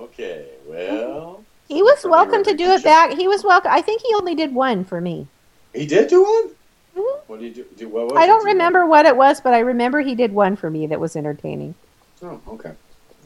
[0.02, 0.46] Okay.
[0.66, 3.12] Well, He was welcome to do it back.
[3.12, 3.70] He was welcome.
[3.72, 5.26] I think he only did one for me.
[5.74, 6.50] he did do one.
[6.96, 7.20] Mhm.
[7.26, 7.68] What did you do?
[7.76, 10.32] do what was I don't Do remember what it was, but I remember he did
[10.34, 11.74] one for me that was entertaining.
[12.22, 12.72] Oh, okay.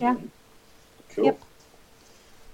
[0.01, 0.17] Yeah.
[1.15, 1.25] Cool.
[1.25, 1.41] Yep.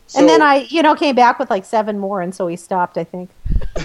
[0.07, 2.57] So, and then I, you know, came back with like seven more, and so he
[2.57, 2.97] stopped.
[2.97, 3.31] I think.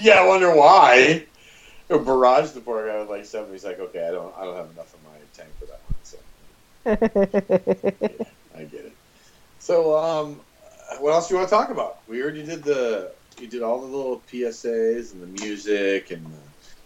[0.00, 1.24] Yeah, I wonder why.
[1.90, 3.50] A barrage the poor guy with like seven.
[3.50, 5.96] He's like, okay, I don't, I don't have enough in my tank for that one.
[6.04, 6.18] So
[8.20, 8.26] it.
[9.68, 10.40] So, um,
[11.00, 11.98] what else do you want to talk about?
[12.08, 16.30] We already did the, you did all the little PSAs and the music, and uh,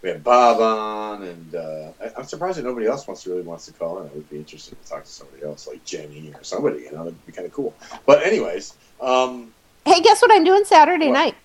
[0.01, 3.43] we had Bob on, and uh, I, I'm surprised that nobody else wants to really
[3.43, 4.09] wants to call in.
[4.09, 6.79] I would be interested to talk to somebody else, like Jenny or somebody.
[6.81, 7.73] You know, that'd be kind of cool.
[8.05, 9.53] But anyways, um,
[9.85, 11.13] hey, guess what I'm doing Saturday What?
[11.13, 11.35] night?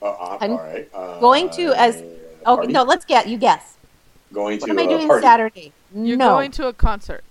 [0.00, 2.04] uh, uh, I'm all right, uh, going to as-
[2.46, 2.72] Oh party?
[2.72, 3.78] no, let's get you guess.
[4.32, 5.22] going to What am I a doing party.
[5.22, 5.72] Saturday?
[5.92, 7.24] You're no, going to a concert.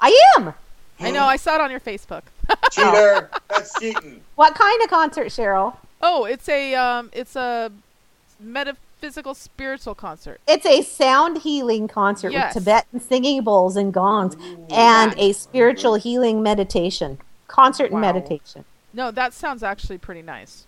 [0.00, 0.54] I am.
[1.00, 1.24] I know.
[1.24, 2.22] I saw it on your Facebook.
[2.70, 3.30] Cheater.
[3.48, 4.20] That's cheating.
[4.34, 5.76] What kind of concert, Cheryl?
[6.02, 7.70] Oh, it's a um, it's a
[8.40, 10.40] metaphysical spiritual concert.
[10.46, 12.54] It's a sound healing concert Yes.
[12.54, 14.36] with Tibetan singing bowls and gongs
[14.70, 17.18] and a spiritual healing meditation.
[17.48, 18.64] Concert and meditation.
[18.92, 20.66] No, that sounds actually pretty nice.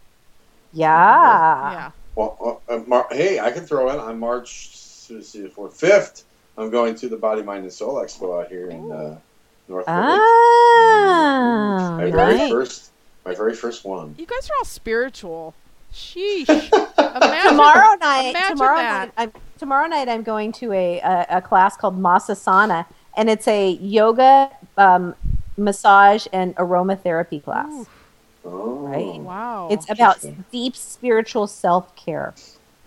[0.72, 1.72] Yeah.
[1.72, 1.90] Yeah.
[2.14, 4.70] Well, uh, uh, Mar- hey, I can throw in on March
[5.10, 6.24] let's see, for fifth.
[6.58, 9.18] I'm going to the Body, Mind, and Soul Expo out here in uh,
[9.68, 10.20] North Village.
[10.20, 12.50] Ah, my very right.
[12.50, 12.90] first,
[13.24, 14.14] my very first one.
[14.18, 15.54] You guys are all spiritual.
[15.92, 16.48] Sheesh.
[16.98, 19.06] Imagine, tomorrow night, tomorrow that.
[19.06, 22.86] night, I'm, tomorrow night, I'm going to a, a, a class called Masasana,
[23.16, 25.14] and it's a yoga, um,
[25.56, 27.86] massage, and aromatherapy class.
[28.44, 29.20] Oh, Right.
[29.20, 29.68] Wow.
[29.70, 32.34] It's about deep spiritual self care.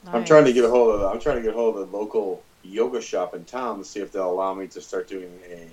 [0.08, 1.02] I'm trying to get a hold of.
[1.02, 4.00] I'm trying to get a hold of the local yoga shop in town to see
[4.00, 5.68] if they'll allow me to start doing a.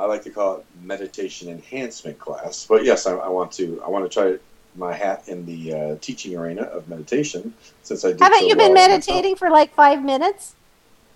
[0.00, 2.64] I like to call it meditation enhancement class.
[2.66, 3.82] But yes, I, I want to.
[3.84, 4.38] I want to try
[4.74, 7.52] my hat in the uh, teaching arena of meditation
[7.82, 8.20] since I did.
[8.20, 10.54] Haven't so you been well meditating for like five minutes?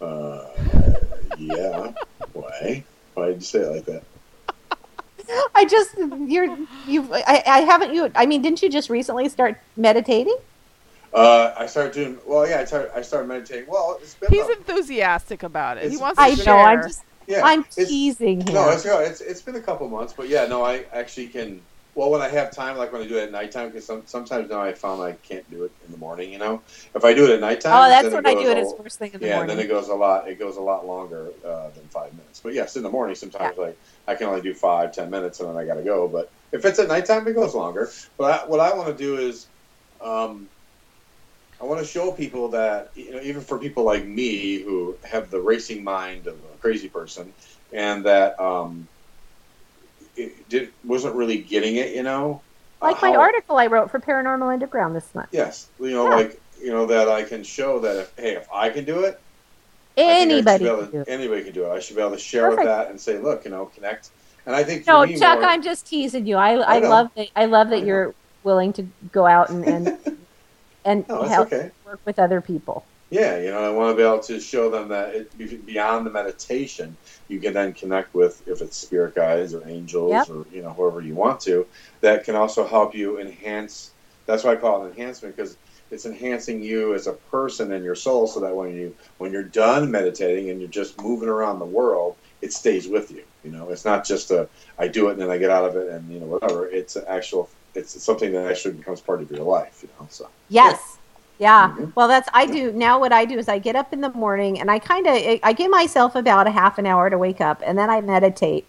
[0.03, 0.47] Uh,
[1.39, 1.93] yeah.
[2.35, 2.85] Why?
[3.15, 4.03] Why did you say it like that?
[5.55, 6.55] I just you're
[6.87, 10.37] you I, I haven't you I mean didn't you just recently start meditating?
[11.15, 12.47] Uh, I started doing well.
[12.47, 12.91] Yeah, I started.
[12.95, 13.67] I started meditating.
[13.67, 14.31] Well, it's been.
[14.31, 15.91] He's about- enthusiastic about it.
[15.91, 16.47] He wants to I share.
[16.47, 18.55] know I'm just Yeah, I'm it's- teasing him.
[18.55, 21.61] No, it's, it's it's been a couple months, but yeah, no, I actually can.
[21.97, 24.51] Well, when I have time, like when I do it at nighttime, because some, sometimes
[24.51, 26.33] now I found I can't do it in the morning.
[26.33, 26.61] You know,
[26.93, 29.13] if I do it at nighttime, Oh, that's when I do it as first thing
[29.15, 29.49] in the morning.
[29.49, 30.27] yeah, then it goes a lot.
[30.29, 32.41] It goes a lot longer uh, than five minutes.
[32.43, 33.79] But yes, in the morning, sometimes like
[34.09, 36.09] I can only do five, ten minutes, and then I got to go.
[36.09, 37.89] But if it's at nighttime, it goes longer.
[38.19, 39.47] But I, what I want to do is,
[40.01, 40.49] um,
[41.65, 45.31] I want to show people that you know, even for people like me who have
[45.31, 47.33] the racing mind of a crazy person,
[47.73, 48.87] and that um,
[50.15, 52.43] it did, wasn't really getting it, you know.
[52.83, 55.31] uh, like my how- article I wrote for Paranormal Underground this month.
[55.33, 56.17] Yes, you know, Yeah.
[56.17, 59.19] like you know that I can show that if hey, if I can do it,
[59.97, 61.09] I I Anybody can do it.
[61.09, 61.71] Anybody can do it.
[61.71, 62.77] I should be able to share with Perfect.
[62.77, 64.11] that and say, look, you know, connect.
[64.45, 66.37] And I think No, Chuck, more, I'm just teasing you.
[66.37, 68.83] I I, I love that I love that you're willing to
[69.13, 69.99] go out and and,
[70.85, 71.71] and oh, No, it's help okay.
[71.85, 72.85] work with other people.
[73.11, 76.11] Yeah, you know, I want to be able to show them that it, beyond the
[76.11, 76.97] meditation,
[77.29, 80.31] you can then connect with if it's spirit guides or angels Yep.
[80.31, 81.67] or you know whoever you want to.
[82.01, 83.93] That can also help you enhance.
[84.27, 85.57] That's why I call it enhancement because
[85.91, 89.45] it's enhancing you as a person and your soul, so that when you when you're
[89.45, 93.23] done meditating and you're just moving around the world, it stays with you.
[93.45, 94.49] You know, it's not just a
[94.79, 96.67] I do it and then I get out of it and you know whatever.
[96.69, 97.49] It's an actual.
[97.75, 99.81] It's something that actually becomes part of your life.
[99.83, 100.29] You know, so.
[100.49, 100.99] Yes.
[101.39, 101.71] Yeah.
[101.71, 101.91] Mm-hmm.
[101.95, 103.01] Well, that's I do now.
[103.01, 105.53] What I do is I get up in the morning and I kind of I
[105.53, 108.67] give myself about a half an hour to wake up, and then I meditate.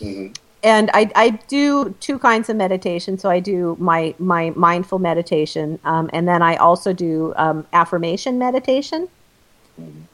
[0.00, 0.36] Mhm.
[0.62, 3.18] And I, I do two kinds of meditation.
[3.18, 8.38] So I do my my mindful meditation, um, and then I also do um, affirmation
[8.38, 9.08] meditation.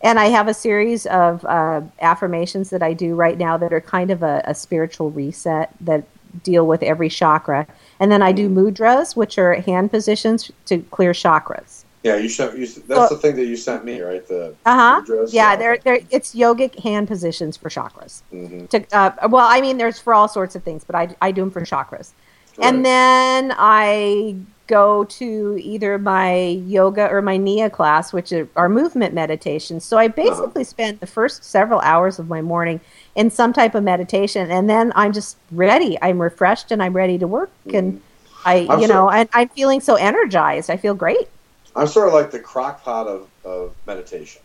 [0.00, 3.80] And I have a series of uh, affirmations that I do right now that are
[3.80, 6.04] kind of a, a spiritual reset that
[6.42, 7.66] deal with every chakra.
[8.00, 11.84] And then I do mudras, which are hand positions to clear chakras.
[12.02, 12.58] Yeah, you sent.
[12.58, 14.26] You, that's So- the thing that you sent me, right?
[14.26, 15.26] The Uh huh.
[15.28, 18.22] Yeah, they're, they're, it's yogic hand positions for chakras.
[18.32, 18.66] Mm-hmm.
[18.66, 21.42] To, uh, well, I mean, there's for all sorts of things, but I, I do
[21.42, 22.12] them for chakras.
[22.56, 22.68] Right.
[22.68, 24.36] And then I
[24.70, 26.36] go to either my
[26.66, 29.84] yoga or my Nia class, which are, movement meditations.
[29.84, 30.12] So I uh-huh.
[30.16, 32.80] basically spend the first several hours of my morning
[33.16, 35.98] in some type of meditation, and then I'm just ready.
[36.00, 37.50] I'm refreshed and I'm ready to work.
[37.74, 38.00] And mm.
[38.44, 40.70] I, I'm you know, and I'm feeling so energized.
[40.70, 41.28] I feel great.
[41.74, 44.40] I'm sort of like the crock pot of, of meditation.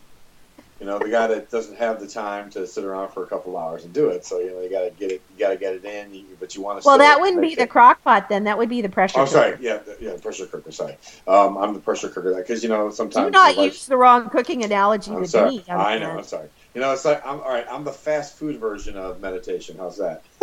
[0.78, 3.56] You know, the guy that doesn't have the time to sit around for a couple
[3.56, 4.26] hours and do it.
[4.26, 5.22] So you know, you got to get it.
[5.32, 6.12] You got to get it in.
[6.12, 6.86] You, but you want to.
[6.86, 8.44] Well, that wouldn't be the crock pot then.
[8.44, 9.20] That would be the pressure.
[9.20, 9.32] Oh, cooker.
[9.32, 9.56] sorry.
[9.58, 10.70] Yeah, the- yeah, pressure cooker.
[10.70, 12.34] Sorry, um, I'm the pressure cooker.
[12.34, 15.48] Because you know, sometimes Do not use the wrong cooking analogy I'm with sorry.
[15.50, 15.64] me.
[15.66, 16.10] young I know.
[16.18, 16.48] I'm sorry.
[16.74, 17.66] You know, it's like I'm all right.
[17.70, 19.78] I'm the fast food version of meditation.
[19.78, 20.24] How's that?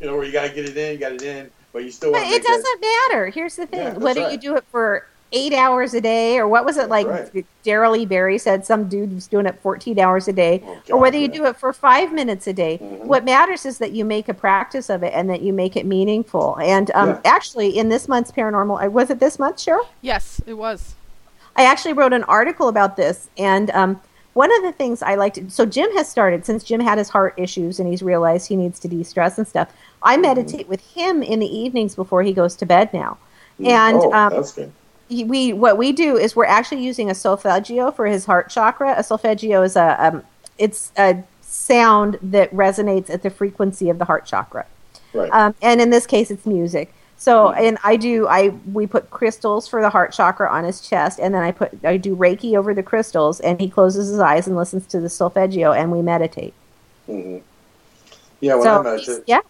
[0.00, 1.90] you know, where you got to get it in, you got it in, but you
[1.90, 3.26] still But it doesn't matter.
[3.26, 4.32] Here's the thing: Yeah, whether right.
[4.32, 7.06] you do it for eight hours a day, or what was it like?
[7.06, 7.46] right.
[7.64, 8.04] Daryl E.
[8.06, 11.28] Berry said some dude was doing it 14 hours a day, Oh, or whether you
[11.28, 12.78] do it for five minutes a day.
[12.82, 13.06] Mm-hmm.
[13.06, 15.86] What matters is that you make a practice of it and that you make it
[15.86, 16.56] meaningful.
[16.58, 17.20] And um, Yeah.
[17.24, 19.86] actually, in this month's paranormal, uh, was it this month, Cheryl?
[20.00, 20.94] Yes, it was.
[21.56, 24.00] I actually wrote an article about this, and um,
[24.34, 27.08] one of the things I like to so Jim has started since Jim had his
[27.08, 29.68] heart issues and he's realized he needs to de-stress and stuff.
[30.02, 30.22] I Mm-hmm.
[30.22, 33.18] meditate with him in the evenings before he goes to bed now,
[33.64, 34.72] and oh, um, that's good.
[35.10, 38.94] We what we do is we're actually using a solfeggio for his heart chakra.
[38.98, 40.24] A solfeggio is a um,
[40.58, 44.66] it's a sound that resonates at the frequency of the heart chakra.
[45.12, 45.32] Right.
[45.32, 46.94] Um, and in this case, it's music.
[47.16, 51.18] So, and I do, I we put crystals for the heart chakra on his chest,
[51.20, 54.46] and then I put I do Reiki over the crystals, and he closes his eyes
[54.46, 56.54] and listens to the solfeggio, and we meditate.
[57.06, 57.38] hmm
[58.40, 59.40] Yeah, when So I meditate, yeah,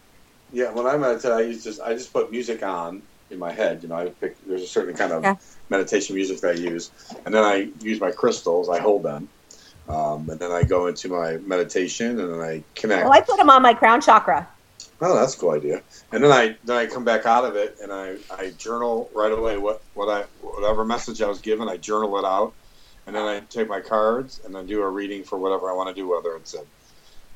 [0.50, 3.82] yeah, when I meditate, I use just I just put music on in my head.
[3.82, 5.36] You know, I pick there's a certain kind of Yeah.
[5.69, 6.90] meditation music that I use,
[7.24, 8.69] and then I use my crystals.
[8.69, 9.28] I hold them,
[9.89, 13.05] um, and then I go into my meditation, and then I connect.
[13.05, 14.48] well, I put them on my crown chakra.
[15.02, 15.82] Oh, that's a cool idea.
[16.12, 19.32] And then I then I come back out of it and I, I journal right
[19.32, 22.55] away what, what I whatever message I was given, I journal it out.
[23.07, 25.89] And then I take my cards and then do a reading for whatever I want
[25.89, 26.65] to do, whether it's a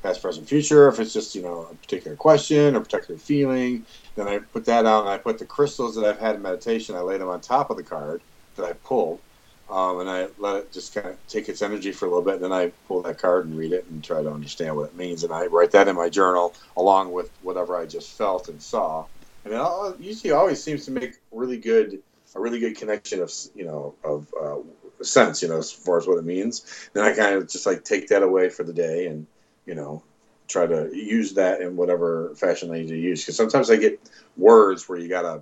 [0.03, 3.85] past, present, future, if it's just, you know, a particular question or particular feeling.
[4.15, 6.95] Then I put that out and I put the crystals that I've had in meditation,
[6.95, 8.23] I lay them on top of the card
[8.55, 9.21] that I pulled.
[9.69, 12.35] Um, and I let it just kind of take its energy for a little bit.
[12.35, 14.95] And then I pull that card and read it and try to understand what it
[14.95, 15.23] means.
[15.23, 19.07] And I write that in my journal along with whatever I just felt and saw.
[19.43, 21.99] And it al- usually always seems to make really good
[22.35, 24.57] a really good connection of you know of uh,
[25.03, 25.41] sense.
[25.41, 26.89] You know, as far as what it means.
[26.93, 29.27] Then I kind of just like take that away for the day and
[29.65, 30.03] you know
[30.47, 33.21] try to use that in whatever fashion I need to use.
[33.21, 33.99] Because sometimes I get
[34.37, 35.41] words where you gotta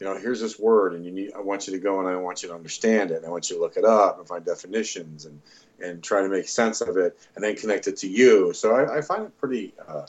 [0.00, 1.32] you know, here's this word, and you need.
[1.34, 3.50] I want you to go and I want you to understand it, and I want
[3.50, 5.40] you to look it up and find definitions and
[5.82, 8.54] and try to make sense of it, and then connect it to you.
[8.54, 10.06] So I, I find it pretty uh,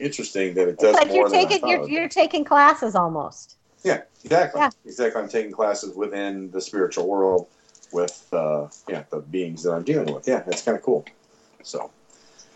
[0.00, 3.56] interesting that it does It's like more you're taking you're, you're taking classes almost.
[3.82, 4.62] Yeah, exactly.
[4.62, 4.70] Yeah.
[4.86, 5.20] Exactly.
[5.22, 7.46] I'm taking classes within the spiritual world
[7.92, 10.26] with uh, yeah the beings that I'm dealing with.
[10.26, 11.04] Yeah, that's kind of cool.
[11.62, 11.90] So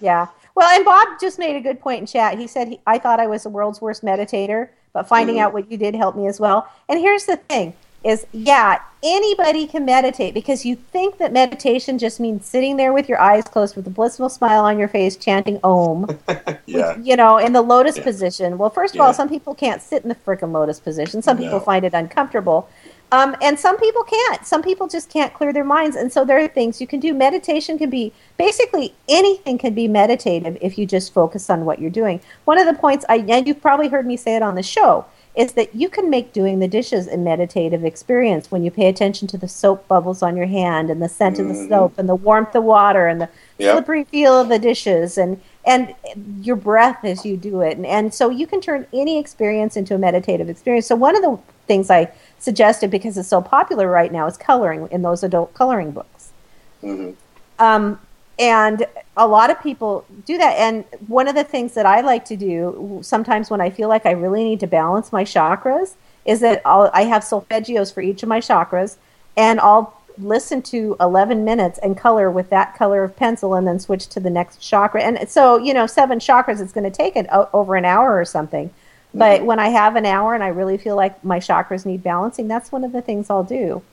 [0.01, 0.29] Yeah.
[0.59, 2.37] Well, and Bob just made a good point in chat.
[2.37, 5.43] He said he, I thought I was the world's worst meditator, but finding Mhm.
[5.43, 6.67] out what you did helped me as well.
[6.89, 12.19] And here's the thing: is yeah, anybody can meditate because you think that meditation just
[12.19, 15.61] means sitting there with your eyes closed with a blissful smile on your face, chanting
[15.63, 16.19] Om.
[16.67, 18.03] yeah, you know, in the lotus Yeah.
[18.03, 18.59] position.
[18.59, 19.05] Well, first of Yeah.
[19.07, 21.23] all, some people can't sit in the frickin' lotus position.
[21.23, 21.65] Some people No.
[21.65, 22.69] find it uncomfortable.
[23.11, 24.47] Um, and some people can't.
[24.47, 25.97] Some people just can't clear their minds.
[25.97, 27.15] And so there are things you can do.
[27.15, 31.91] Meditation can be basically anything can be meditative if you just focus on what you're
[31.91, 32.21] doing.
[32.45, 35.07] One of the points I and you've probably heard me say it on the show
[35.35, 39.29] is that you can make doing the dishes a meditative experience when you pay attention
[39.29, 41.69] to the soap bubbles on your hand and the scent of the Mhm.
[41.69, 43.29] soap and the warmth of water and the
[43.59, 43.75] Yep.
[43.75, 45.95] slippery feel of the dishes and and
[46.41, 49.95] your breath as you do it and, and so you can turn any experience into
[49.95, 52.09] a meditative experience so one of the things i
[52.39, 56.33] suggested because it's so popular right now is coloring in those adult coloring books
[56.81, 57.11] hmm
[57.59, 57.99] um,
[58.39, 58.87] and
[59.17, 60.57] a lot of people do that.
[60.59, 64.07] And one of the things that I like to do sometimes when I feel like
[64.07, 65.95] I really need to balance my chakras
[66.25, 68.97] is that I'll, I have solfeggios for each of my chakras,
[69.37, 73.79] and I'll listen to 11 minutes and color with that color of pencil and then
[73.79, 75.03] switch to the next chakra.
[75.03, 78.17] And so, you know, seven chakras, it's going to take it o- over an hour
[78.17, 78.71] or something.
[79.15, 82.49] But when I have an hour and I really feel like my chakras need balancing,
[82.49, 83.85] that's one of the things I'll do.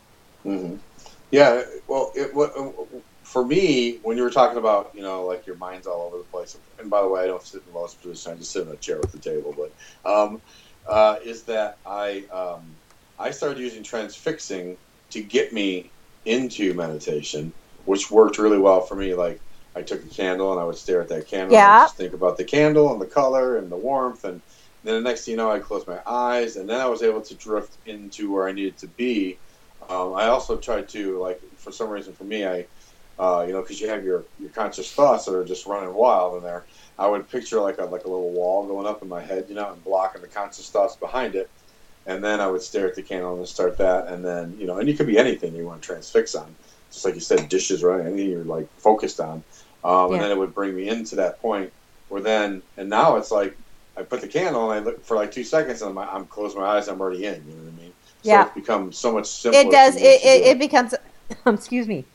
[0.43, 0.75] hmm
[1.31, 2.53] Yeah, well, it, what,
[3.23, 6.25] for me, when you were talking about, you know, like your mind's all over the
[6.25, 8.67] place, and by the way, I don't sit in the lotus position; I just sit
[8.67, 9.55] in a chair with the table.
[9.57, 10.41] But um,
[10.89, 12.77] uh, is that I um,
[13.19, 14.77] I started using transfixing
[15.11, 15.93] to get me
[16.25, 17.53] into meditation,
[17.85, 19.13] which worked really well for me.
[19.15, 19.41] Like
[19.75, 21.69] I took a candle and I would stare at that candle Yeah.
[21.71, 24.41] and just think about the candle and the color and the warmth, and
[24.87, 27.21] then the next thing you know, I closed my eyes, and then I was able
[27.21, 29.41] to drift into where I needed to be.
[29.87, 32.67] Um, I also tried to like for some reason for me I
[33.17, 36.37] uh, you know because you have your, your conscious thoughts that are just running wild
[36.37, 36.67] in there.
[36.97, 39.55] I would picture like a like a little wall going up in my head, you
[39.55, 41.51] know, and blocking the conscious thoughts behind it.
[42.07, 44.77] And then I would stare at the candle and start that, and then you know,
[44.77, 46.55] and you could be anything you want to transfix on,
[46.91, 48.05] just like you said, dishes, right?
[48.05, 49.43] Anything you're like focused on,
[49.83, 50.13] um, Yeah.
[50.13, 51.73] and then it would bring me into that point
[52.07, 53.57] where then, and now it's like
[53.97, 56.55] I put the candle and I look for like two seconds, and I'm, I'm close
[56.55, 57.47] my eyes, I'm already in.
[57.47, 57.93] You know what I mean?
[58.21, 58.43] So Yeah.
[58.43, 59.59] it's become so much simpler.
[59.59, 60.93] it does it, it, do it becomes
[61.47, 62.05] excuse me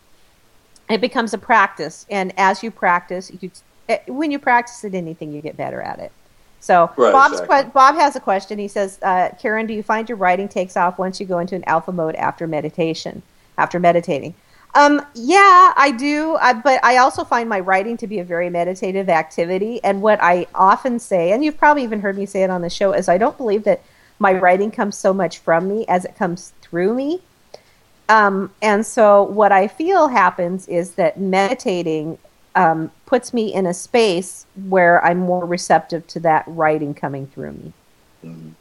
[0.89, 3.51] it becomes a practice and as you practice you
[3.89, 6.12] eh, when you practice at anything you get better at it
[6.61, 7.65] so Right, bob's exactly.
[7.65, 10.77] que- bob has a question he says uh, karen do you find your writing takes
[10.77, 13.23] off once you go into an alpha mode after meditation
[13.59, 14.35] after meditating
[14.74, 18.51] um, yeah, I do, I, but I also find my writing to be a very
[18.51, 19.82] meditative activity.
[19.82, 22.70] And what I often say, and you've probably even heard me say it on the
[22.70, 23.82] show, is I don't believe that
[24.18, 27.20] my writing comes so much from me as it comes through me.
[28.09, 32.18] Um, and so what I feel happens is that meditating
[32.55, 37.52] um, puts me in a space where I'm more receptive to that writing coming through
[37.52, 37.72] me.
[38.24, 38.52] Mhm.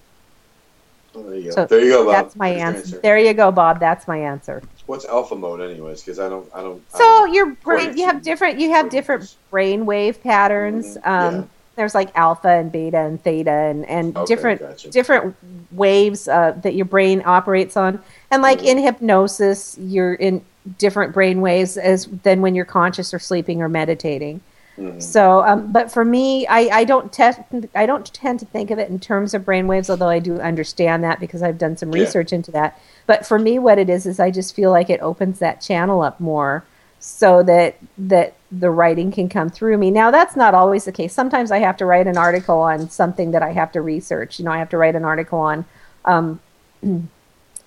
[1.19, 1.51] Oh, there you go.
[1.51, 2.13] So there you go, Bob.
[2.13, 2.99] That's my your answer.
[2.99, 3.79] There you go, Bob.
[3.79, 4.61] That's my answer.
[4.85, 6.01] What's alpha mode, anyways?
[6.01, 6.81] Because I don't, I don't.
[6.93, 10.97] I So don't your brain, you have different, you have different brain wave patterns.
[10.97, 11.43] Mhm, Um, yeah.
[11.75, 14.89] there's like alpha and beta and theta and, and Okay, different gotcha.
[14.89, 15.35] different
[15.71, 18.01] waves uh, that your brain operates on.
[18.31, 20.41] And like in hypnosis, you're in
[20.77, 24.41] different brain waves as than when you're conscious or sleeping or meditating.
[24.79, 24.99] Mm-hmm.
[25.01, 28.79] So, um, but for me, I, I don't te- I don't tend to think of
[28.79, 32.03] it in terms of brainwaves, although I do understand that because I've done some Yeah.
[32.03, 32.79] research into that.
[33.05, 36.01] But for me, what it is is I just feel like it opens that channel
[36.01, 36.63] up more,
[36.99, 39.91] so that that the writing can come through me.
[39.91, 41.13] Now, that's not always the case.
[41.13, 44.39] Sometimes I have to write an article on something that I have to research.
[44.39, 45.65] You know, I have to write an article on
[46.05, 46.39] um,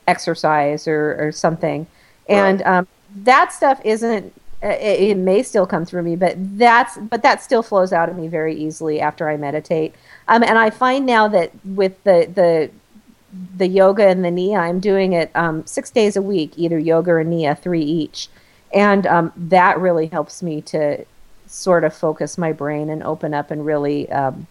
[0.09, 1.87] exercise or, or something,
[2.27, 2.89] and um,
[3.25, 4.33] that stuff isn't
[4.63, 8.17] it, it may still come through me, but that's but that still flows out of
[8.17, 9.95] me very easily after I meditate.
[10.29, 12.71] Um, and I find now that with the the
[13.57, 17.13] the yoga and the Nia, I'm doing it um, six days a week, either yoga
[17.13, 18.29] or Nia, three each,
[18.73, 21.05] and um, that really helps me to
[21.47, 24.47] sort of focus my brain and open up and really um,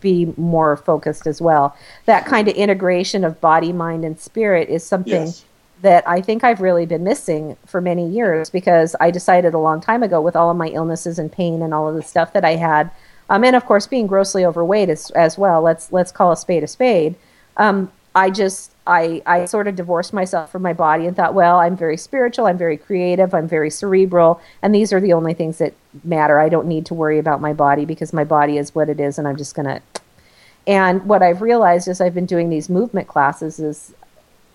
[0.00, 1.76] be more focused as well.
[2.06, 5.44] That kind of integration of body, mind, and spirit is something Yes.
[5.82, 9.80] That I think I've really been missing for many years because I decided a long
[9.80, 12.44] time ago with all of my illnesses and pain and all of the stuff that
[12.44, 12.90] I had,
[13.28, 15.60] um, and of course being grossly overweight as, as well.
[15.60, 17.16] Let's let's call a spade a spade.
[17.56, 21.58] Um, I just I I sort of divorced myself from my body and thought, well,
[21.58, 25.58] I'm very spiritual, I'm very creative, I'm very cerebral, and these are the only things
[25.58, 26.38] that matter.
[26.38, 29.18] I don't need to worry about my body because my body is what it is,
[29.18, 29.80] and I'm just gonna.
[30.64, 33.94] And what I've realized as I've been doing these movement classes is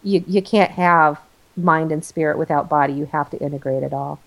[0.02, 1.22] you you can't have
[1.56, 2.94] mind and spirit without body.
[2.94, 4.26] You have to integrate it all.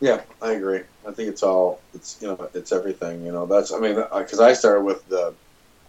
[0.00, 0.82] Yeah, I agree.
[1.06, 3.24] I think it's all it's you know it's everything.
[3.24, 5.36] You know that's I mean because I started with the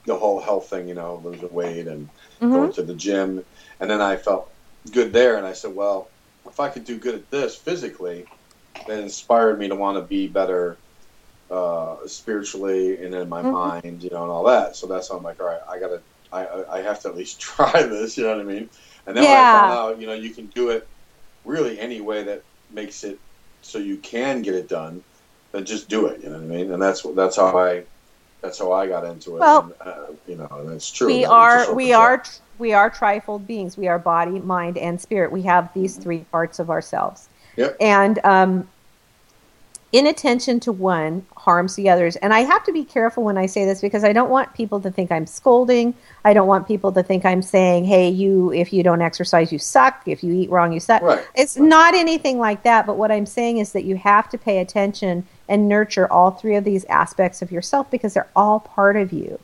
[0.06, 0.88] the whole health thing.
[0.88, 2.10] You know losing weight and
[2.42, 2.50] Mm-hmm.
[2.50, 3.46] going to the gym,
[3.80, 4.54] and then I felt
[4.92, 6.12] good there, and I said, well,
[6.48, 8.30] if I could do good at this physically,
[8.88, 10.82] that inspired me to want to be better
[11.50, 13.72] uh, spiritually and in my Mhm.
[13.74, 14.76] mind, you know, and all that.
[14.76, 17.42] So that's why I'm like, all right, I gotta, I I have to at least
[17.42, 18.18] try this.
[18.18, 18.70] You know what I mean?
[19.10, 20.88] And then when I found out, you know, you can do it
[21.44, 23.18] really any way that makes it
[23.64, 25.04] so you can get it done,
[25.52, 26.22] then just do it.
[26.22, 26.72] You know what I mean?
[26.72, 27.86] And that's that's how I
[28.42, 29.40] that's how I got into it.
[29.40, 31.08] Well, and, uh, you know, and it's true.
[31.08, 32.02] we are we up.
[32.02, 32.24] are
[32.60, 33.78] we are trifold beings.
[33.78, 35.32] We are body, mind, and spirit.
[35.32, 37.30] We have these three parts of ourselves.
[37.56, 37.78] Yep.
[37.82, 38.70] And um,
[39.92, 42.16] inattention to one harms the others.
[42.18, 44.80] And I have to be careful when I say this because I don't want people
[44.82, 45.96] to think I'm scolding.
[46.24, 49.60] I don't want people to think I'm saying, "Hey, you, if you don't exercise, you
[49.60, 50.02] suck.
[50.06, 51.26] If you eat wrong, you suck." Right.
[51.36, 52.86] It's not anything like that.
[52.86, 56.56] But what I'm saying is that you have to pay attention and nurture all three
[56.56, 59.40] of these aspects of yourself because they're all part of you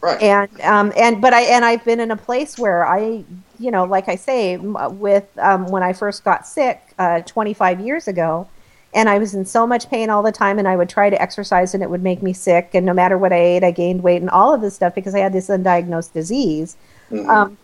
[0.00, 0.22] Right.
[0.22, 3.24] and um and but i and i've been in a place where i
[3.58, 8.06] you know like i say with um when i first got sick uh 25 years
[8.06, 8.46] ago
[8.94, 11.20] and i was in so much pain all the time and i would try to
[11.20, 14.02] exercise and it would make me sick and no matter what i ate i gained
[14.02, 16.76] weight and all of this stuff because i had this undiagnosed disease
[17.10, 17.28] Mhm.
[17.28, 17.58] um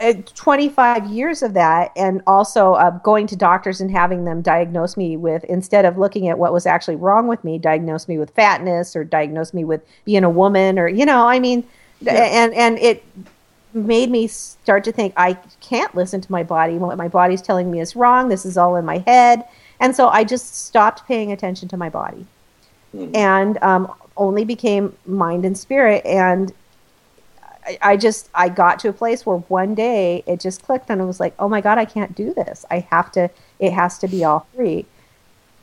[0.00, 4.96] uh, 25 years of that and also uh, going to doctors and having them diagnose
[4.96, 8.30] me with instead of looking at what was actually wrong with me diagnose me with
[8.30, 11.62] fatness or diagnose me with being a woman or you know i mean
[12.00, 12.14] Yeah.
[12.14, 13.04] and and it
[13.74, 17.70] made me start to think i can't listen to my body what my body's telling
[17.70, 19.44] me is wrong this is all in my head
[19.82, 22.26] and so i just stopped paying attention to my body
[22.94, 23.16] Mhm.
[23.16, 26.52] and um, only became mind and spirit and
[27.66, 31.00] I, I just i got to a place where one day it just clicked and
[31.00, 33.98] it was like oh my god i can't do this i have to it has
[34.00, 34.90] to be all three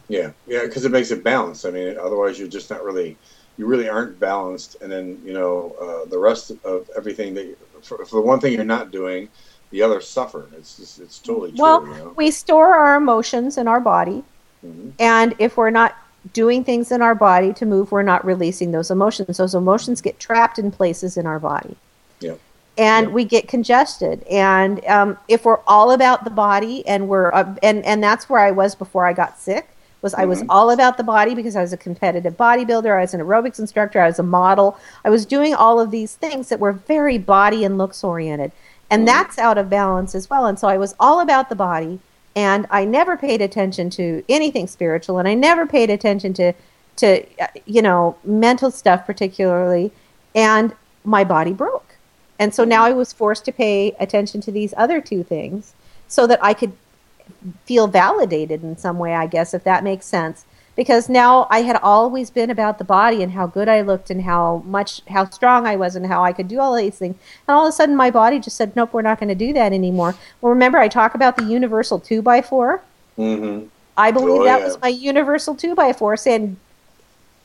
[0.08, 1.66] Yeah, yeah, because it makes it balanced.
[1.66, 3.20] I mean, otherwise you're just not really,
[3.58, 4.78] you really aren't balanced.
[4.82, 8.54] And then you know uh, the rest of everything that, for, for the one thing
[8.54, 9.30] you're not doing,
[9.72, 10.48] the others suffer.
[10.58, 11.62] It's just, it's totally true.
[11.62, 12.14] well you know?
[12.16, 14.24] we store our emotions in our body
[14.66, 14.92] Mhm.
[15.00, 15.96] and if we're not
[16.34, 20.20] doing things in our body to move we're not releasing those emotions those emotions get
[20.20, 21.78] trapped in places in our body
[22.20, 22.34] Yeah.
[22.78, 27.56] and we get congested and um, if we're all about the body and we're uh,
[27.64, 29.70] and and that's where i was before i got sick
[30.02, 30.48] was i was Mhm.
[30.50, 34.02] all about the body because i was a competitive bodybuilder i was an aerobics instructor
[34.02, 37.64] i was a model i was doing all of these things that were very body
[37.64, 38.52] and looks oriented
[38.90, 40.46] and that's out of balance as well.
[40.46, 42.00] And so i was all about the body
[42.36, 46.54] and i never paid attention to anything spiritual and i never paid attention to
[46.96, 49.92] to uh, you know mental stuff particularly
[50.36, 51.96] and my body broke.
[52.38, 55.74] And so now i was forced to pay attention to these other two things
[56.08, 56.74] so that i could
[57.66, 60.46] feel validated in some way i guess if that makes sense
[60.80, 64.22] because now i had always been about the body and how good i looked and
[64.22, 67.54] how much how strong i was and how i could do all these things and
[67.56, 69.74] all of a sudden my body just said nope we're not going to do that
[69.74, 72.82] anymore well remember i talk about the universal 2 by 4
[73.18, 73.68] mm-hmm.
[74.00, 74.66] I believe Oh, that yeah.
[74.66, 76.56] was my universal two by four saying,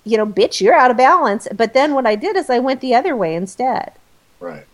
[0.05, 1.49] you know, bitch, you're out of balance.
[1.53, 3.93] But then what I did is I went the other way instead.
[4.39, 4.65] Right.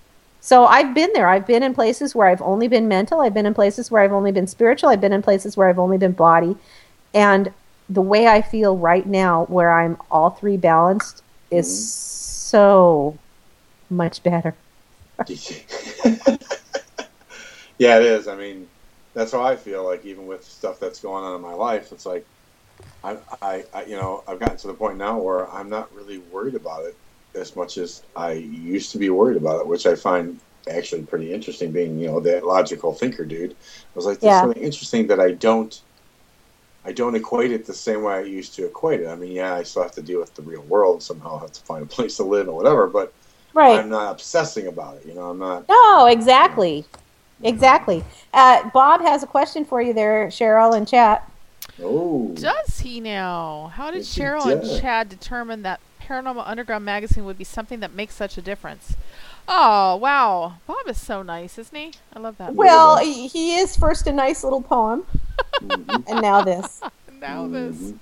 [0.42, 1.28] So I've been there.
[1.28, 3.22] I've been in places where I've only been mental.
[3.22, 4.90] I've been in places where I've only been spiritual.
[4.90, 6.56] I've been in places where I've only been body.
[7.14, 7.52] And
[7.90, 12.56] the way I feel right now, where I'm all three balanced, is mm-hmm.
[12.56, 13.18] so
[13.90, 14.54] much better.
[17.80, 18.28] Yeah, it is.
[18.28, 18.68] I mean,
[19.14, 19.84] that's how I feel.
[19.84, 22.26] Like even with stuff that's going on in my life, it's like
[23.02, 26.18] I, I, I, you know, I've gotten to the point now where I'm not really
[26.18, 26.94] worried about it
[27.34, 30.38] as much as I used to be worried about it, which I find
[30.68, 31.72] actually pretty interesting.
[31.72, 33.56] Being, you know, that logical thinker dude, I
[33.94, 34.44] was like, that's Yeah.
[34.44, 35.80] really interesting that I don't,
[36.84, 39.08] I don't equate it the same way I used to equate it.
[39.08, 41.36] I mean, yeah, I still have to deal with the real world somehow.
[41.36, 43.12] I have to find a place to live or whatever, but
[43.52, 43.78] Right.
[43.78, 45.06] I'm not obsessing about it.
[45.06, 45.68] You know, I'm not.
[45.68, 46.84] No, exactly.
[47.42, 48.04] Exactly.
[48.32, 51.28] Uh, Bob has a question for you there, Cheryl, in chat.
[51.82, 52.28] Oh.
[52.34, 53.72] Does he now?
[53.74, 54.80] How did Yes, Cheryl and.
[54.80, 58.96] Chad determine that Paranormal Underground magazine would be something that makes such a difference?
[59.48, 60.54] Oh, wow.
[60.66, 61.92] Bob is so nice, isn't he?
[62.12, 62.54] I love that.
[62.54, 65.06] Well, he he is first a nice little poem,
[65.60, 66.80] and now this.
[67.20, 67.94] now this.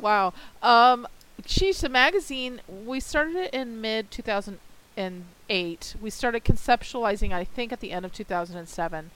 [0.00, 0.32] Wow.
[0.62, 1.06] Um,
[1.44, 2.60] She's a magazine.
[2.68, 5.94] We started it in mid 2008.
[6.00, 9.10] We started conceptualizing, I think, at the end of 2007,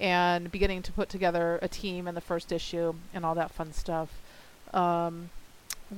[0.00, 3.72] and beginning to put together a team and the first issue and all that fun
[3.72, 4.08] stuff.
[4.72, 5.30] Um,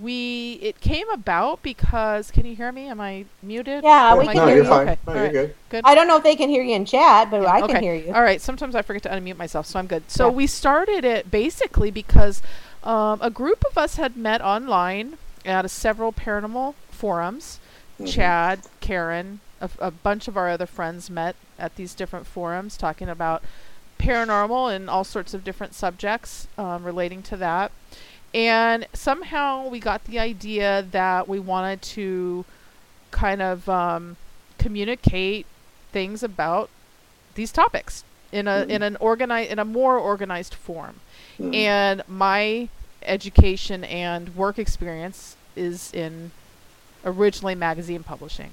[0.01, 2.89] we it came about because can you hear me?
[2.89, 3.85] Am I muted?
[3.85, 4.49] Yeah, Am we can good?
[4.49, 4.71] hear you.
[4.73, 4.99] Okay.
[5.07, 5.33] No, you're right.
[5.33, 5.55] good.
[5.71, 5.85] Good.
[5.85, 7.81] I don't know if they can hear you in chat, but I can okay.
[7.81, 8.13] hear you.
[8.13, 8.41] All right.
[8.41, 10.11] Sometimes I forget to unmute myself, so I'm good.
[10.11, 10.35] So Yeah.
[10.35, 12.43] we started it basically because
[12.85, 17.59] um, a group of us had met online at a several paranormal forums.
[18.01, 18.13] Mhm.
[18.13, 23.09] Chad, Karen, a, a bunch of our other friends met at these different forums talking
[23.09, 23.43] about
[23.99, 27.73] paranormal and all sorts of different subjects um, relating to that.
[28.37, 32.45] And somehow we got the idea that we wanted to
[33.11, 34.19] kind of um,
[34.59, 35.47] communicate
[35.91, 36.69] things about
[37.35, 41.01] these topics in a in an organized in a more organized form.
[41.39, 41.55] Mhm.
[41.55, 42.69] And my
[43.03, 46.31] education and work experience is in
[47.07, 48.53] originally magazine publishing.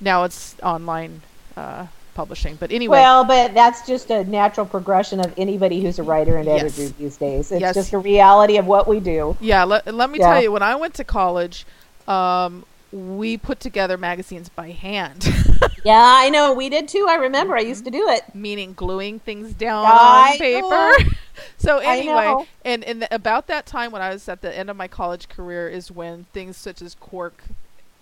[0.00, 1.20] Now it's online
[1.54, 1.88] uh,
[2.20, 2.98] publishing, but anyway.
[2.98, 6.78] Well, but that's just a natural progression of anybody who's a writer and Yes.
[6.78, 7.50] editor these days.
[7.50, 7.74] It's Yes.
[7.74, 9.38] just a reality of what we do.
[9.40, 10.28] Yeah, let, let me Yeah.
[10.34, 11.64] tell you, when I went to college,
[12.06, 15.26] um, we put together magazines by hand.
[15.82, 16.52] Yeah, I know.
[16.52, 17.06] We did too.
[17.08, 17.56] I remember.
[17.56, 18.22] I used to do it.
[18.34, 20.90] Meaning gluing things down I on paper.
[21.56, 22.34] so anyway,
[22.66, 25.70] and and about that time when I was at the end of my college career
[25.70, 27.44] is when things such as Quark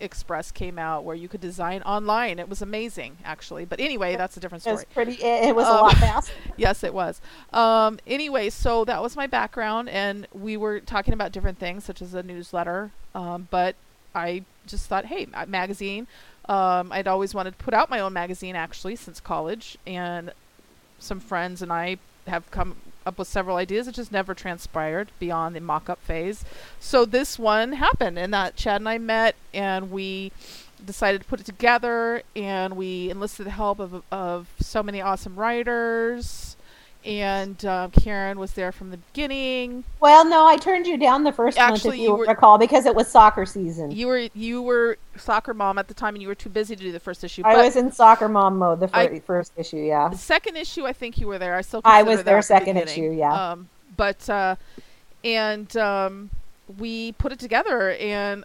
[0.00, 2.38] Express came out, where you could design online.
[2.38, 3.64] It was amazing, actually.
[3.64, 4.74] But anyway, that's a different story.
[4.74, 5.12] It was pretty.
[5.14, 6.32] It, it was a Um, lot faster.
[6.56, 7.20] yes, it was.
[7.52, 12.00] Um, anyway, so that was my background, and we were talking about different things, such
[12.02, 12.90] as a newsletter.
[13.14, 13.74] Um, but
[14.14, 16.06] I just thought, hey, a magazine.
[16.48, 20.32] Um, I'd always wanted to put out my own magazine, actually, since college, and
[20.98, 22.76] some friends and I have come
[23.08, 23.88] up with several ideas.
[23.88, 26.44] It just never transpired beyond the mock-up phase.
[26.78, 30.30] So this one happened, and that Chad and I met, and we
[30.84, 35.34] decided to put it together, and we enlisted the help of of so many awesome
[35.34, 36.56] writers,
[37.04, 39.84] and uh, Karen was there from the beginning.
[40.00, 42.86] Well, no, I turned you down the first month, if you you, were- recall, because
[42.86, 43.90] it was soccer season.
[43.90, 46.82] You were you were soccer mom at the time, and you were too busy to
[46.82, 47.42] do the first issue.
[47.44, 49.78] I was in soccer mom mode the fir- I- first issue.
[49.78, 50.08] Yeah.
[50.08, 51.54] The second issue, I think you were there.
[51.54, 53.52] I still I was there at the second issue, yeah.
[53.52, 54.56] Um, but uh,
[55.24, 56.30] and um,
[56.78, 58.44] we put it together, and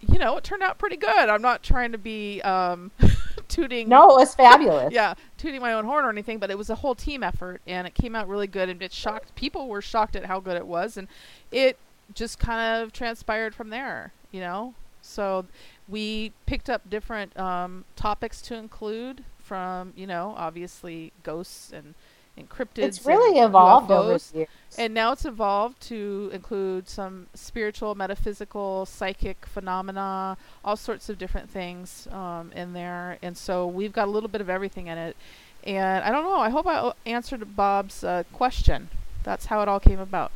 [0.00, 1.28] you know, it turned out pretty good.
[1.28, 2.90] I'm not trying to be um,
[3.50, 3.88] tooting.
[3.88, 4.92] No, it was fabulous.
[4.92, 7.86] yeah, tooting my own horn or anything, but it was a whole team effort, and
[7.86, 8.68] it came out really good.
[8.68, 11.08] And it shocked people were shocked at how good it was, and
[11.50, 11.78] it
[12.14, 14.12] just kind of transpired from there.
[14.32, 15.46] You know, so
[15.88, 21.94] we picked up different um, topics to include from you know obviously ghosts and
[22.40, 22.78] encrypted.
[22.78, 24.48] It's really evolved over the years.
[24.78, 31.50] And now it's evolved to include some spiritual, metaphysical, psychic phenomena, all sorts of different
[31.50, 33.18] things um, in there.
[33.22, 35.16] And so we've got a little bit of everything in it.
[35.64, 36.38] And I don't know.
[36.38, 38.88] I hope I answered Bob's uh, question.
[39.24, 40.32] That's how it all came about.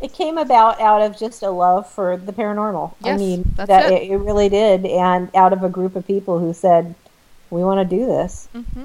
[0.00, 2.92] It came about out of just a love for the paranormal.
[3.02, 4.02] I Yes, mean, that's that it.
[4.02, 4.10] it.
[4.10, 6.94] it really did, and out of a group of people who said,
[7.50, 8.84] "We want to do this." hmm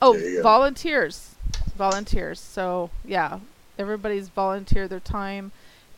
[0.00, 1.34] Oh, There you volunteers,
[1.78, 2.38] volunteers.
[2.40, 3.38] So yeah,
[3.78, 5.52] everybody's volunteered their time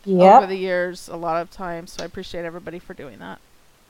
[0.07, 0.37] Yep.
[0.39, 1.93] over the years, a lot of times.
[1.93, 3.39] So I appreciate everybody for doing that.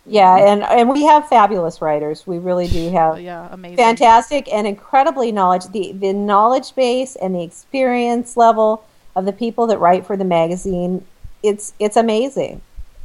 [0.07, 2.27] Yeah, and and we have fabulous writers.
[2.27, 3.77] We really do have yeah, amazing.
[3.77, 8.83] fantastic and incredibly knowledge the the knowledge base and the experience level
[9.15, 11.05] of the people that write for the magazine.
[11.43, 12.61] It's it's amazing.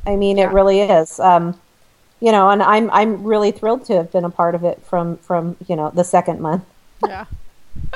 [0.07, 1.19] I mean, it really is.
[1.19, 1.59] Um,
[2.21, 5.17] you know, and I'm I'm really thrilled to have been a part of it from
[5.17, 6.63] from you know the second month.
[7.05, 7.25] Yeah.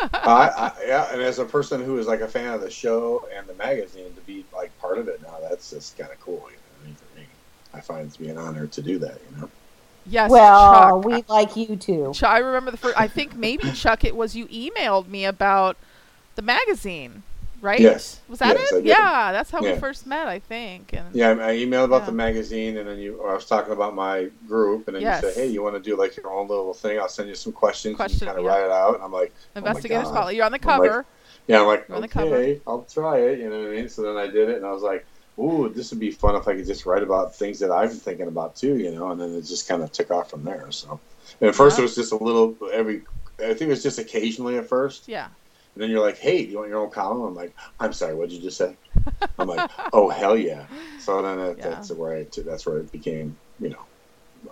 [0.02, 3.28] I, I, yeah, and as a person who is like a fan of the show
[3.36, 6.44] and the magazine, to be like part of it now, that's just kind of cool.
[6.50, 7.26] You know, I mean, for me,
[7.74, 9.20] I find it to be an honor to do that.
[9.30, 9.50] You know.
[10.06, 10.32] Yes.
[10.32, 11.06] well, Chuck.
[11.06, 12.12] we like you too.
[12.14, 13.00] Chuck, I remember the first.
[13.00, 15.78] I think maybe Chuck, it was you emailed me about
[16.36, 17.24] the magazine,
[17.62, 17.80] right?
[17.80, 18.20] Yes.
[18.28, 18.86] Was that Yes, it?
[18.86, 20.92] Yeah, that's how we first met, I think.
[20.94, 22.06] And Yeah, I emailed about Yeah.
[22.08, 23.18] the magazine, and then you.
[23.18, 25.24] Or I was talking about my group, and then Yes.
[25.24, 27.00] you said, "Hey, you want to do like your own little thing?
[27.00, 28.52] I'll send you some questions, Question, and kind of yeah.
[28.58, 30.10] write it out." And I'm like, oh Investigator God.
[30.10, 30.36] Spotlight.
[30.36, 31.06] You're on the I'm like,
[31.48, 33.40] yeah, I'm like, on "Okay, I'll try it.
[33.40, 33.90] You know what I mean?
[33.90, 35.06] So then I did it, and I was like,
[35.40, 37.98] "Ooh, this would be fun if I could just write about things that I've been
[38.00, 40.72] thinking about too." You know, and then it just kind of took off from there.
[40.72, 41.00] So,
[41.42, 41.82] and at first Yeah.
[41.82, 43.02] it was just a little every.
[43.40, 45.08] I think it was just occasionally at first.
[45.08, 45.28] Yeah.
[45.80, 48.14] And then you're like, "Hey, do you want your own column?" I'm like, "I'm sorry,
[48.14, 48.76] what did you just say?"
[49.38, 51.70] I'm like, "Oh hell yeah!" So then that, Yeah.
[51.70, 53.86] that's where it that's where it became, you know,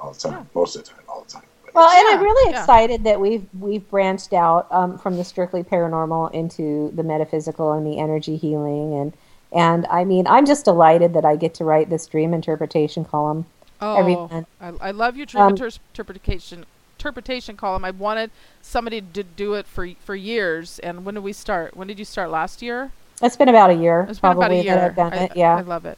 [0.02, 1.44] all the time, most of the time, all the time.
[1.74, 2.62] Well, and I'm really yeah.
[2.62, 7.86] excited that we've we've branched out um, from the strictly paranormal into the metaphysical and
[7.86, 9.14] the energy healing, and
[9.52, 13.46] and I mean, I'm just delighted that I get to write this dream interpretation column
[13.82, 14.30] Oh.
[14.60, 16.66] I, I love your dream Um, interpretation
[17.08, 17.86] interpretation column.
[17.86, 18.32] I wanted
[18.62, 20.80] somebody to do it for for years.
[20.80, 21.76] And when did we start?
[21.76, 22.30] When did you start?
[22.30, 22.92] Last year?
[23.22, 24.76] It's been about a year, It's been probably about a year.
[24.76, 25.30] that I've done I.
[25.36, 25.98] Yeah, I love it.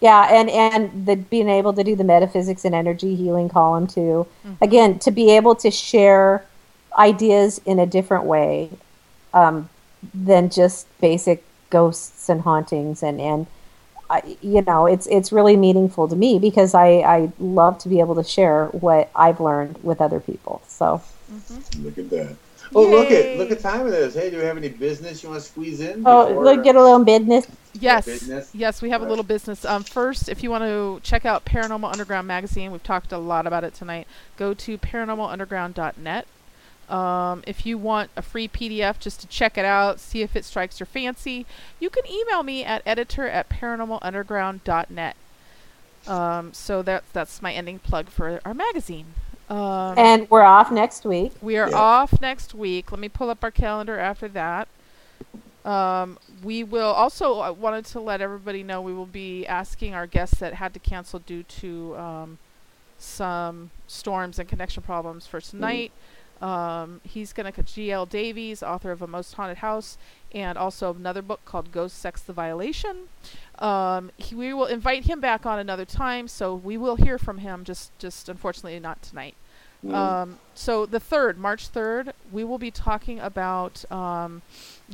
[0.00, 4.26] Yeah, and and the being able to do the metaphysics and energy healing column too.
[4.46, 4.56] Mhm.
[4.60, 6.44] Again, to be able to share
[6.98, 8.70] ideas in a different way
[9.34, 9.68] um,
[10.14, 13.46] than just basic ghosts and hauntings and and
[14.08, 18.00] I, you know it's it's really meaningful to me because I I love to be
[18.00, 20.62] able to share what I've learned with other people.
[20.68, 21.02] So
[21.78, 22.36] Look at that.
[22.74, 24.14] Oh, look at look at time it is.
[24.14, 26.02] Hey, do we have any business you want to squeeze in?
[26.06, 27.46] oh, before- look, get a little business.
[27.78, 28.50] Yes, business?
[28.54, 29.64] yes, we have a little business.
[29.64, 33.46] Um, first, if you want to check out Paranormal Underground magazine, we've talked a lot
[33.46, 34.06] about it tonight.
[34.38, 36.26] Go to paranormalunderground.net.
[36.88, 40.44] Um, if you want a free PDF just to check it out, see if it
[40.44, 41.46] strikes your fancy,
[41.80, 45.16] you can email me at editor at paranormalunderground.net.
[46.06, 49.06] Um, so that that's my ending plug for our magazine.
[49.50, 51.32] Um, And we're off next week.
[51.40, 51.76] we are Yeah.
[51.76, 52.92] off next week.
[52.92, 54.68] Let me pull up our calendar after that.
[55.64, 60.06] Um, we will also, I wanted to let everybody know we will be asking our
[60.06, 62.38] guests that had to cancel due to um,
[62.98, 65.90] some storms and connection problems for tonight.
[66.42, 68.06] Um, he's going to, G.L.
[68.06, 69.96] Davies, author of A Most Haunted House,
[70.32, 73.08] and also another book called Ghost Sex the Violation.
[73.58, 77.38] Um, he, we will invite him back on another time, so we will hear from
[77.38, 79.34] him, just, just unfortunately not tonight.
[79.84, 79.94] Mm.
[79.94, 84.42] Um, so the third, March third, we will be talking about um,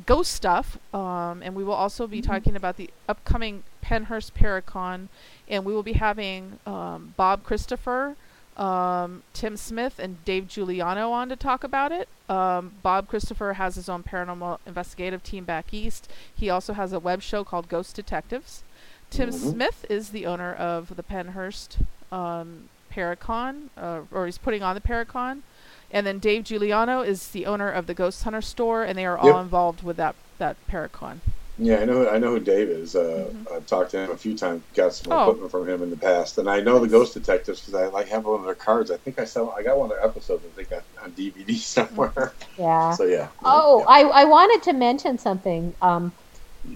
[0.06, 5.09] ghost stuff, um, and we will also be talking about the upcoming Pennhurst Paracon,
[5.48, 8.16] and we will be having um, Bob Christopher,
[8.56, 12.08] um, Tim Smith, and Dave Juliano on to talk about it.
[12.28, 16.10] Um, Bob Christopher has his own paranormal investigative team back east.
[16.34, 18.62] He also has a web show called Ghost Detectives.
[19.10, 19.52] Tim Mhm.
[19.52, 24.80] Smith is the owner of the Pennhurst um, Paracon, uh, or he's putting on the
[24.80, 25.42] Paracon.
[25.90, 29.18] And then Dave Juliano is the owner of the Ghost Hunter store, and they are
[29.18, 31.20] all involved with that, that Paracon.
[31.64, 32.09] Yeah, I know.
[32.09, 32.97] I know who Dave is.
[32.97, 34.62] Uh, I've talked to him a few times.
[34.74, 35.12] Got some Mm-hmm.
[35.12, 35.22] Oh.
[35.22, 38.09] equipment from him in the past, and I know the Ghost Detectives because I like
[38.09, 38.90] have one of their cards.
[38.90, 39.51] I think I saw.
[39.52, 40.44] I got one of their episodes.
[40.44, 42.32] I think on, on DVD somewhere.
[42.59, 42.93] Yeah.
[42.94, 43.28] So yeah.
[43.44, 45.74] Oh, I, I wanted to mention something.
[45.80, 46.12] Um,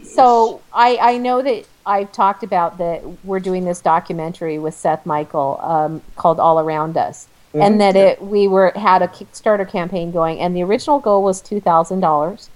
[0.05, 5.07] so I, I know that I've talked about that we're doing this documentary with Seth
[5.07, 7.63] Michael um, called All Around Us, Mhm.
[7.65, 11.41] and that it we were had a Kickstarter campaign going, and the original goal was
[11.41, 12.51] two thousand dollars,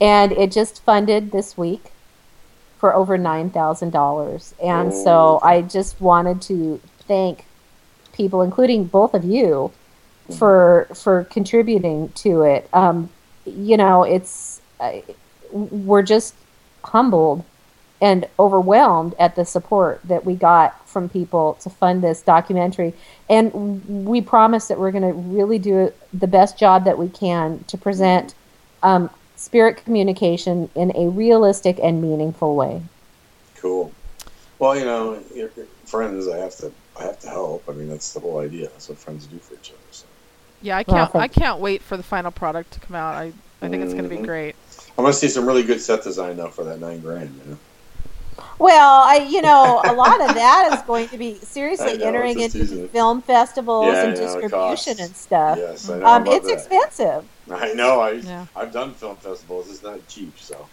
[0.00, 1.92] and it just funded this week
[2.78, 7.44] for over nine thousand dollars, and so I just wanted to thank
[8.12, 9.70] people, including both of you,
[10.36, 12.68] for for contributing to it.
[12.72, 13.10] Um,
[13.44, 15.00] you know, it's uh,
[15.52, 16.34] we're just
[16.84, 17.44] humbled
[18.00, 22.94] and overwhelmed at the support that we got from people to fund this documentary,
[23.30, 27.62] and we promise that we're going to really do the best job that we can
[27.68, 28.34] to present
[28.82, 29.08] um,
[29.42, 32.82] spirit communication in a realistic and meaningful way.
[33.56, 33.92] Cool.
[34.58, 36.28] Well, you know, your- your friends.
[36.28, 36.72] I have to.
[36.98, 37.64] I have to help.
[37.68, 38.68] I mean, that's the whole idea.
[38.68, 39.78] That's what friends do for each other.
[39.90, 40.04] So.
[40.60, 41.14] Yeah, I can't.
[41.14, 43.14] I can't wait for the final product to come out.
[43.14, 43.32] I,
[43.62, 44.24] I think it's going to be mm-hmm.
[44.24, 44.56] great.
[44.96, 47.34] I want to see some really good set design though for that nine grand.
[47.44, 47.58] You know?
[48.58, 52.38] Well, I you know a lot of that is going to be seriously know, entering
[52.40, 55.00] into just film festivals Yeah, and know, distribution costs.
[55.00, 55.58] and stuff.
[55.58, 56.52] Yes, I know um, about it's that.
[56.54, 57.24] expensive.
[57.50, 58.00] I know.
[58.00, 58.46] I Yeah.
[58.54, 59.70] I've done film festivals.
[59.70, 60.38] It's not cheap.
[60.38, 60.68] So.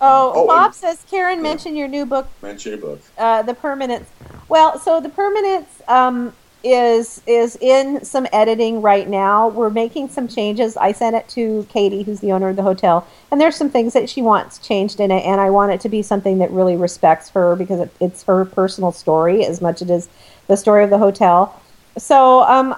[0.00, 3.00] Oh, Oh, Bob and- says, Karen, mentioned your new book, Mention your book.
[3.18, 4.08] uh, the permanence.
[4.48, 6.32] Well, so the permanence um,
[6.64, 9.48] is is in some editing right now.
[9.48, 10.76] We're making some changes.
[10.76, 13.92] I sent it to Katie, who's the owner of the hotel, and there's some things
[13.92, 16.76] that she wants changed in it, and I want it to be something that really
[16.76, 20.08] respects her because it, it's her personal story as much as it is
[20.48, 21.60] the story of the hotel.
[21.96, 22.74] So um,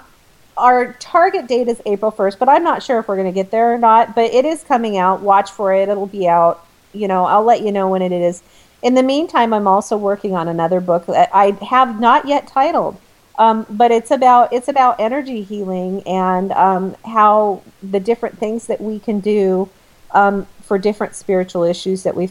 [0.57, 3.51] our target date is April 1st, but I'm not sure if we're going to get
[3.51, 4.15] there or not.
[4.15, 5.23] But it is coming out.
[5.23, 5.89] Watch for it.
[5.89, 6.67] It'll be out.
[6.93, 8.43] You know, I'll let you know when it is.
[8.83, 12.99] In the meantime, I'm also working on another book that I have not yet titled,
[13.41, 18.83] um, but it's about it's about energy healing and um, how the different things that
[18.83, 19.67] we can do
[20.11, 22.31] um, for different spiritual issues that we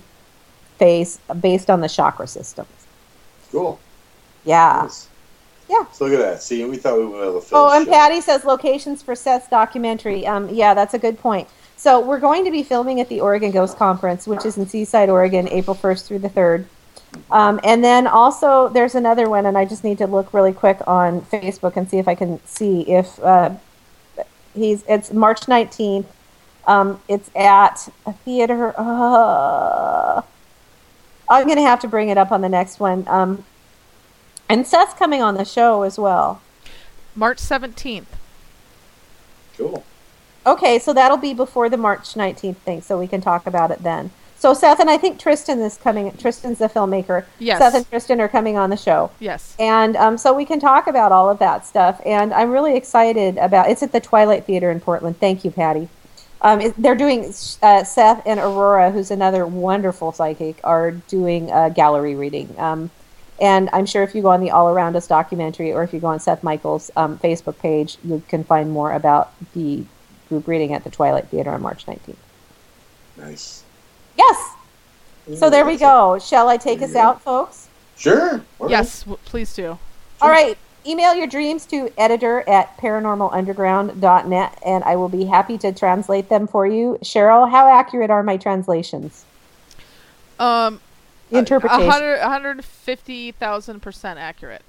[0.77, 2.69] face based on the chakra systems.
[3.51, 3.79] Cool.
[4.45, 4.81] Yeah.
[4.83, 5.07] Nice.
[5.67, 5.85] Yeah.
[5.91, 6.43] So look at that.
[6.43, 7.91] See, we thought we would to fill Oh, and show.
[7.91, 10.27] Patty says locations for Seth's documentary.
[10.27, 11.47] Um, yeah, that's a good point.
[11.75, 15.09] So we're going to be filming at the Oregon Ghost Conference, which is in Seaside,
[15.09, 16.65] Oregon, April 1st through the 3rd.
[17.31, 20.79] Um, and then also there's another one, and I just need to look really quick
[20.87, 23.55] on Facebook and see if I can see if uh,
[24.53, 24.83] he's.
[24.87, 26.05] It's March 19th.
[26.67, 28.73] Um, it's at a theater.
[28.77, 30.21] Uh,
[31.29, 33.07] I'm going to have to bring it up on the next one.
[33.07, 33.45] Um,
[34.47, 36.41] and Seth's coming on the show as well.
[37.15, 38.05] March 17th.
[39.57, 39.83] Cool.
[40.45, 43.83] Okay, so that'll be before the March 19th thing, so we can talk about it
[43.83, 44.11] then.
[44.39, 46.15] So Seth and I think Tristan is coming.
[46.15, 47.25] Tristan's the filmmaker.
[47.39, 47.59] Yes.
[47.59, 49.11] Seth and Tristan are coming on the show.
[49.19, 49.53] Yes.
[49.59, 51.99] And um, so we can talk about all of that stuff.
[52.05, 53.69] And I'm really excited about.
[53.69, 55.19] It's at the Twilight Theater in Portland.
[55.19, 55.89] Thank you, Patty.
[56.41, 61.69] Um, it, they're doing uh, Seth and Aurora, who's another wonderful psychic, are doing a
[61.69, 62.55] gallery reading.
[62.57, 62.91] Um,
[63.41, 65.99] and I'm sure if you go on the All Around Us documentary, or if you
[65.99, 69.83] go on Seth Michaels' um, Facebook page, you can find more about the
[70.29, 72.15] group reading at the Twilight Theater on March 19th.
[73.17, 73.63] Nice.
[74.19, 75.39] Yes.
[75.39, 76.19] So there we go.
[76.19, 77.69] Shall I take us out, folks?
[77.97, 78.41] Sure.
[78.67, 79.77] Yes, w- please do.
[80.21, 80.57] All right.
[80.85, 86.47] Email your dreams to editor at paranormalunderground.net and I will be happy to translate them
[86.47, 86.97] for you.
[87.03, 89.25] Cheryl, how accurate are my translations?
[90.39, 90.79] Um,
[91.31, 91.85] Interpretation.
[91.85, 94.61] 100, 150,000% accurate.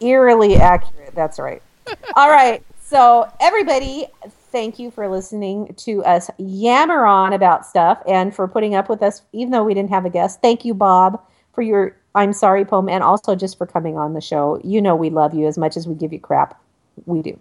[0.00, 1.14] Eerily accurate.
[1.14, 1.62] That's right.
[2.16, 2.62] All right.
[2.80, 4.06] So, everybody,
[4.50, 9.02] thank you for listening to us yammer on about stuff and for putting up with
[9.02, 10.40] us, even though we didn't have a guest.
[10.42, 11.20] Thank you, Bob,
[11.52, 14.60] for your I'm sorry poem and also just for coming on the show.
[14.64, 16.60] You know, we love you as much as we give you crap.
[17.06, 17.38] We do.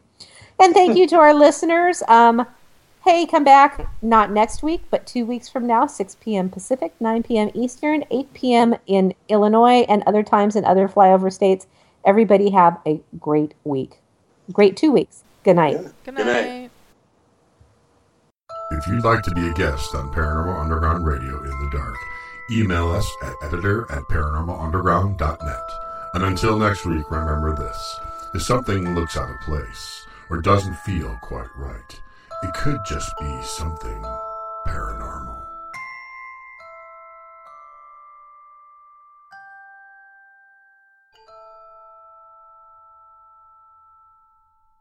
[0.59, 2.03] And thank you to our listeners.
[2.07, 2.45] Um,
[3.03, 6.49] hey, come back not next week, but two weeks from now, 6 p.m.
[6.49, 7.49] Pacific, 9 p.m.
[7.53, 8.75] Eastern, 8 p.m.
[8.85, 11.65] in Illinois, and other times in other flyover states.
[12.05, 13.99] Everybody have a great week.
[14.51, 15.23] Great two weeks.
[15.43, 15.77] Good night.
[16.03, 16.66] Good Good night.
[18.69, 21.95] If you'd like to be a guest on Paranormal Underground Radio in the Dark,
[22.51, 25.71] email us at editor at paranormalunderground.net.
[26.13, 27.99] And until next week, remember this.
[28.33, 32.01] If something looks out of place or doesn't feel quite right,
[32.43, 34.03] it could just be something
[34.67, 35.36] paranormal.